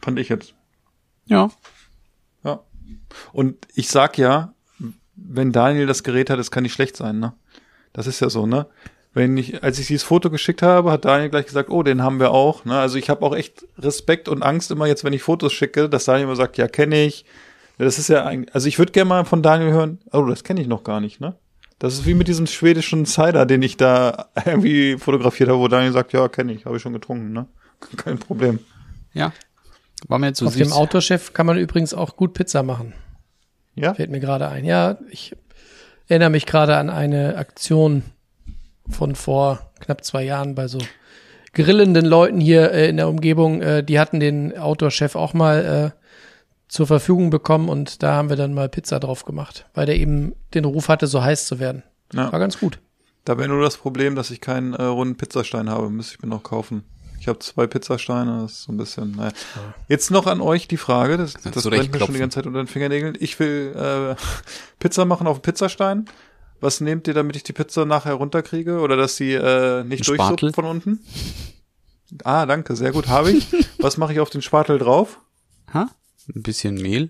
[0.01, 0.55] Fand ich jetzt.
[1.25, 1.49] Ja.
[2.43, 2.61] Ja.
[3.31, 4.53] Und ich sag ja,
[5.15, 7.33] wenn Daniel das Gerät hat, das kann nicht schlecht sein, ne?
[7.93, 8.67] Das ist ja so, ne?
[9.13, 12.19] Wenn ich, als ich dieses Foto geschickt habe, hat Daniel gleich gesagt, oh, den haben
[12.19, 12.65] wir auch.
[12.65, 12.77] Ne?
[12.77, 16.03] Also ich habe auch echt Respekt und Angst immer jetzt, wenn ich Fotos schicke, dass
[16.03, 17.23] Daniel immer sagt, ja, kenne ich.
[17.77, 20.61] Das ist ja eigentlich, also ich würde gerne mal von Daniel hören, oh, das kenne
[20.61, 21.35] ich noch gar nicht, ne?
[21.77, 25.91] Das ist wie mit diesem schwedischen Cider, den ich da irgendwie fotografiert habe, wo Daniel
[25.91, 27.47] sagt, ja, kenne ich, habe ich schon getrunken, ne?
[27.97, 28.59] Kein Problem.
[29.13, 29.33] Ja.
[30.07, 30.73] War mir jetzt so Auf dem süß.
[30.75, 32.93] Outdoor-Chef kann man übrigens auch gut Pizza machen.
[33.75, 33.93] Ja?
[33.93, 34.65] Fällt mir gerade ein.
[34.65, 35.35] Ja, ich
[36.07, 38.03] erinnere mich gerade an eine Aktion
[38.89, 40.79] von vor knapp zwei Jahren bei so
[41.53, 43.61] grillenden Leuten hier äh, in der Umgebung.
[43.61, 46.04] Äh, die hatten den Outdoor-Chef auch mal äh,
[46.67, 50.33] zur Verfügung bekommen und da haben wir dann mal Pizza drauf gemacht, weil der eben
[50.53, 51.83] den Ruf hatte, so heiß zu werden.
[52.13, 52.31] Ja.
[52.31, 52.79] War ganz gut.
[53.23, 55.89] Da wäre nur das Problem, dass ich keinen äh, runden Pizzastein habe.
[55.89, 56.83] Müsste ich mir noch kaufen.
[57.19, 59.15] Ich habe zwei Pizzasteine, das ist so ein bisschen.
[59.15, 59.31] Naja.
[59.87, 62.61] Jetzt noch an euch die Frage, das, das brennt mir schon die ganze Zeit unter
[62.61, 63.17] den Fingernägeln.
[63.19, 64.15] Ich will äh,
[64.79, 66.05] Pizza machen auf dem Pizzastein.
[66.61, 70.53] Was nehmt ihr, damit ich die Pizza nachher runterkriege oder dass sie äh, nicht durchsuppt
[70.53, 70.99] von unten?
[72.23, 73.47] Ah, danke, sehr gut, habe ich.
[73.79, 75.19] Was mache ich auf den Spatel drauf?
[75.73, 75.89] Ha?
[76.33, 77.09] Ein bisschen Mehl.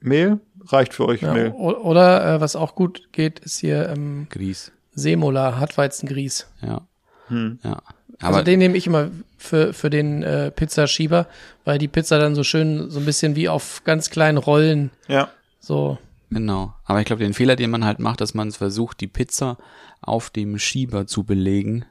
[0.00, 0.40] Mehl?
[0.66, 1.50] Reicht für euch Ja, Mehl.
[1.52, 4.72] Oder äh, was auch gut geht, ist hier ähm, Grieß.
[4.94, 6.46] Semola, Hartweizengrieß.
[6.62, 6.86] Ja.
[7.28, 7.58] Hm.
[7.62, 7.82] Ja.
[8.18, 11.26] Also Aber den nehme ich immer für, für den äh, Pizzaschieber,
[11.64, 15.28] weil die Pizza dann so schön, so ein bisschen wie auf ganz kleinen Rollen, Ja.
[15.60, 15.98] so.
[16.30, 16.74] Genau.
[16.84, 19.58] Aber ich glaube, den Fehler, den man halt macht, dass man versucht, die Pizza
[20.00, 21.84] auf dem Schieber zu belegen.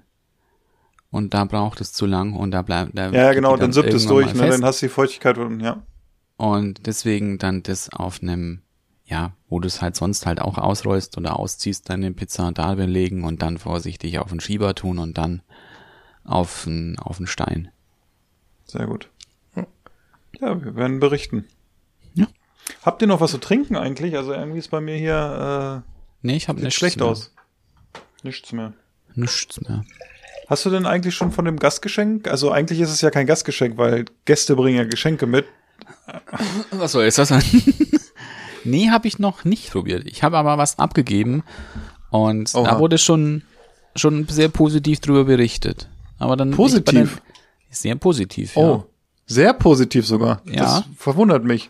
[1.09, 2.97] Und da braucht es zu lang und da bleibt.
[2.97, 4.39] Da Ja, genau, die dann suppt es durch, ne?
[4.39, 4.53] fest.
[4.57, 5.81] dann hast du die Feuchtigkeit und ja.
[6.37, 8.61] Und deswegen dann das auf einem,
[9.05, 13.23] ja, wo du es halt sonst halt auch ausrollst oder ausziehst, deine Pizza da belegen
[13.23, 15.41] und dann vorsichtig auf den Schieber tun und dann
[16.23, 17.71] auf den, auf den Stein.
[18.65, 19.09] Sehr gut.
[20.41, 21.45] Ja, wir werden berichten.
[22.13, 22.27] Ja.
[22.81, 24.17] Habt ihr noch was zu trinken eigentlich?
[24.17, 25.83] Also irgendwie ist bei mir hier
[26.21, 27.07] Nee, ich äh, habe nichts schlecht mehr.
[27.07, 27.33] aus.
[28.23, 28.73] Nichts mehr.
[29.13, 29.85] Nichts mehr.
[30.47, 32.27] Hast du denn eigentlich schon von dem Gastgeschenk?
[32.27, 35.45] Also eigentlich ist es ja kein Gastgeschenk, weil Gäste bringen ja Geschenke mit.
[36.71, 37.43] Was soll jetzt das sein?
[38.63, 40.05] nee, habe ich noch nicht probiert.
[40.05, 41.43] Ich habe aber was abgegeben
[42.09, 42.63] und Oha.
[42.71, 43.43] da wurde schon
[43.95, 45.87] schon sehr positiv drüber berichtet.
[46.19, 47.21] Aber dann Positiv?
[47.69, 48.61] Ich, sehr positiv, ja.
[48.61, 48.83] Oh,
[49.25, 50.41] sehr positiv sogar.
[50.45, 50.63] Ja.
[50.63, 51.69] Das verwundert mich.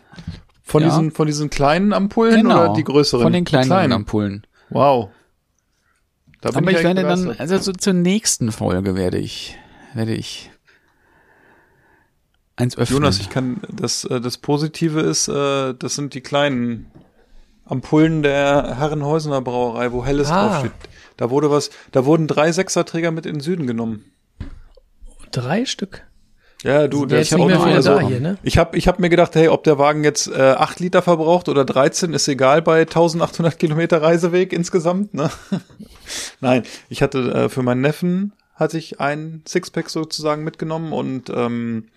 [0.62, 0.88] Von Ja.
[0.88, 2.64] diesen von diesen kleinen Ampullen genau.
[2.64, 3.22] oder die größeren?
[3.22, 4.46] Von den Die kleinen Ampullen.
[4.70, 5.10] Wow.
[6.40, 9.56] Da bin Aber ich echt werde dann, also so zur nächsten Folge werde ich,
[9.94, 10.50] werde ich
[12.56, 12.98] eins öffnen.
[12.98, 16.90] Jonas, ich kann das äh, das Positive ist, äh, das sind die kleinen
[17.64, 20.48] Ampullen der Herrenhäusener Brauerei, wo helles Ah.
[20.48, 20.72] draufsteht.
[21.16, 24.04] Da wurde was, da wurden drei Sechserträger mit in den Süden genommen.
[25.32, 26.02] Drei Stück.
[26.62, 28.38] Ja, du, Sind der ich nicht hab mehr auch viele also, hier, ne?
[28.42, 31.48] Ich habe ich hab mir gedacht, hey, ob der Wagen jetzt äh, 8 Liter verbraucht
[31.48, 35.12] oder 13, ist egal bei 1800 Kilometer Reiseweg insgesamt.
[35.14, 35.30] Ne?
[36.40, 41.88] Nein, ich hatte äh, für meinen Neffen hatte ich ein Sixpack sozusagen mitgenommen und ähm,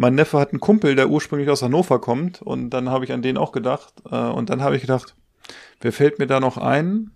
[0.00, 3.20] mein Neffe hat einen Kumpel, der ursprünglich aus Hannover kommt und dann habe ich an
[3.20, 5.14] den auch gedacht äh, und dann habe ich gedacht,
[5.82, 7.10] wer fällt mir da noch ein?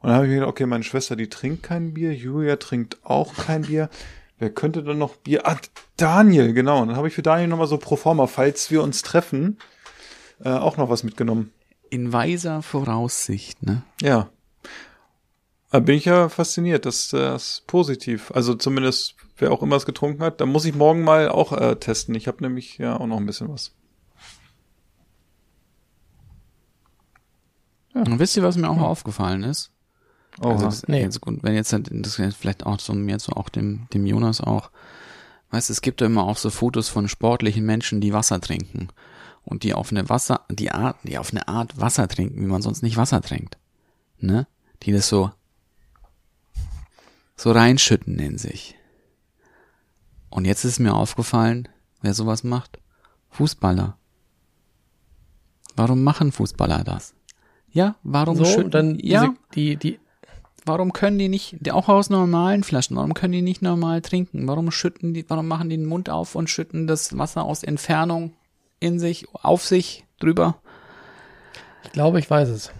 [0.00, 2.98] Und dann habe ich mir gedacht, okay, meine Schwester, die trinkt kein Bier, Julia trinkt
[3.04, 3.88] auch kein Bier.
[4.36, 5.46] Wer könnte denn noch Bier?
[5.46, 5.58] Ah,
[5.96, 6.82] Daniel, genau.
[6.82, 9.58] Und dann habe ich für Daniel nochmal so pro forma, falls wir uns treffen,
[10.44, 11.52] äh, auch noch was mitgenommen.
[11.88, 13.82] In weiser Voraussicht, ne?
[14.02, 14.28] Ja.
[15.70, 18.32] Da bin ich ja fasziniert, das, das ist positiv.
[18.32, 21.76] Also zumindest, wer auch immer es getrunken hat, da muss ich morgen mal auch äh,
[21.76, 22.14] testen.
[22.14, 23.72] Ich habe nämlich ja auch noch ein bisschen was.
[27.94, 29.70] Und wisst ihr, was mir auch aufgefallen ist?
[30.40, 31.00] Oh, Also das, Nee.
[31.00, 34.06] jetzt gut, wenn jetzt halt- das jetzt vielleicht auch so mir so auch dem dem
[34.06, 34.70] Jonas auch,
[35.50, 38.88] weißt, du, es gibt ja immer auch so Fotos von sportlichen Menschen, die Wasser trinken
[39.44, 42.62] und die auf eine Wasser die Art, die auf eine Art Wasser trinken, wie man
[42.62, 43.58] sonst nicht Wasser trinkt,
[44.20, 44.46] ne?
[44.84, 45.32] Die das so
[47.34, 48.76] so reinschütten in sich.
[50.30, 51.68] Und jetzt ist mir aufgefallen,
[52.02, 52.78] wer sowas macht,
[53.30, 53.96] Fußballer.
[55.76, 57.14] Warum machen Fußballer das?
[57.70, 58.70] Ja, warum So, schütten?
[58.70, 59.98] dann ja, diese, die, die,
[60.68, 64.46] Warum können die nicht, die auch aus normalen Flaschen, warum können die nicht normal trinken?
[64.46, 68.34] Warum schütten die, warum machen die den Mund auf und schütten das Wasser aus Entfernung
[68.78, 70.60] in sich, auf sich drüber?
[71.84, 72.70] ich glaube, ich weiß es.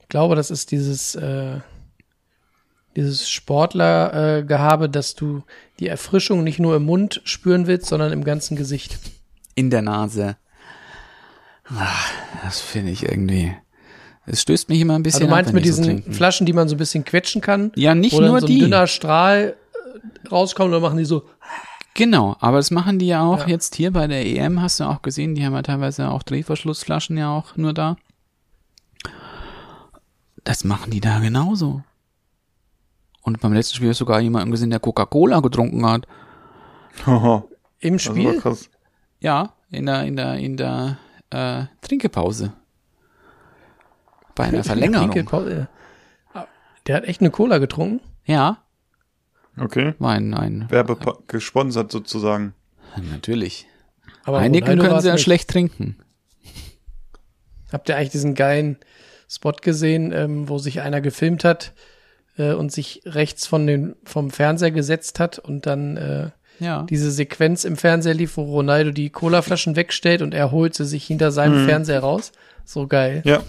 [0.00, 1.60] Ich glaube, das ist dieses, äh,
[2.98, 5.42] dieses Sportlergehabe, äh, dass du
[5.78, 8.98] die Erfrischung nicht nur im Mund spüren willst, sondern im ganzen Gesicht.
[9.54, 10.36] In der Nase.
[11.76, 12.10] Ach,
[12.44, 13.54] das finde ich irgendwie.
[14.26, 16.12] Es stößt mich immer ein bisschen Also du meinst ab, mit die so diesen trinken.
[16.12, 17.72] Flaschen, die man so ein bisschen quetschen kann?
[17.76, 18.58] Ja, nicht wo dann nur so ein die.
[18.58, 19.56] dünner Strahl
[20.24, 21.22] äh, rauskommt, dann machen die so.
[21.94, 23.48] Genau, aber das machen die ja auch Ja.
[23.48, 27.16] jetzt hier bei der EM, hast du auch gesehen, die haben ja teilweise auch Drehverschlussflaschen
[27.16, 27.96] ja auch nur da.
[30.44, 31.82] Das machen die da genauso.
[33.22, 36.06] Und beim letzten Spiel du sogar jemanden gesehen, der Coca-Cola getrunken hat.
[37.80, 38.40] Im Spiel?
[39.20, 40.98] Ja, in der, in der, in der
[41.30, 42.52] äh, Trinkepause.
[44.34, 45.10] Bei einer Verlängerung.
[46.32, 46.46] Ah,
[46.86, 48.00] Der hat echt eine Cola getrunken.
[48.24, 48.58] Ja,
[49.60, 49.94] Okay.
[49.98, 50.96] war ein, ein Werbe
[51.26, 52.54] gesponsert sozusagen.
[53.10, 53.66] natürlich.
[54.24, 55.96] Aber Heineken können sie ja schlecht trinken.
[57.72, 58.78] Habt ihr eigentlich diesen geilen
[59.28, 61.74] Spot gesehen, ähm, wo sich einer gefilmt hat
[62.38, 66.84] äh, und sich rechts von den, vom Fernseher gesetzt hat und dann äh, Ja.
[66.84, 71.06] diese Sequenz im Fernseher lief, wo Ronaldo die Colaflaschen wegstellt und er holt sie sich
[71.06, 72.32] hinter seinem Fernseher raus.
[72.64, 73.22] So geil.
[73.24, 73.42] Ja.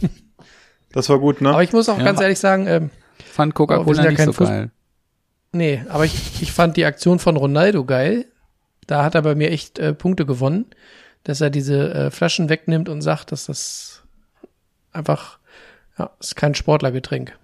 [0.92, 1.50] Das war gut, ne?
[1.50, 2.04] Aber ich muss auch Ja.
[2.06, 2.90] ganz ehrlich sagen, ähm,
[3.32, 4.72] Fand Coca-Cola ja nicht kein so Fuß- geil.
[5.52, 8.26] nee, aber ich, ich fand die Aktion von Ronaldo geil.
[8.88, 10.66] Da hat er bei mir echt äh, Punkte gewonnen,
[11.26, 14.02] dass er diese äh, Flaschen wegnimmt und sagt, dass das
[14.92, 15.38] einfach,
[16.00, 17.38] ja, ist kein Sportlergetränk.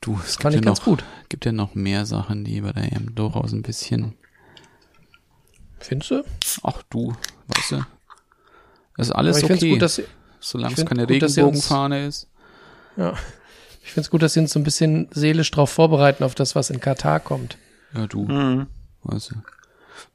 [0.00, 1.04] Du, es Fand gibt ich ja ganz noch, gut.
[1.28, 4.14] gibt ja noch mehr Sachen, die bei der EM durchaus ein bisschen,
[5.80, 6.24] Findest du?
[6.62, 7.14] ach du,
[7.48, 7.84] weißt du,
[8.98, 10.02] ist alles aber ich okay, gut, dass,
[10.40, 12.28] solange ich es keine gut, sie uns- Regenbogenfahne ist.
[12.96, 13.14] ja,
[13.84, 16.70] ich find's gut, dass sie uns so ein bisschen seelisch drauf vorbereiten auf das, was
[16.70, 17.56] in Katar kommt.
[17.94, 18.66] Ja, du, Mhm.
[19.04, 19.34] weißt du.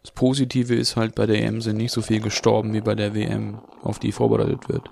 [0.01, 3.13] Das Positive ist halt, bei der EM sind nicht so viel gestorben wie bei der
[3.15, 4.89] WM, auf die vorbereitet wird.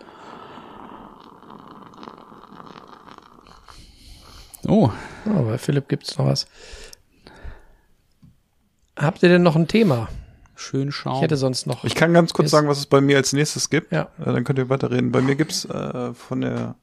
[4.68, 4.92] Oh,
[5.26, 6.46] Oh, bei Philipp gibt's noch was.
[8.98, 10.10] Habt ihr denn noch ein Thema?
[10.56, 11.16] schön schauen.
[11.16, 11.84] Ich hätte sonst noch.
[11.86, 13.92] Ich kann ganz kurz Ist- sagen, was es bei mir als nächstes gibt.
[13.92, 14.10] Ja.
[14.20, 15.12] Äh, dann könnt ihr weiterreden.
[15.12, 16.76] Bei mir gibt's äh, von der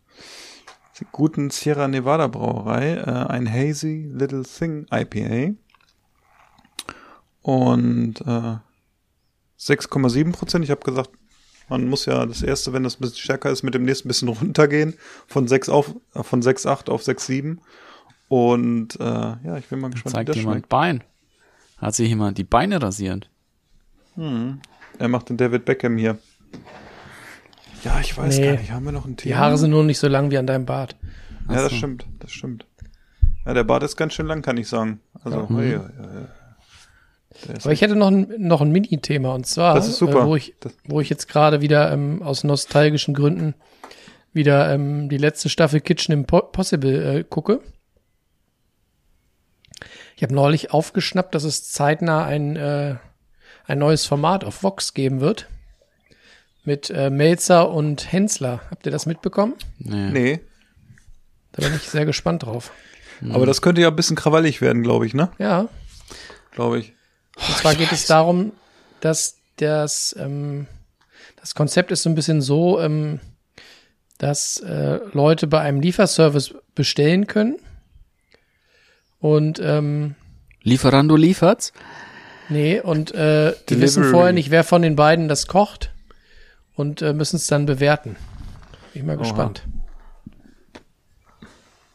[1.13, 5.55] guten Sierra Nevada Brauerei äh, ein Hazy Little Thing IPA.
[7.43, 8.57] Und äh,
[9.61, 10.65] 6,7 Prozent.
[10.65, 11.11] Ich habe gesagt,
[11.69, 14.11] man muss ja das erste, wenn das ein bisschen stärker ist, mit dem nächsten ein
[14.11, 14.95] bisschen runtergehen.
[15.27, 17.59] Von 6 auf, äh, von 6,8 auf 6,7.
[18.29, 20.69] Und äh, ja, ich bin mal gespannt, wie Zeigt das jemand schmeckt.
[20.69, 21.03] Bein.
[21.79, 23.31] Hat sich jemand die Beine rasiert.
[24.17, 26.19] Er macht den David Beckham hier.
[27.85, 28.45] Ja, ich weiß Nee.
[28.47, 28.73] gar nicht.
[28.73, 29.35] Haben wir noch ein Thema?
[29.35, 30.97] Die Haare sind nur nicht so lang wie an deinem Bart.
[31.49, 31.77] Ja, das so.
[31.77, 32.67] stimmt, das stimmt.
[33.47, 35.01] Ja, der Bart ist ganz schön lang, kann ich sagen.
[35.23, 35.45] Also, Ja.
[35.57, 36.27] oi, oi, oi.
[37.63, 40.23] Aber ich hätte noch ein, noch ein Mini-Thema und zwar, Das ist super.
[40.23, 40.55] Äh, wo, ich,
[40.85, 43.55] wo ich jetzt gerade wieder ähm, aus nostalgischen Gründen
[44.33, 47.61] wieder ähm, die letzte Staffel Kitchen Impossible äh, gucke.
[50.17, 52.97] Ich habe neulich aufgeschnappt, dass es zeitnah ein, äh,
[53.67, 55.47] ein neues Format auf Vox geben wird.
[56.65, 58.61] Mit äh, Melzer und Hensler.
[58.71, 59.55] Habt ihr das mitbekommen?
[59.79, 60.11] Nee.
[60.11, 60.41] nee,
[61.53, 62.73] Da bin ich sehr gespannt drauf.
[63.31, 65.31] aber das könnte ja ein bisschen krawallig werden, glaube ich, ne?
[65.39, 65.69] Ja,
[66.59, 66.93] Glaube ich.
[67.47, 68.53] Und zwar geht es darum,
[69.01, 70.67] dass das, ähm,
[71.37, 73.21] das Konzept ist so ein bisschen so, ähm,
[74.19, 77.57] dass äh, Leute bei einem Lieferservice bestellen können.
[79.21, 80.15] Und ähm,
[80.63, 81.73] Lieferando liefert's?
[82.49, 83.83] nee, und äh, die Delivery.
[83.83, 85.93] wissen vorher nicht, wer von den beiden das kocht
[86.75, 88.17] und äh, müssen es dann bewerten.
[88.93, 89.63] Bin ich mal gespannt.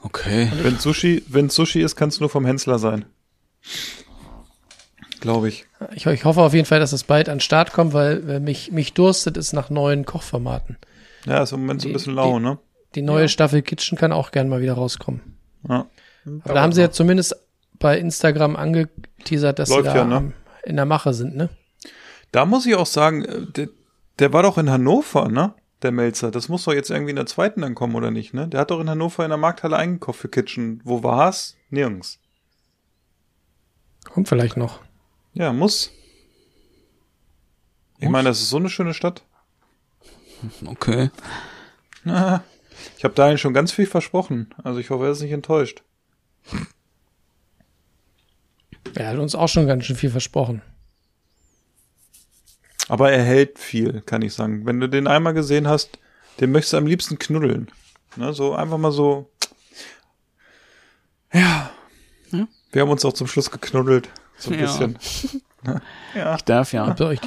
[0.01, 0.51] Okay.
[0.61, 3.05] Wenn Sushi, wenn Sushi ist, kann es nur vom Hensler sein.
[5.23, 5.65] Glaube ich.
[5.95, 8.39] Ich, ich hoffe auf jeden Fall, dass es bald an den Start kommt, weil äh,
[8.41, 10.77] mich, mich durstet es nach neuen Kochformaten.
[11.25, 12.59] Ja, ist im Moment so ein Die- bisschen lau, ne?
[12.95, 15.21] Die neue Staffel Kitchen kann auch gern mal wieder rauskommen.
[15.67, 15.87] Ja.
[16.43, 17.35] Aber da haben sie ja zumindest
[17.79, 20.33] bei Instagram angeteasert, dass Läuft sie da ja, ne?
[20.63, 21.49] in der Mache sind, ne?
[22.33, 23.69] Da muss ich auch sagen, äh, der,
[24.19, 25.53] der war doch in Hannover, ne?
[25.83, 26.31] Der Melzer.
[26.31, 28.47] Das muss doch jetzt irgendwie in der zweiten dann kommen, oder nicht, ne?
[28.47, 30.81] Der hat doch in Hannover in der Markthalle eingekauft für Kitchen.
[30.83, 31.55] Wo war's?
[31.69, 32.19] Nirgends.
[34.05, 34.81] Kommt vielleicht noch.
[35.33, 35.91] Ja, muss.
[37.99, 39.23] Ich meine, das ist so eine schöne Stadt.
[40.65, 41.09] Okay.
[42.05, 44.53] Ich habe dahin schon ganz viel versprochen.
[44.63, 45.83] Also ich hoffe, er ist nicht enttäuscht.
[48.95, 50.61] Er hat uns auch schon ganz schön viel versprochen.
[52.89, 54.65] Aber er hält viel, kann ich sagen.
[54.65, 55.97] Wenn du den einmal gesehen hast,
[56.41, 57.71] den möchtest du am liebsten knuddeln.
[58.17, 59.31] Ne, so einfach mal so.
[61.31, 61.71] Ja.
[62.31, 62.47] Ja.
[62.71, 64.09] Wir haben uns auch zum Schluss geknuddelt.
[64.43, 64.65] So ein Ja.
[64.65, 64.97] bisschen.
[66.15, 66.35] ja.
[66.35, 66.85] Ich darf ja.
[66.87, 67.19] Habt ihr euch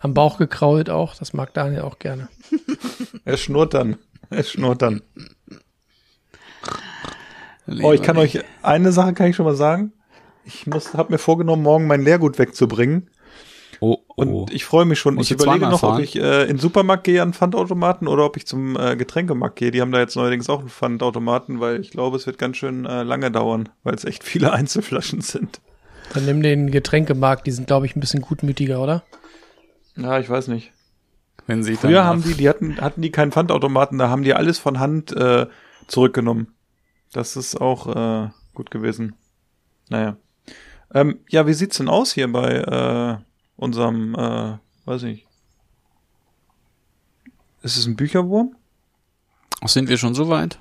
[0.00, 1.14] am Bauch gekrault auch?
[1.14, 2.28] Das mag Daniel auch gerne.
[3.24, 3.96] Er schnurrt dann.
[4.30, 5.02] Er schnurrt dann.
[7.82, 9.92] Oh, ich kann euch, eine Sache kann ich schon mal sagen.
[10.44, 13.10] Ich muss, hab mir vorgenommen, morgen mein Lehrgut wegzubringen.
[13.80, 14.46] Oh, Und oh.
[14.50, 15.14] ich freue mich schon.
[15.16, 16.02] Musst ich überlege noch, ob fahren?
[16.02, 19.70] ich äh, in den Supermarkt gehe an Pfandautomaten oder ob ich zum äh, Getränkemarkt gehe.
[19.70, 22.86] Die haben da jetzt neuerdings auch einen Pfandautomaten, weil ich glaube, es wird ganz schön
[22.86, 25.60] äh, lange dauern, weil es echt viele Einzelflaschen sind.
[26.14, 29.04] Dann nimm den Getränkemarkt, die sind, glaube ich, ein bisschen gutmütiger, oder?
[29.96, 30.72] Ja, ich weiß nicht.
[31.46, 34.34] Wenn sie Früher dann haben die, die hatten, hatten die keinen Pfandautomaten, da haben die
[34.34, 35.46] alles von Hand äh,
[35.86, 36.54] zurückgenommen.
[37.12, 37.86] Das ist auch
[38.26, 39.14] äh, gut gewesen.
[39.88, 40.16] Naja.
[40.94, 43.22] Ähm, ja, wie sieht's denn aus hier bei äh,
[43.56, 45.26] unserem, äh, weiß ich.
[47.62, 48.54] Ist es ein Bücherwurm?
[49.66, 50.58] Sind wir schon so weit?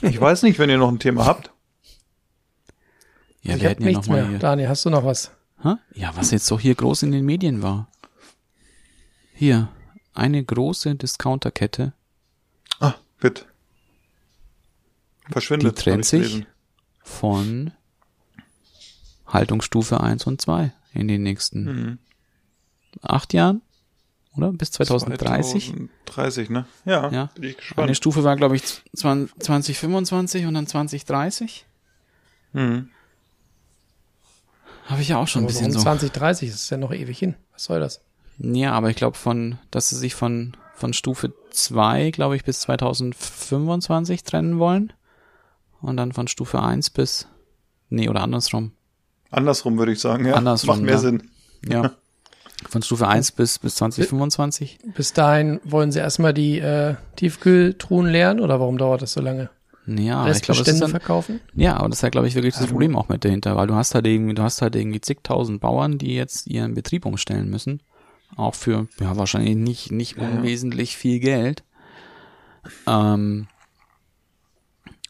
[0.00, 1.52] Ich weiß nicht, wenn ihr noch ein Thema habt.
[3.42, 4.28] Ja, ich wir hätten ja noch nichts mal mehr.
[4.30, 4.38] hier.
[4.38, 5.30] Daniel, hast du noch was?
[5.62, 5.74] Hä?
[5.94, 7.88] Ja, was jetzt doch hier groß in den Medien war.
[9.34, 9.68] Hier,
[10.14, 11.92] eine große Discounterkette,
[12.80, 13.44] Ah, bitte.
[15.28, 15.68] die Verschwindet.
[15.70, 16.46] hab trennt ich sich
[17.02, 17.72] von
[19.26, 21.98] Haltungsstufe 1 und 2 in den nächsten Mhm.
[23.00, 23.62] acht Jahren,
[24.36, 24.52] oder?
[24.52, 25.72] Bis 2030.
[26.06, 26.66] 2030, ne?
[26.84, 27.26] Ja, Ja.
[27.34, 27.96] bin ich Eine gespannt.
[27.96, 28.62] Stufe war, glaube ich,
[28.94, 31.64] 20, 2025 und dann 2030.
[32.52, 32.90] Mhm.
[34.86, 35.84] Habe ich ja auch schon ein Aber bisschen warum so.
[35.84, 36.50] 2030?
[36.50, 37.34] Das ist ja noch ewig hin.
[37.52, 38.00] Was soll das?
[38.38, 42.60] Ja, aber ich glaube von, dass sie sich von, von Stufe 2, glaube ich, bis
[42.60, 44.92] 2025 trennen wollen.
[45.80, 47.26] Und dann von Stufe 1 bis,
[47.88, 48.72] nee, oder andersrum.
[49.30, 50.34] Andersrum würde ich sagen, ja.
[50.34, 50.98] Andersrum, Macht mehr ja.
[50.98, 51.30] Sinn.
[51.66, 51.92] Ja.
[52.68, 54.78] Von Stufe 1 bis, bis 2025.
[54.94, 59.50] Bis dahin wollen sie erstmal die äh, Tiefkühltruhen leeren oder warum dauert das so lange?
[59.86, 61.40] Ja, aber ich glaube, das ist dann, verkaufen?
[61.54, 63.66] ja, aber das ist ja, glaube ich, wirklich das Also- Problem auch mit dahinter, weil
[63.66, 67.50] du hast halt irgendwie, du hast halt irgendwie zigtausend Bauern, die jetzt ihren Betrieb umstellen
[67.50, 67.82] müssen.
[68.36, 71.64] Auch für, ja, wahrscheinlich nicht, nicht Ja, unwesentlich viel Geld.
[72.86, 73.48] Ähm,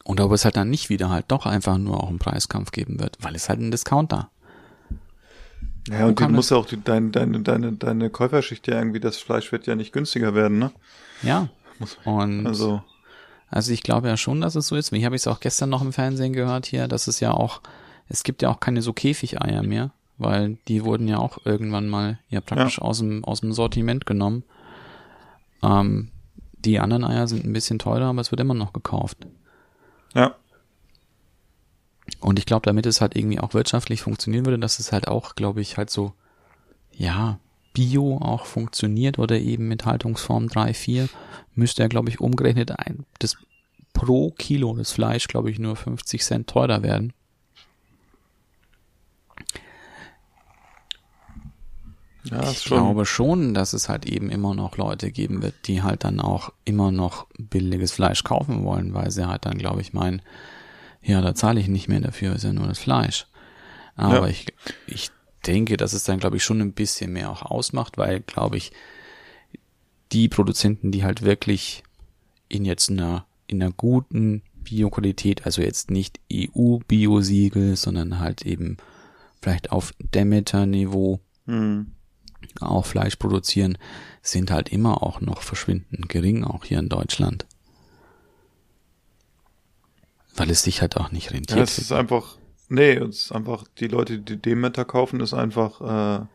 [0.03, 2.99] und ob es halt dann nicht wieder halt doch einfach nur auch einen Preiskampf geben
[2.99, 4.29] wird, weil es halt ein Discounter.
[5.89, 9.17] Ja, und du musst ja auch die, deine, deine, deine, deine Käuferschicht ja irgendwie, das
[9.17, 10.71] Fleisch wird ja nicht günstiger werden, ne?
[11.21, 11.49] Ja.
[11.79, 12.81] Muss- Und Also,
[13.53, 14.91] Also ich glaube ja schon, dass es so ist.
[14.91, 17.61] Ich habe es auch gestern noch im Fernsehen gehört hier, dass es ja auch,
[18.09, 22.17] es gibt ja auch keine so Käfigeier mehr, weil die wurden ja auch irgendwann mal
[22.29, 24.43] ja praktisch aus dem aus dem Sortiment genommen.
[25.61, 26.09] Ähm,
[26.55, 29.19] die anderen Eier sind ein bisschen teurer, aber es wird immer noch gekauft.
[30.15, 30.35] ja.
[32.19, 35.35] Und ich glaube, damit es halt irgendwie auch wirtschaftlich funktionieren würde, dass es halt auch,
[35.35, 36.13] glaube ich, halt so,
[36.91, 37.39] ja,
[37.73, 41.09] Bio auch funktioniert oder eben mit Haltungsform 3, 4,
[41.55, 43.37] müsste ja, glaube ich, umgerechnet ein, das
[43.93, 47.13] pro Kilo das Fleisch, glaube ich, nur 50 Cent teurer werden.
[52.25, 52.77] Ja, Ich schon.
[52.77, 56.51] glaube schon, dass es halt eben immer noch Leute geben wird, die halt dann auch
[56.63, 60.21] immer noch billiges Fleisch kaufen wollen, weil sie halt dann, glaube ich, meinen,
[61.01, 63.27] ja, da zahle ich nicht mehr dafür, ist ja nur das Fleisch.
[63.95, 64.27] Aber Ja.
[64.27, 64.45] ich,
[64.87, 65.11] ich
[65.45, 68.71] denke, dass es dann, glaube ich, schon ein bisschen mehr auch ausmacht, weil, glaube ich,
[70.13, 71.83] die Produzenten, die halt wirklich
[72.47, 78.77] in jetzt einer, in einer guten Bioqualität, also jetzt nicht EU-Biosiegel, sondern halt eben
[79.41, 81.87] vielleicht auf Demeter-Niveau Hm.
[82.61, 83.77] auch Fleisch produzieren,
[84.21, 87.45] sind halt immer auch noch verschwindend gering, auch hier in Deutschland.
[90.35, 91.57] Weil es sich halt auch nicht rentiert.
[91.57, 92.37] Ja, es ist einfach,
[92.69, 96.25] nee, es ist einfach, die Leute, die Demeter kaufen, ist einfach äh,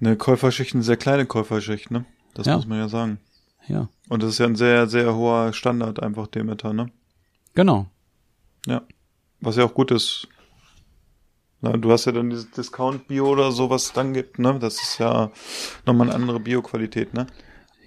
[0.00, 2.04] eine Käuferschicht, eine sehr kleine Käuferschicht, ne?
[2.34, 2.56] Das Ja.
[2.56, 3.18] muss man ja sagen.
[3.68, 6.90] ja, Und das ist ja ein sehr, sehr hoher Standard, einfach Demeter, ne?
[7.54, 7.86] genau.
[8.66, 8.82] Ja.
[9.40, 10.28] Was ja auch gut ist.
[11.60, 14.58] Na, du hast ja dann dieses Discount-Bio oder so, was es dann gibt, ne?
[14.58, 15.30] Das ist ja
[15.86, 17.26] nochmal eine andere Bio-Qualität, ne?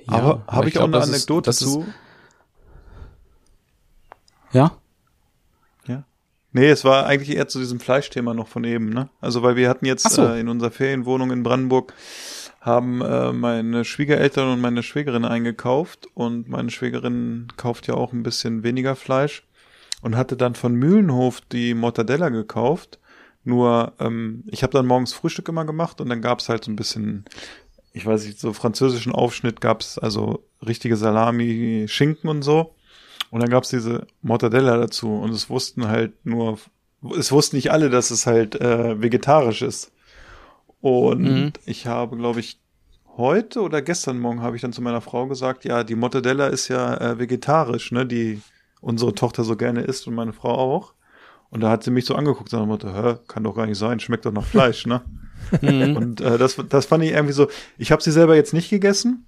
[0.07, 1.85] Ja, aber habe ich, glaub, auch eine ist- Anekdote ist- zu?
[4.51, 4.71] Ja, Ja.
[6.51, 9.09] Nee, es war eigentlich eher zu diesem Fleischthema noch von eben, ne?
[9.21, 10.25] Also weil wir hatten jetzt so.
[10.25, 11.93] äh, in unserer Ferienwohnung in Brandenburg
[12.61, 18.23] haben äh, meine Schwiegereltern und meine Schwägerin eingekauft und meine Schwägerin kauft ja auch ein
[18.23, 19.43] bisschen weniger Fleisch
[20.01, 22.99] und hatte dann von Mühlenhof die Mortadella gekauft.
[23.43, 26.75] Nur ähm, ich habe dann morgens Frühstück immer gemacht und dann gab's halt so ein
[26.75, 27.25] bisschen,
[27.93, 32.75] ich weiß nicht, so französischen Aufschnitt gab's also richtige Salami, Schinken und so.
[33.31, 36.57] Und dann gab's diese Mortadella dazu und es wussten halt nur,
[37.17, 39.91] es wussten nicht alle, dass es halt äh, vegetarisch ist.
[40.81, 41.53] Und Mhm.
[41.65, 42.59] ich habe, glaube ich,
[43.17, 46.69] heute oder gestern Morgen habe ich dann zu meiner Frau gesagt, ja, die Mortadella ist
[46.69, 48.41] ja äh, vegetarisch, ne, die
[48.81, 50.93] unsere Tochter so gerne isst und meine Frau auch.
[51.49, 53.99] Und da hat sie mich so angeguckt und Motto, hä, kann doch gar nicht sein,
[53.99, 55.01] schmeckt doch nach Fleisch, ne?
[55.61, 57.47] und äh, das, das fand ich irgendwie so,
[57.77, 59.25] ich habe sie selber jetzt nicht gegessen.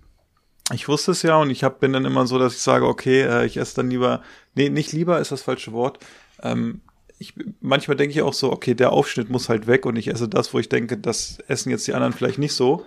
[0.73, 3.21] Ich wusste es ja und ich hab, bin dann immer so, dass ich sage, okay,
[3.21, 4.21] äh, ich esse dann lieber,
[4.55, 5.99] nee, nicht lieber ist das falsche Wort.
[6.41, 6.81] Ähm,
[7.19, 10.27] ich, manchmal denke ich auch so, okay, der Aufschnitt muss halt weg und ich esse
[10.27, 12.85] das, wo ich denke, das essen jetzt die anderen vielleicht nicht so.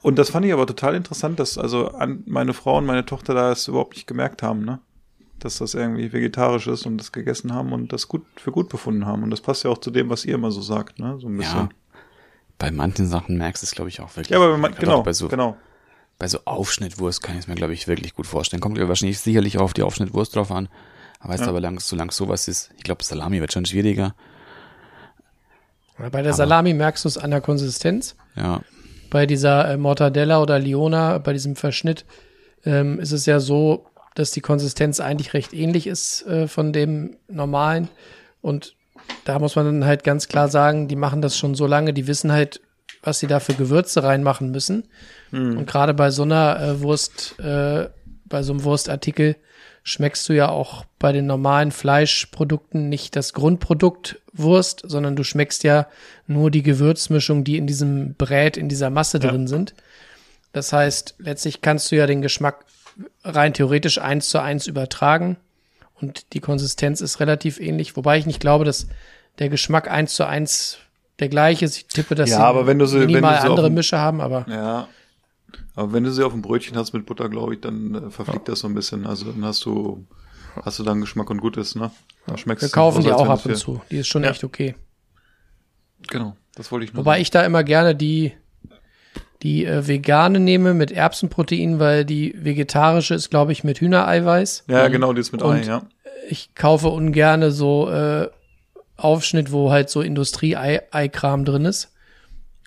[0.00, 3.34] Und das fand ich aber total interessant, dass also an meine Frau und meine Tochter
[3.34, 4.80] da es überhaupt nicht gemerkt haben, ne?
[5.38, 9.06] Dass das irgendwie vegetarisch ist und das gegessen haben und das gut für gut befunden
[9.06, 9.22] haben.
[9.22, 11.18] Und das passt ja auch zu dem, was ihr immer so sagt, ne?
[11.20, 11.58] So ein bisschen.
[11.58, 11.68] ja.
[12.58, 14.30] Bei manchen Sachen merkst du es, glaube ich, auch wirklich.
[14.30, 15.56] Ja, aber wenn man, genau, bei so, genau.
[16.18, 18.60] Bei so Aufschnittwurst kann ich es mir, glaube ich, wirklich gut vorstellen.
[18.60, 20.68] Kommt ja wahrscheinlich sicherlich auch auf die Aufschnittwurst drauf an.
[21.20, 21.48] Aber weißt Ja.
[21.48, 24.14] aber lang, solange sowas ist, ich glaube, Salami wird schon schwieriger.
[26.12, 28.14] Bei der Salami merkst du es an der Konsistenz.
[28.36, 28.60] Ja,
[29.10, 32.04] Bei dieser äh, Mortadella oder Liona, bei diesem Verschnitt,
[32.64, 37.16] ähm, ist es ja so, dass die Konsistenz eigentlich recht ähnlich ist äh, von dem
[37.28, 37.88] normalen.
[38.42, 38.74] Und
[39.24, 42.06] da muss man dann halt ganz klar sagen, die machen das schon so lange, die
[42.06, 42.60] wissen halt,
[43.02, 44.84] was sie da für Gewürze reinmachen müssen.
[45.30, 47.88] Und gerade bei so einer äh, Wurst, äh,
[48.24, 49.36] bei so einem Wurstartikel
[49.84, 55.64] schmeckst du ja auch bei den normalen Fleischprodukten nicht das Grundprodukt Wurst, sondern du schmeckst
[55.64, 55.86] ja
[56.26, 59.30] nur die Gewürzmischung, die in diesem Brät, in dieser Masse Ja.
[59.30, 59.74] drin sind.
[60.52, 62.64] Das heißt, letztlich kannst du ja den Geschmack
[63.24, 65.36] rein theoretisch eins zu eins übertragen
[66.00, 68.88] und die Konsistenz ist relativ ähnlich, wobei ich nicht glaube, dass
[69.38, 70.78] der Geschmack eins zu eins
[71.20, 71.76] der gleiche ist.
[71.76, 73.74] Ich tippe, dass Ja, sie aber wenn du sie- wenn du minimal sie andere dem-
[73.74, 74.88] Mische haben, aber Ja.
[75.74, 78.48] Aber wenn du sie auf dem Brötchen hast mit Butter, glaube ich, dann äh, verfliegt
[78.48, 79.06] das so ein bisschen.
[79.06, 80.04] Also dann hast du,
[80.64, 81.90] hast du dann Geschmack und Gutes, ne?
[82.26, 83.80] Dann schmeckst wir kaufen die auch ab und zu.
[83.90, 84.30] Die ist schon Ja.
[84.30, 84.74] echt okay.
[86.08, 87.22] Genau, das wollte ich nur Wobei sagen.
[87.22, 88.32] ich da immer gerne die,
[89.42, 94.64] die äh, vegane nehme mit Erbsenprotein, weil die vegetarische ist, glaube ich, mit Hühnereiweiß.
[94.68, 95.82] Ja, genau, die ist mit Und- Ei, ja.
[96.28, 98.28] Ich kaufe ungerne so äh,
[98.98, 101.92] Aufschnitt, wo halt so Industrie-Eikram drin ist.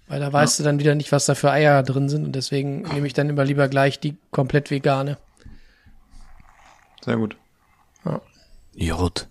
[0.08, 2.26] Weil da weißt du dann wieder nicht, was da für Eier drin sind.
[2.26, 5.18] Und deswegen nehme ich dann immer lieber gleich die komplett vegane.
[7.04, 7.38] Sehr gut.
[8.74, 9.28] Jod.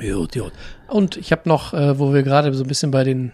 [0.00, 0.52] Jod, Jod.
[0.88, 3.32] Und ich habe noch, äh, wo wir gerade so ein bisschen bei den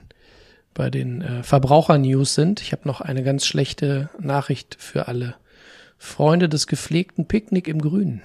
[0.75, 5.37] bei den äh, Verbraucher-News sind, ich habe noch eine ganz schlechte Nachricht für alle
[5.99, 8.23] Freunde des gepflegten Picknick im Grünen.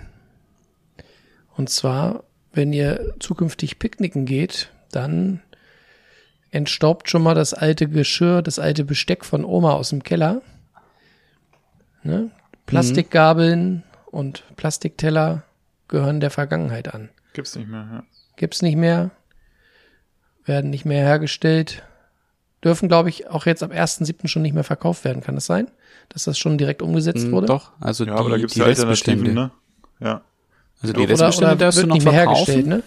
[1.56, 2.23] Und zwar,
[2.53, 5.41] wenn ihr zukünftig picknicken geht, dann
[6.51, 10.41] entstaubt schon mal das alte Geschirr, das alte Besteck von Oma aus dem Keller.
[12.03, 12.31] Ne?
[12.65, 15.43] Plastikgabeln und Plastikteller
[15.88, 18.03] gehören der Vergangenheit an Gibt's nicht mehr, ja.
[18.38, 19.11] gibt's nicht mehr,
[20.45, 21.84] werden nicht mehr hergestellt,
[22.63, 24.27] dürfen, glaube ich, auch jetzt ab 1.7.
[24.27, 25.21] schon nicht mehr verkauft werden.
[25.21, 25.69] Kann das sein,
[26.09, 27.47] dass das schon direkt umgesetzt Mm, wurde?
[27.47, 28.89] Doch, also Ja, die, aber da gibt's die ja Alternativen,
[29.27, 29.34] Restbestände.
[29.34, 29.51] ne?
[29.99, 30.21] Ja.
[30.81, 32.45] Also die Oder, Restbestände oder darfst wird du noch nicht mehr verkaufen.
[32.53, 32.84] hergestellt, ne?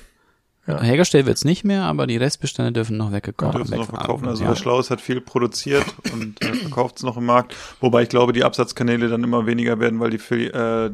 [0.65, 4.29] Hergestellt wird's nicht mehr, aber die Restbestände dürfen noch weggekauft Dürfen sie noch verkaufen.
[4.29, 4.51] Also ja.
[4.51, 7.57] wer schlau ist, hat viel produziert und äh, verkauft es noch im Markt.
[7.81, 10.91] Wobei ich glaube, die Absatzkanäle dann immer weniger werden, weil die für, äh,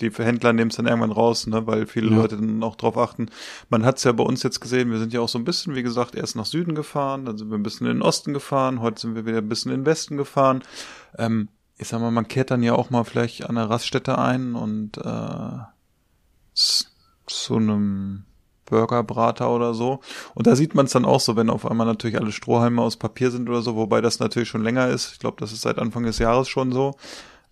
[0.00, 1.66] die Händler nehmen es dann irgendwann raus, ne?
[1.66, 2.16] weil viele Ja.
[2.16, 3.26] Leute dann auch drauf achten.
[3.68, 5.74] Man hat es ja bei uns jetzt gesehen, wir sind ja auch so ein bisschen,
[5.74, 8.80] wie gesagt, erst nach Süden gefahren, dann sind wir ein bisschen in den Osten gefahren,
[8.80, 10.62] heute sind wir wieder ein bisschen in den Westen gefahren.
[11.18, 14.54] Ähm, ich sag mal, man kehrt dann ja auch mal vielleicht an einer Raststätte ein
[14.54, 15.58] und äh,
[16.54, 18.24] zu einem
[18.66, 20.00] Burgerbrater oder so.
[20.34, 22.96] Und da sieht man es dann auch so, wenn auf einmal natürlich alle Strohhalme aus
[22.96, 25.12] Papier sind oder so, wobei das natürlich schon länger ist.
[25.12, 26.94] Ich glaube, das ist seit Anfang des Jahres schon so.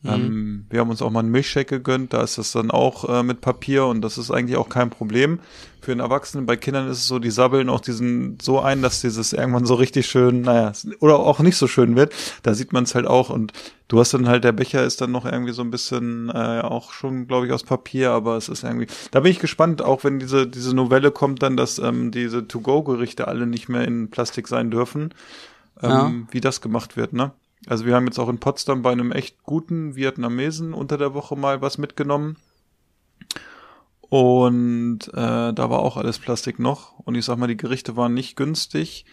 [0.03, 3.23] Ähm, wir haben uns auch mal einen Milchshake gegönnt, da ist das dann auch äh,
[3.23, 5.41] mit Papier und das ist eigentlich auch kein Problem.
[5.83, 9.03] Für den Erwachsenen, bei Kindern ist es so, die sabbeln auch diesen so ein, dass
[9.03, 12.15] dieses irgendwann so richtig schön, naja, oder auch nicht so schön wird.
[12.43, 13.53] Da sieht man es halt auch und
[13.89, 16.93] du hast dann halt, der Becher ist dann noch irgendwie so ein bisschen äh, auch
[16.93, 20.19] schon, glaube ich, aus Papier, aber es ist irgendwie, da bin ich gespannt, auch wenn
[20.19, 24.71] diese, diese Novelle kommt dann, dass ähm, diese To-Go-Gerichte alle nicht mehr in Plastik sein
[24.71, 25.13] dürfen,
[25.83, 26.13] ähm, Ja.
[26.31, 27.33] wie das gemacht wird, ne?
[27.67, 31.37] Also wir haben jetzt auch in Potsdam bei einem echt guten Vietnamesen unter der Woche
[31.37, 32.37] mal was mitgenommen.
[34.01, 36.99] Und äh, da war auch alles Plastik noch.
[36.99, 39.05] Und ich sag mal, die Gerichte waren nicht günstig,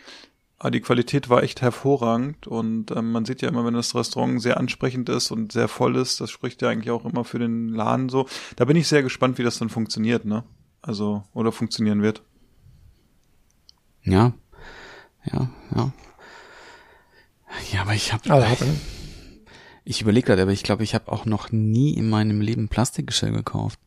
[0.58, 2.48] aber die Qualität war echt hervorragend.
[2.48, 5.96] Und ähm, man sieht ja immer, wenn das Restaurant sehr ansprechend ist und sehr voll
[5.98, 8.28] ist, das spricht ja eigentlich auch immer für den Laden so.
[8.56, 10.44] Da bin ich sehr gespannt, wie das dann funktioniert, ne?
[10.82, 12.24] Also, oder funktionieren wird.
[14.02, 14.34] Ja.
[15.26, 15.92] Ja, ja.
[17.74, 18.44] Ja, aber ich habe man-
[19.84, 23.32] ich überlege gerade, aber ich glaube, ich habe auch noch nie in meinem Leben Plastikgeschirr
[23.32, 23.80] gekauft.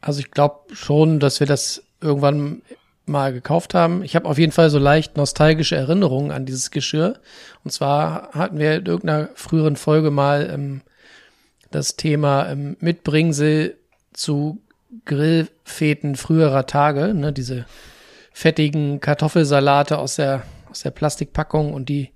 [0.00, 2.62] Also ich glaube schon, dass wir das irgendwann
[3.06, 4.02] mal gekauft haben.
[4.02, 7.20] Ich habe auf jeden Fall so leicht nostalgische Erinnerungen an dieses Geschirr.
[7.64, 10.80] Und zwar hatten wir in irgendeiner früheren Folge mal ähm,
[11.70, 13.76] das Thema ähm, Mitbringsel
[14.12, 14.60] zu
[15.04, 17.64] Grillfeten früherer Tage, ne, diese
[18.32, 22.10] fettigen Kartoffelsalate aus der, aus der Plastikpackung und die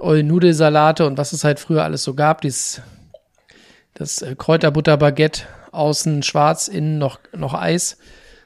[0.00, 2.82] Nudelsalate und was es halt früher alles so gab, dieses
[3.98, 5.42] das äh, Kräuterbutterbaguette,
[5.72, 7.98] außen schwarz, innen noch, noch Eis.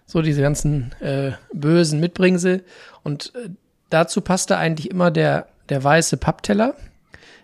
[0.07, 2.65] So diese ganzen äh, bösen Mitbringsel.
[3.03, 3.51] Und äh,
[3.91, 6.75] dazu passte eigentlich immer der, der weiße Pappteller,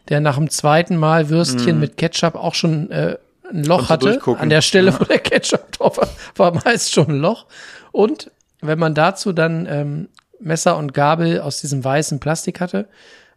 [0.09, 3.17] der nach dem zweiten Mal Würstchen mit Ketchup auch schon äh,
[3.51, 4.21] ein Loch hatte.
[4.39, 7.47] An der Stelle, wo der Ketchup drauf war, war meist schon ein Loch.
[7.93, 8.31] Und
[8.61, 10.09] wenn man dazu dann ähm,
[10.41, 12.89] Messer und Gabel aus diesem weißen Plastik hatte,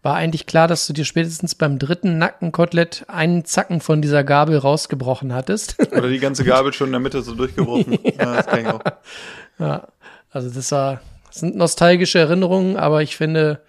[0.03, 4.57] war eigentlich klar, dass du dir spätestens beim dritten Nackenkotelett einen Zacken von dieser Gabel
[4.57, 5.77] rausgebrochen hattest.
[5.91, 7.99] Oder die ganze Gabel schon in der Mitte so durchgebrochen.
[8.03, 8.81] ja, das kann ich auch.
[9.59, 9.87] ja,
[10.31, 13.61] also das war, das sind nostalgische Erinnerungen, aber ich finde,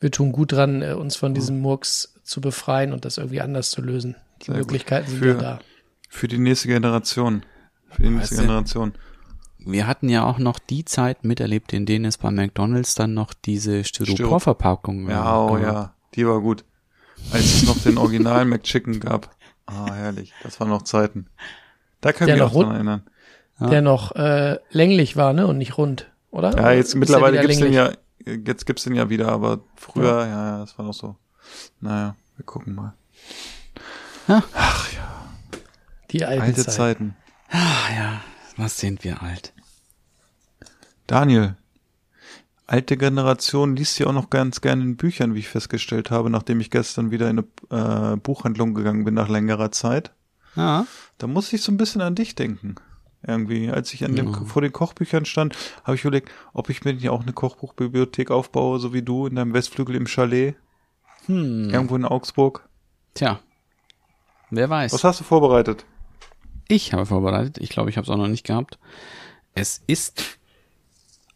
[0.00, 3.70] wir tun gut dran, äh, uns von diesem Murks zu befreien und das irgendwie anders
[3.70, 4.16] zu lösen.
[4.40, 4.62] Die Sehr gut.
[4.62, 5.58] Möglichkeiten sind Für- ja da.
[6.08, 7.44] Für die nächste Generation.
[7.90, 8.94] Für die nächste Generation.
[9.64, 13.34] Wir hatten ja auch noch die Zeit miterlebt, in denen es bei McDonalds dann noch
[13.34, 15.62] diese Styroporverpackungen Ja, oh gab.
[15.62, 16.64] ja, die war gut.
[17.32, 19.34] Als es noch den Original McChicken gab.
[19.66, 20.32] Ah, herrlich.
[20.42, 21.26] Das waren noch Zeiten.
[22.00, 23.02] Da kann ich Der mich noch auch dran erinnern.
[23.60, 25.46] Der noch äh, länglich war, ne?
[25.46, 26.56] Und nicht rund, oder?
[26.56, 27.98] Ja, jetzt Ist der mittlerweile gibt's den länglich?
[28.26, 31.16] ja, jetzt gibt's den ja wieder, aber früher, ja, ja, das war noch so.
[31.80, 32.94] Naja, wir gucken mal.
[36.10, 36.72] Die alten Alte Zeiten.
[36.72, 37.16] Zeiten.
[37.50, 38.20] Ah ja,
[38.60, 39.52] was sind wir alt.
[41.06, 41.56] Daniel,
[42.66, 46.60] alte Generation liest ja auch noch ganz gerne in Büchern, wie ich festgestellt habe, nachdem
[46.60, 50.12] ich gestern wieder in eine äh, Buchhandlung gegangen bin nach längerer Zeit.
[50.56, 50.86] Ja.
[51.18, 52.76] Da muss ich so ein bisschen an dich denken.
[53.26, 54.44] Irgendwie, als ich an dem, Ja.
[54.44, 55.54] vor den Kochbüchern stand,
[55.84, 59.34] habe ich überlegt, ob ich mir nicht auch eine Kochbuchbibliothek aufbaue, so wie du in
[59.34, 60.54] deinem Westflügel im Chalet,
[61.26, 61.68] Hm.
[61.70, 62.66] irgendwo in Augsburg.
[63.14, 63.40] Tja.
[64.50, 64.92] Wer weiß.
[64.94, 65.84] Was hast du vorbereitet?
[66.70, 67.58] Ich habe vorbereitet.
[67.58, 68.78] Ich glaube, ich habe es auch noch nicht gehabt.
[69.54, 70.38] Es ist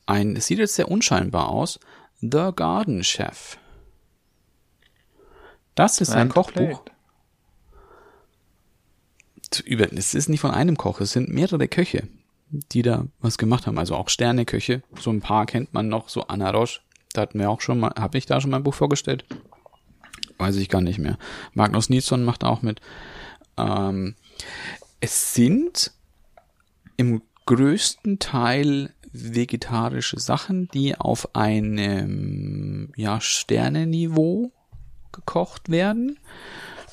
[0.07, 1.81] ein, es sieht jetzt sehr unscheinbar aus.
[2.21, 3.59] The Garden Chef.
[5.75, 6.85] Das ist ein Kochbuch.
[9.65, 12.07] über, es ist nicht von einem Koch, es sind mehrere Köche,
[12.51, 13.79] die da was gemacht haben.
[13.79, 14.85] Also auch Sterneköche.
[15.01, 16.79] So ein paar kennt man noch, so Anna Roche.
[17.13, 19.25] Da hatten wir auch schon mal, habe ich da schon mal ein Buch vorgestellt?
[20.39, 21.19] Weiß ich gar nicht mehr.
[21.55, 22.81] Magnus Nilsson macht auch mit.
[23.57, 24.15] Ähm,
[25.05, 25.93] es sind
[26.97, 34.51] im größten Teil vegetarische Sachen, die auf einem ja, Sterneniveau
[35.13, 36.19] gekocht werden.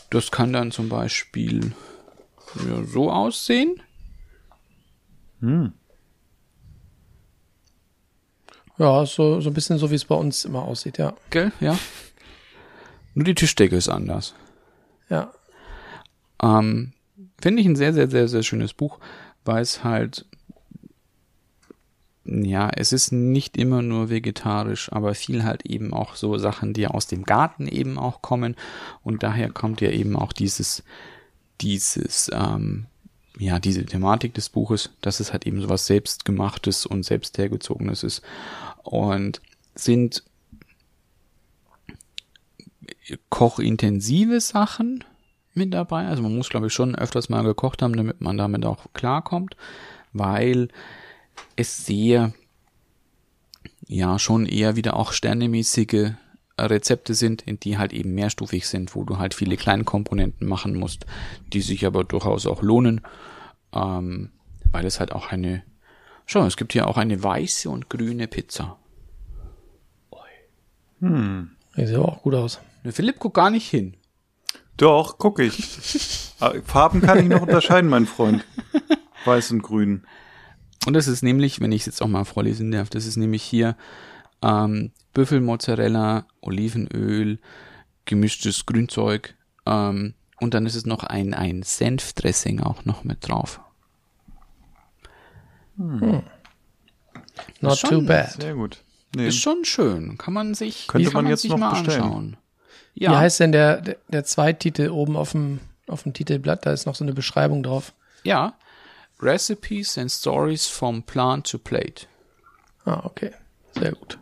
[0.09, 1.71] Das kann dann zum Beispiel
[2.67, 3.81] ja, so aussehen.
[5.39, 5.71] Hm.
[8.77, 11.13] Ja, so, so ein bisschen so, wie es bei uns immer aussieht, ja.
[11.29, 11.53] Gell?
[11.61, 11.79] Ja.
[13.13, 14.35] Nur die Tischdecke ist anders.
[15.07, 15.31] Ja.
[16.43, 16.91] Ähm,
[17.41, 18.99] Finde ich ein sehr, sehr, sehr, sehr schönes Buch,
[19.45, 20.25] weil es halt,
[22.25, 26.87] ja, es ist nicht immer nur vegetarisch, aber viel halt eben auch so Sachen, die
[26.87, 28.55] aus dem Garten eben auch kommen.
[29.03, 30.83] Und daher kommt ja eben auch dieses,
[31.61, 32.85] dieses, ähm,
[33.37, 38.21] ja, diese Thematik des Buches, dass es halt eben sowas selbstgemachtes und selbst hergezogenes ist.
[38.83, 39.41] Und
[39.73, 40.23] sind
[43.29, 45.03] kochintensive Sachen
[45.53, 46.07] mit dabei.
[46.07, 49.55] Also man muss, glaube ich, schon öfters mal gekocht haben, damit man damit auch klarkommt,
[50.13, 50.69] weil
[51.55, 52.33] es sehr,
[53.87, 56.11] ja, schon eher wieder auch sternemäßige
[56.59, 60.75] Rezepte sind, in die halt eben mehrstufig sind, wo du halt viele kleine Komponenten machen
[60.75, 61.05] musst,
[61.53, 63.01] die sich aber durchaus auch lohnen,
[63.73, 64.31] ähm,
[64.71, 65.63] weil es halt auch eine,
[66.25, 68.77] schau, es gibt hier auch eine weiße und grüne Pizza.
[71.01, 71.51] Hm.
[71.75, 72.61] Die sieht aber auch gut aus.
[72.85, 73.95] Der Philipp guckt gar nicht hin.
[74.81, 76.33] Doch, guck ich.
[76.39, 78.43] Ah, Farben kann ich noch unterscheiden, mein Freund.
[79.25, 80.07] Weiß und grün.
[80.87, 83.43] Und das ist nämlich, wenn ich es jetzt auch mal vorlesen darf, das ist nämlich
[83.43, 83.77] hier
[84.41, 87.37] ähm, Büffelmozzarella, Olivenöl,
[88.05, 89.35] gemischtes Grünzeug
[89.67, 93.59] ähm, und dann ist es noch ein, ein Senfdressing auch noch mit drauf.
[95.77, 96.23] Not
[97.77, 98.31] schon too bad.
[98.41, 98.83] Sehr gut.
[99.15, 100.17] Nee, Ist schon schön.
[100.17, 102.01] Kann man sich, Könnte kann man man jetzt sich noch mal bestellen.
[102.01, 102.37] anschauen.
[102.95, 106.65] Wie Ja, heißt denn der, der, der Zweititel oben auf dem, auf dem Titelblatt?
[106.65, 107.93] Da ist noch so eine Beschreibung drauf.
[108.23, 108.53] ja.
[109.23, 112.07] Recipes and Stories from Plant to Plate.
[112.85, 113.29] Ah, okay.
[113.77, 114.17] Sehr gut.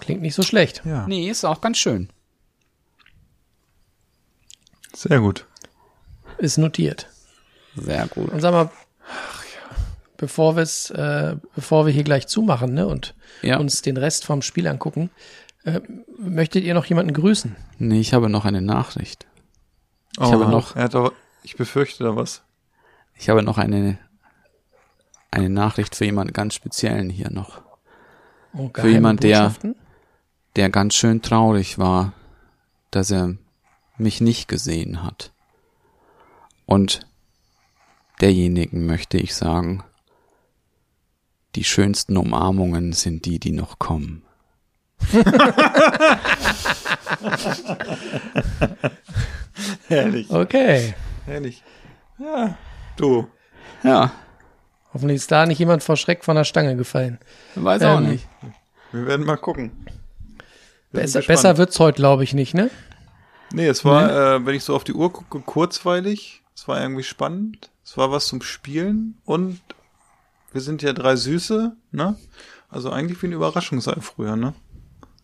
[0.00, 0.80] Klingt nicht so schlecht.
[0.86, 2.08] ja, Nee, ist auch ganz schön.
[4.94, 5.46] sehr gut.
[6.38, 7.08] Ist notiert.
[7.76, 8.30] Sehr gut.
[8.32, 8.70] Und sag mal,
[10.16, 13.58] bevor, äh, bevor wir hier gleich zumachen ne, und Ja.
[13.58, 15.10] uns den Rest vom Spiel angucken,
[15.64, 15.80] äh,
[16.18, 17.56] möchtet ihr noch jemanden grüßen?
[17.78, 19.26] Nee, ich habe noch eine Nachricht.
[20.12, 21.12] Ich habe noch- Er hat aber,
[21.42, 22.42] ich befürchte da was.
[23.14, 23.98] Ich habe noch eine,
[25.30, 27.62] eine Nachricht für jemanden ganz speziellen hier noch.
[28.54, 29.52] Oh, Für jemand, der-
[30.56, 32.12] der ganz schön traurig war,
[32.90, 33.36] dass er
[33.98, 35.32] mich nicht gesehen hat.
[36.66, 37.06] Und
[38.20, 39.84] derjenigen möchte ich sagen,
[41.54, 44.22] die schönsten Umarmungen sind die, die noch kommen.
[49.88, 50.94] Herrlich, Okay.
[51.26, 51.62] herrlich.
[52.18, 52.56] Ja,
[52.96, 53.26] du.
[53.82, 54.12] Ja,
[54.92, 57.20] Hoffentlich ist da nicht jemand vor Schreck von der Stange gefallen.
[57.54, 58.26] weiß auch Ähm, nicht.
[58.90, 59.70] Wir werden mal gucken.
[60.90, 62.70] Wir Besser, besser wird's heute, glaube ich, nicht, ne?
[63.52, 66.42] Nee, es war, äh, wenn ich so auf die Uhr gucke, kurzweilig.
[66.56, 67.70] Es war irgendwie spannend.
[67.84, 69.16] Es war was zum Spielen.
[69.24, 69.60] Und
[70.52, 72.16] wir sind ja drei Süße, ne?
[72.68, 74.54] Also eigentlich wie ein Überraschungsei früher, ne?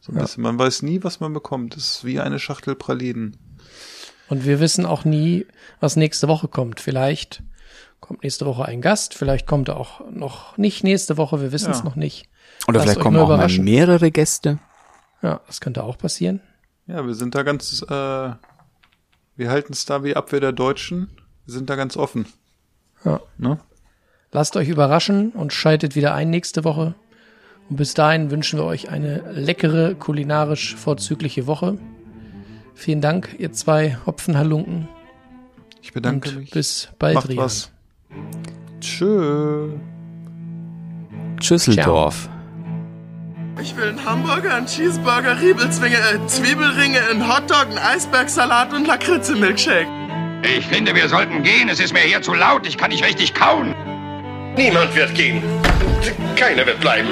[0.07, 0.23] So ein Ja.
[0.23, 0.43] bisschen.
[0.45, 1.77] Man weiß nie, was man bekommt.
[1.77, 3.37] Es ist wie eine Schachtel Pralinen.
[4.29, 5.47] Und wir wissen auch nie,
[5.81, 6.79] was nächste Woche kommt.
[6.81, 7.43] Vielleicht
[8.01, 11.73] kommt nächste Woche ein Gast, vielleicht kommt er auch noch nicht nächste Woche, wir wissen
[11.73, 11.85] es Ja.
[11.85, 12.29] noch nicht.
[12.69, 14.59] Oder lasst vielleicht kommen auch mal mehrere Gäste.
[15.23, 16.41] Ja, das könnte auch passieren.
[16.87, 21.11] Ja, wir sind da ganz, äh, wir halten es da wie Abwehr der Deutschen.
[21.47, 22.27] Wir sind da ganz offen.
[23.05, 23.21] Ja.
[23.39, 23.59] Ne?
[24.31, 26.95] Lasst euch überraschen und schaltet wieder ein nächste Woche.
[27.69, 31.79] Und bis dahin wünschen wir euch eine leckere, kulinarisch vorzügliche Woche.
[32.75, 34.89] Vielen Dank, ihr zwei Hopfenhalunken.
[35.83, 36.51] Ich bedanke und mich.
[36.51, 37.39] bis bald, Macht Rian.
[37.39, 37.73] was.
[38.81, 39.71] Tschö.
[41.41, 42.29] Schüsseldorf.
[43.61, 49.89] Ich will einen Hamburger, einen Cheeseburger, Riebelzwinge, äh, Zwiebelringe, einen Hotdog, einen Eisbergsalat und Lakritze-Milkshake.
[50.43, 51.69] Ich finde, wir sollten gehen.
[51.71, 52.67] Es ist mir hier zu laut.
[52.67, 53.75] Ich kann nicht richtig kauen.
[54.57, 55.43] Niemand wird gehen.
[56.35, 57.09] Keiner wird bleiben.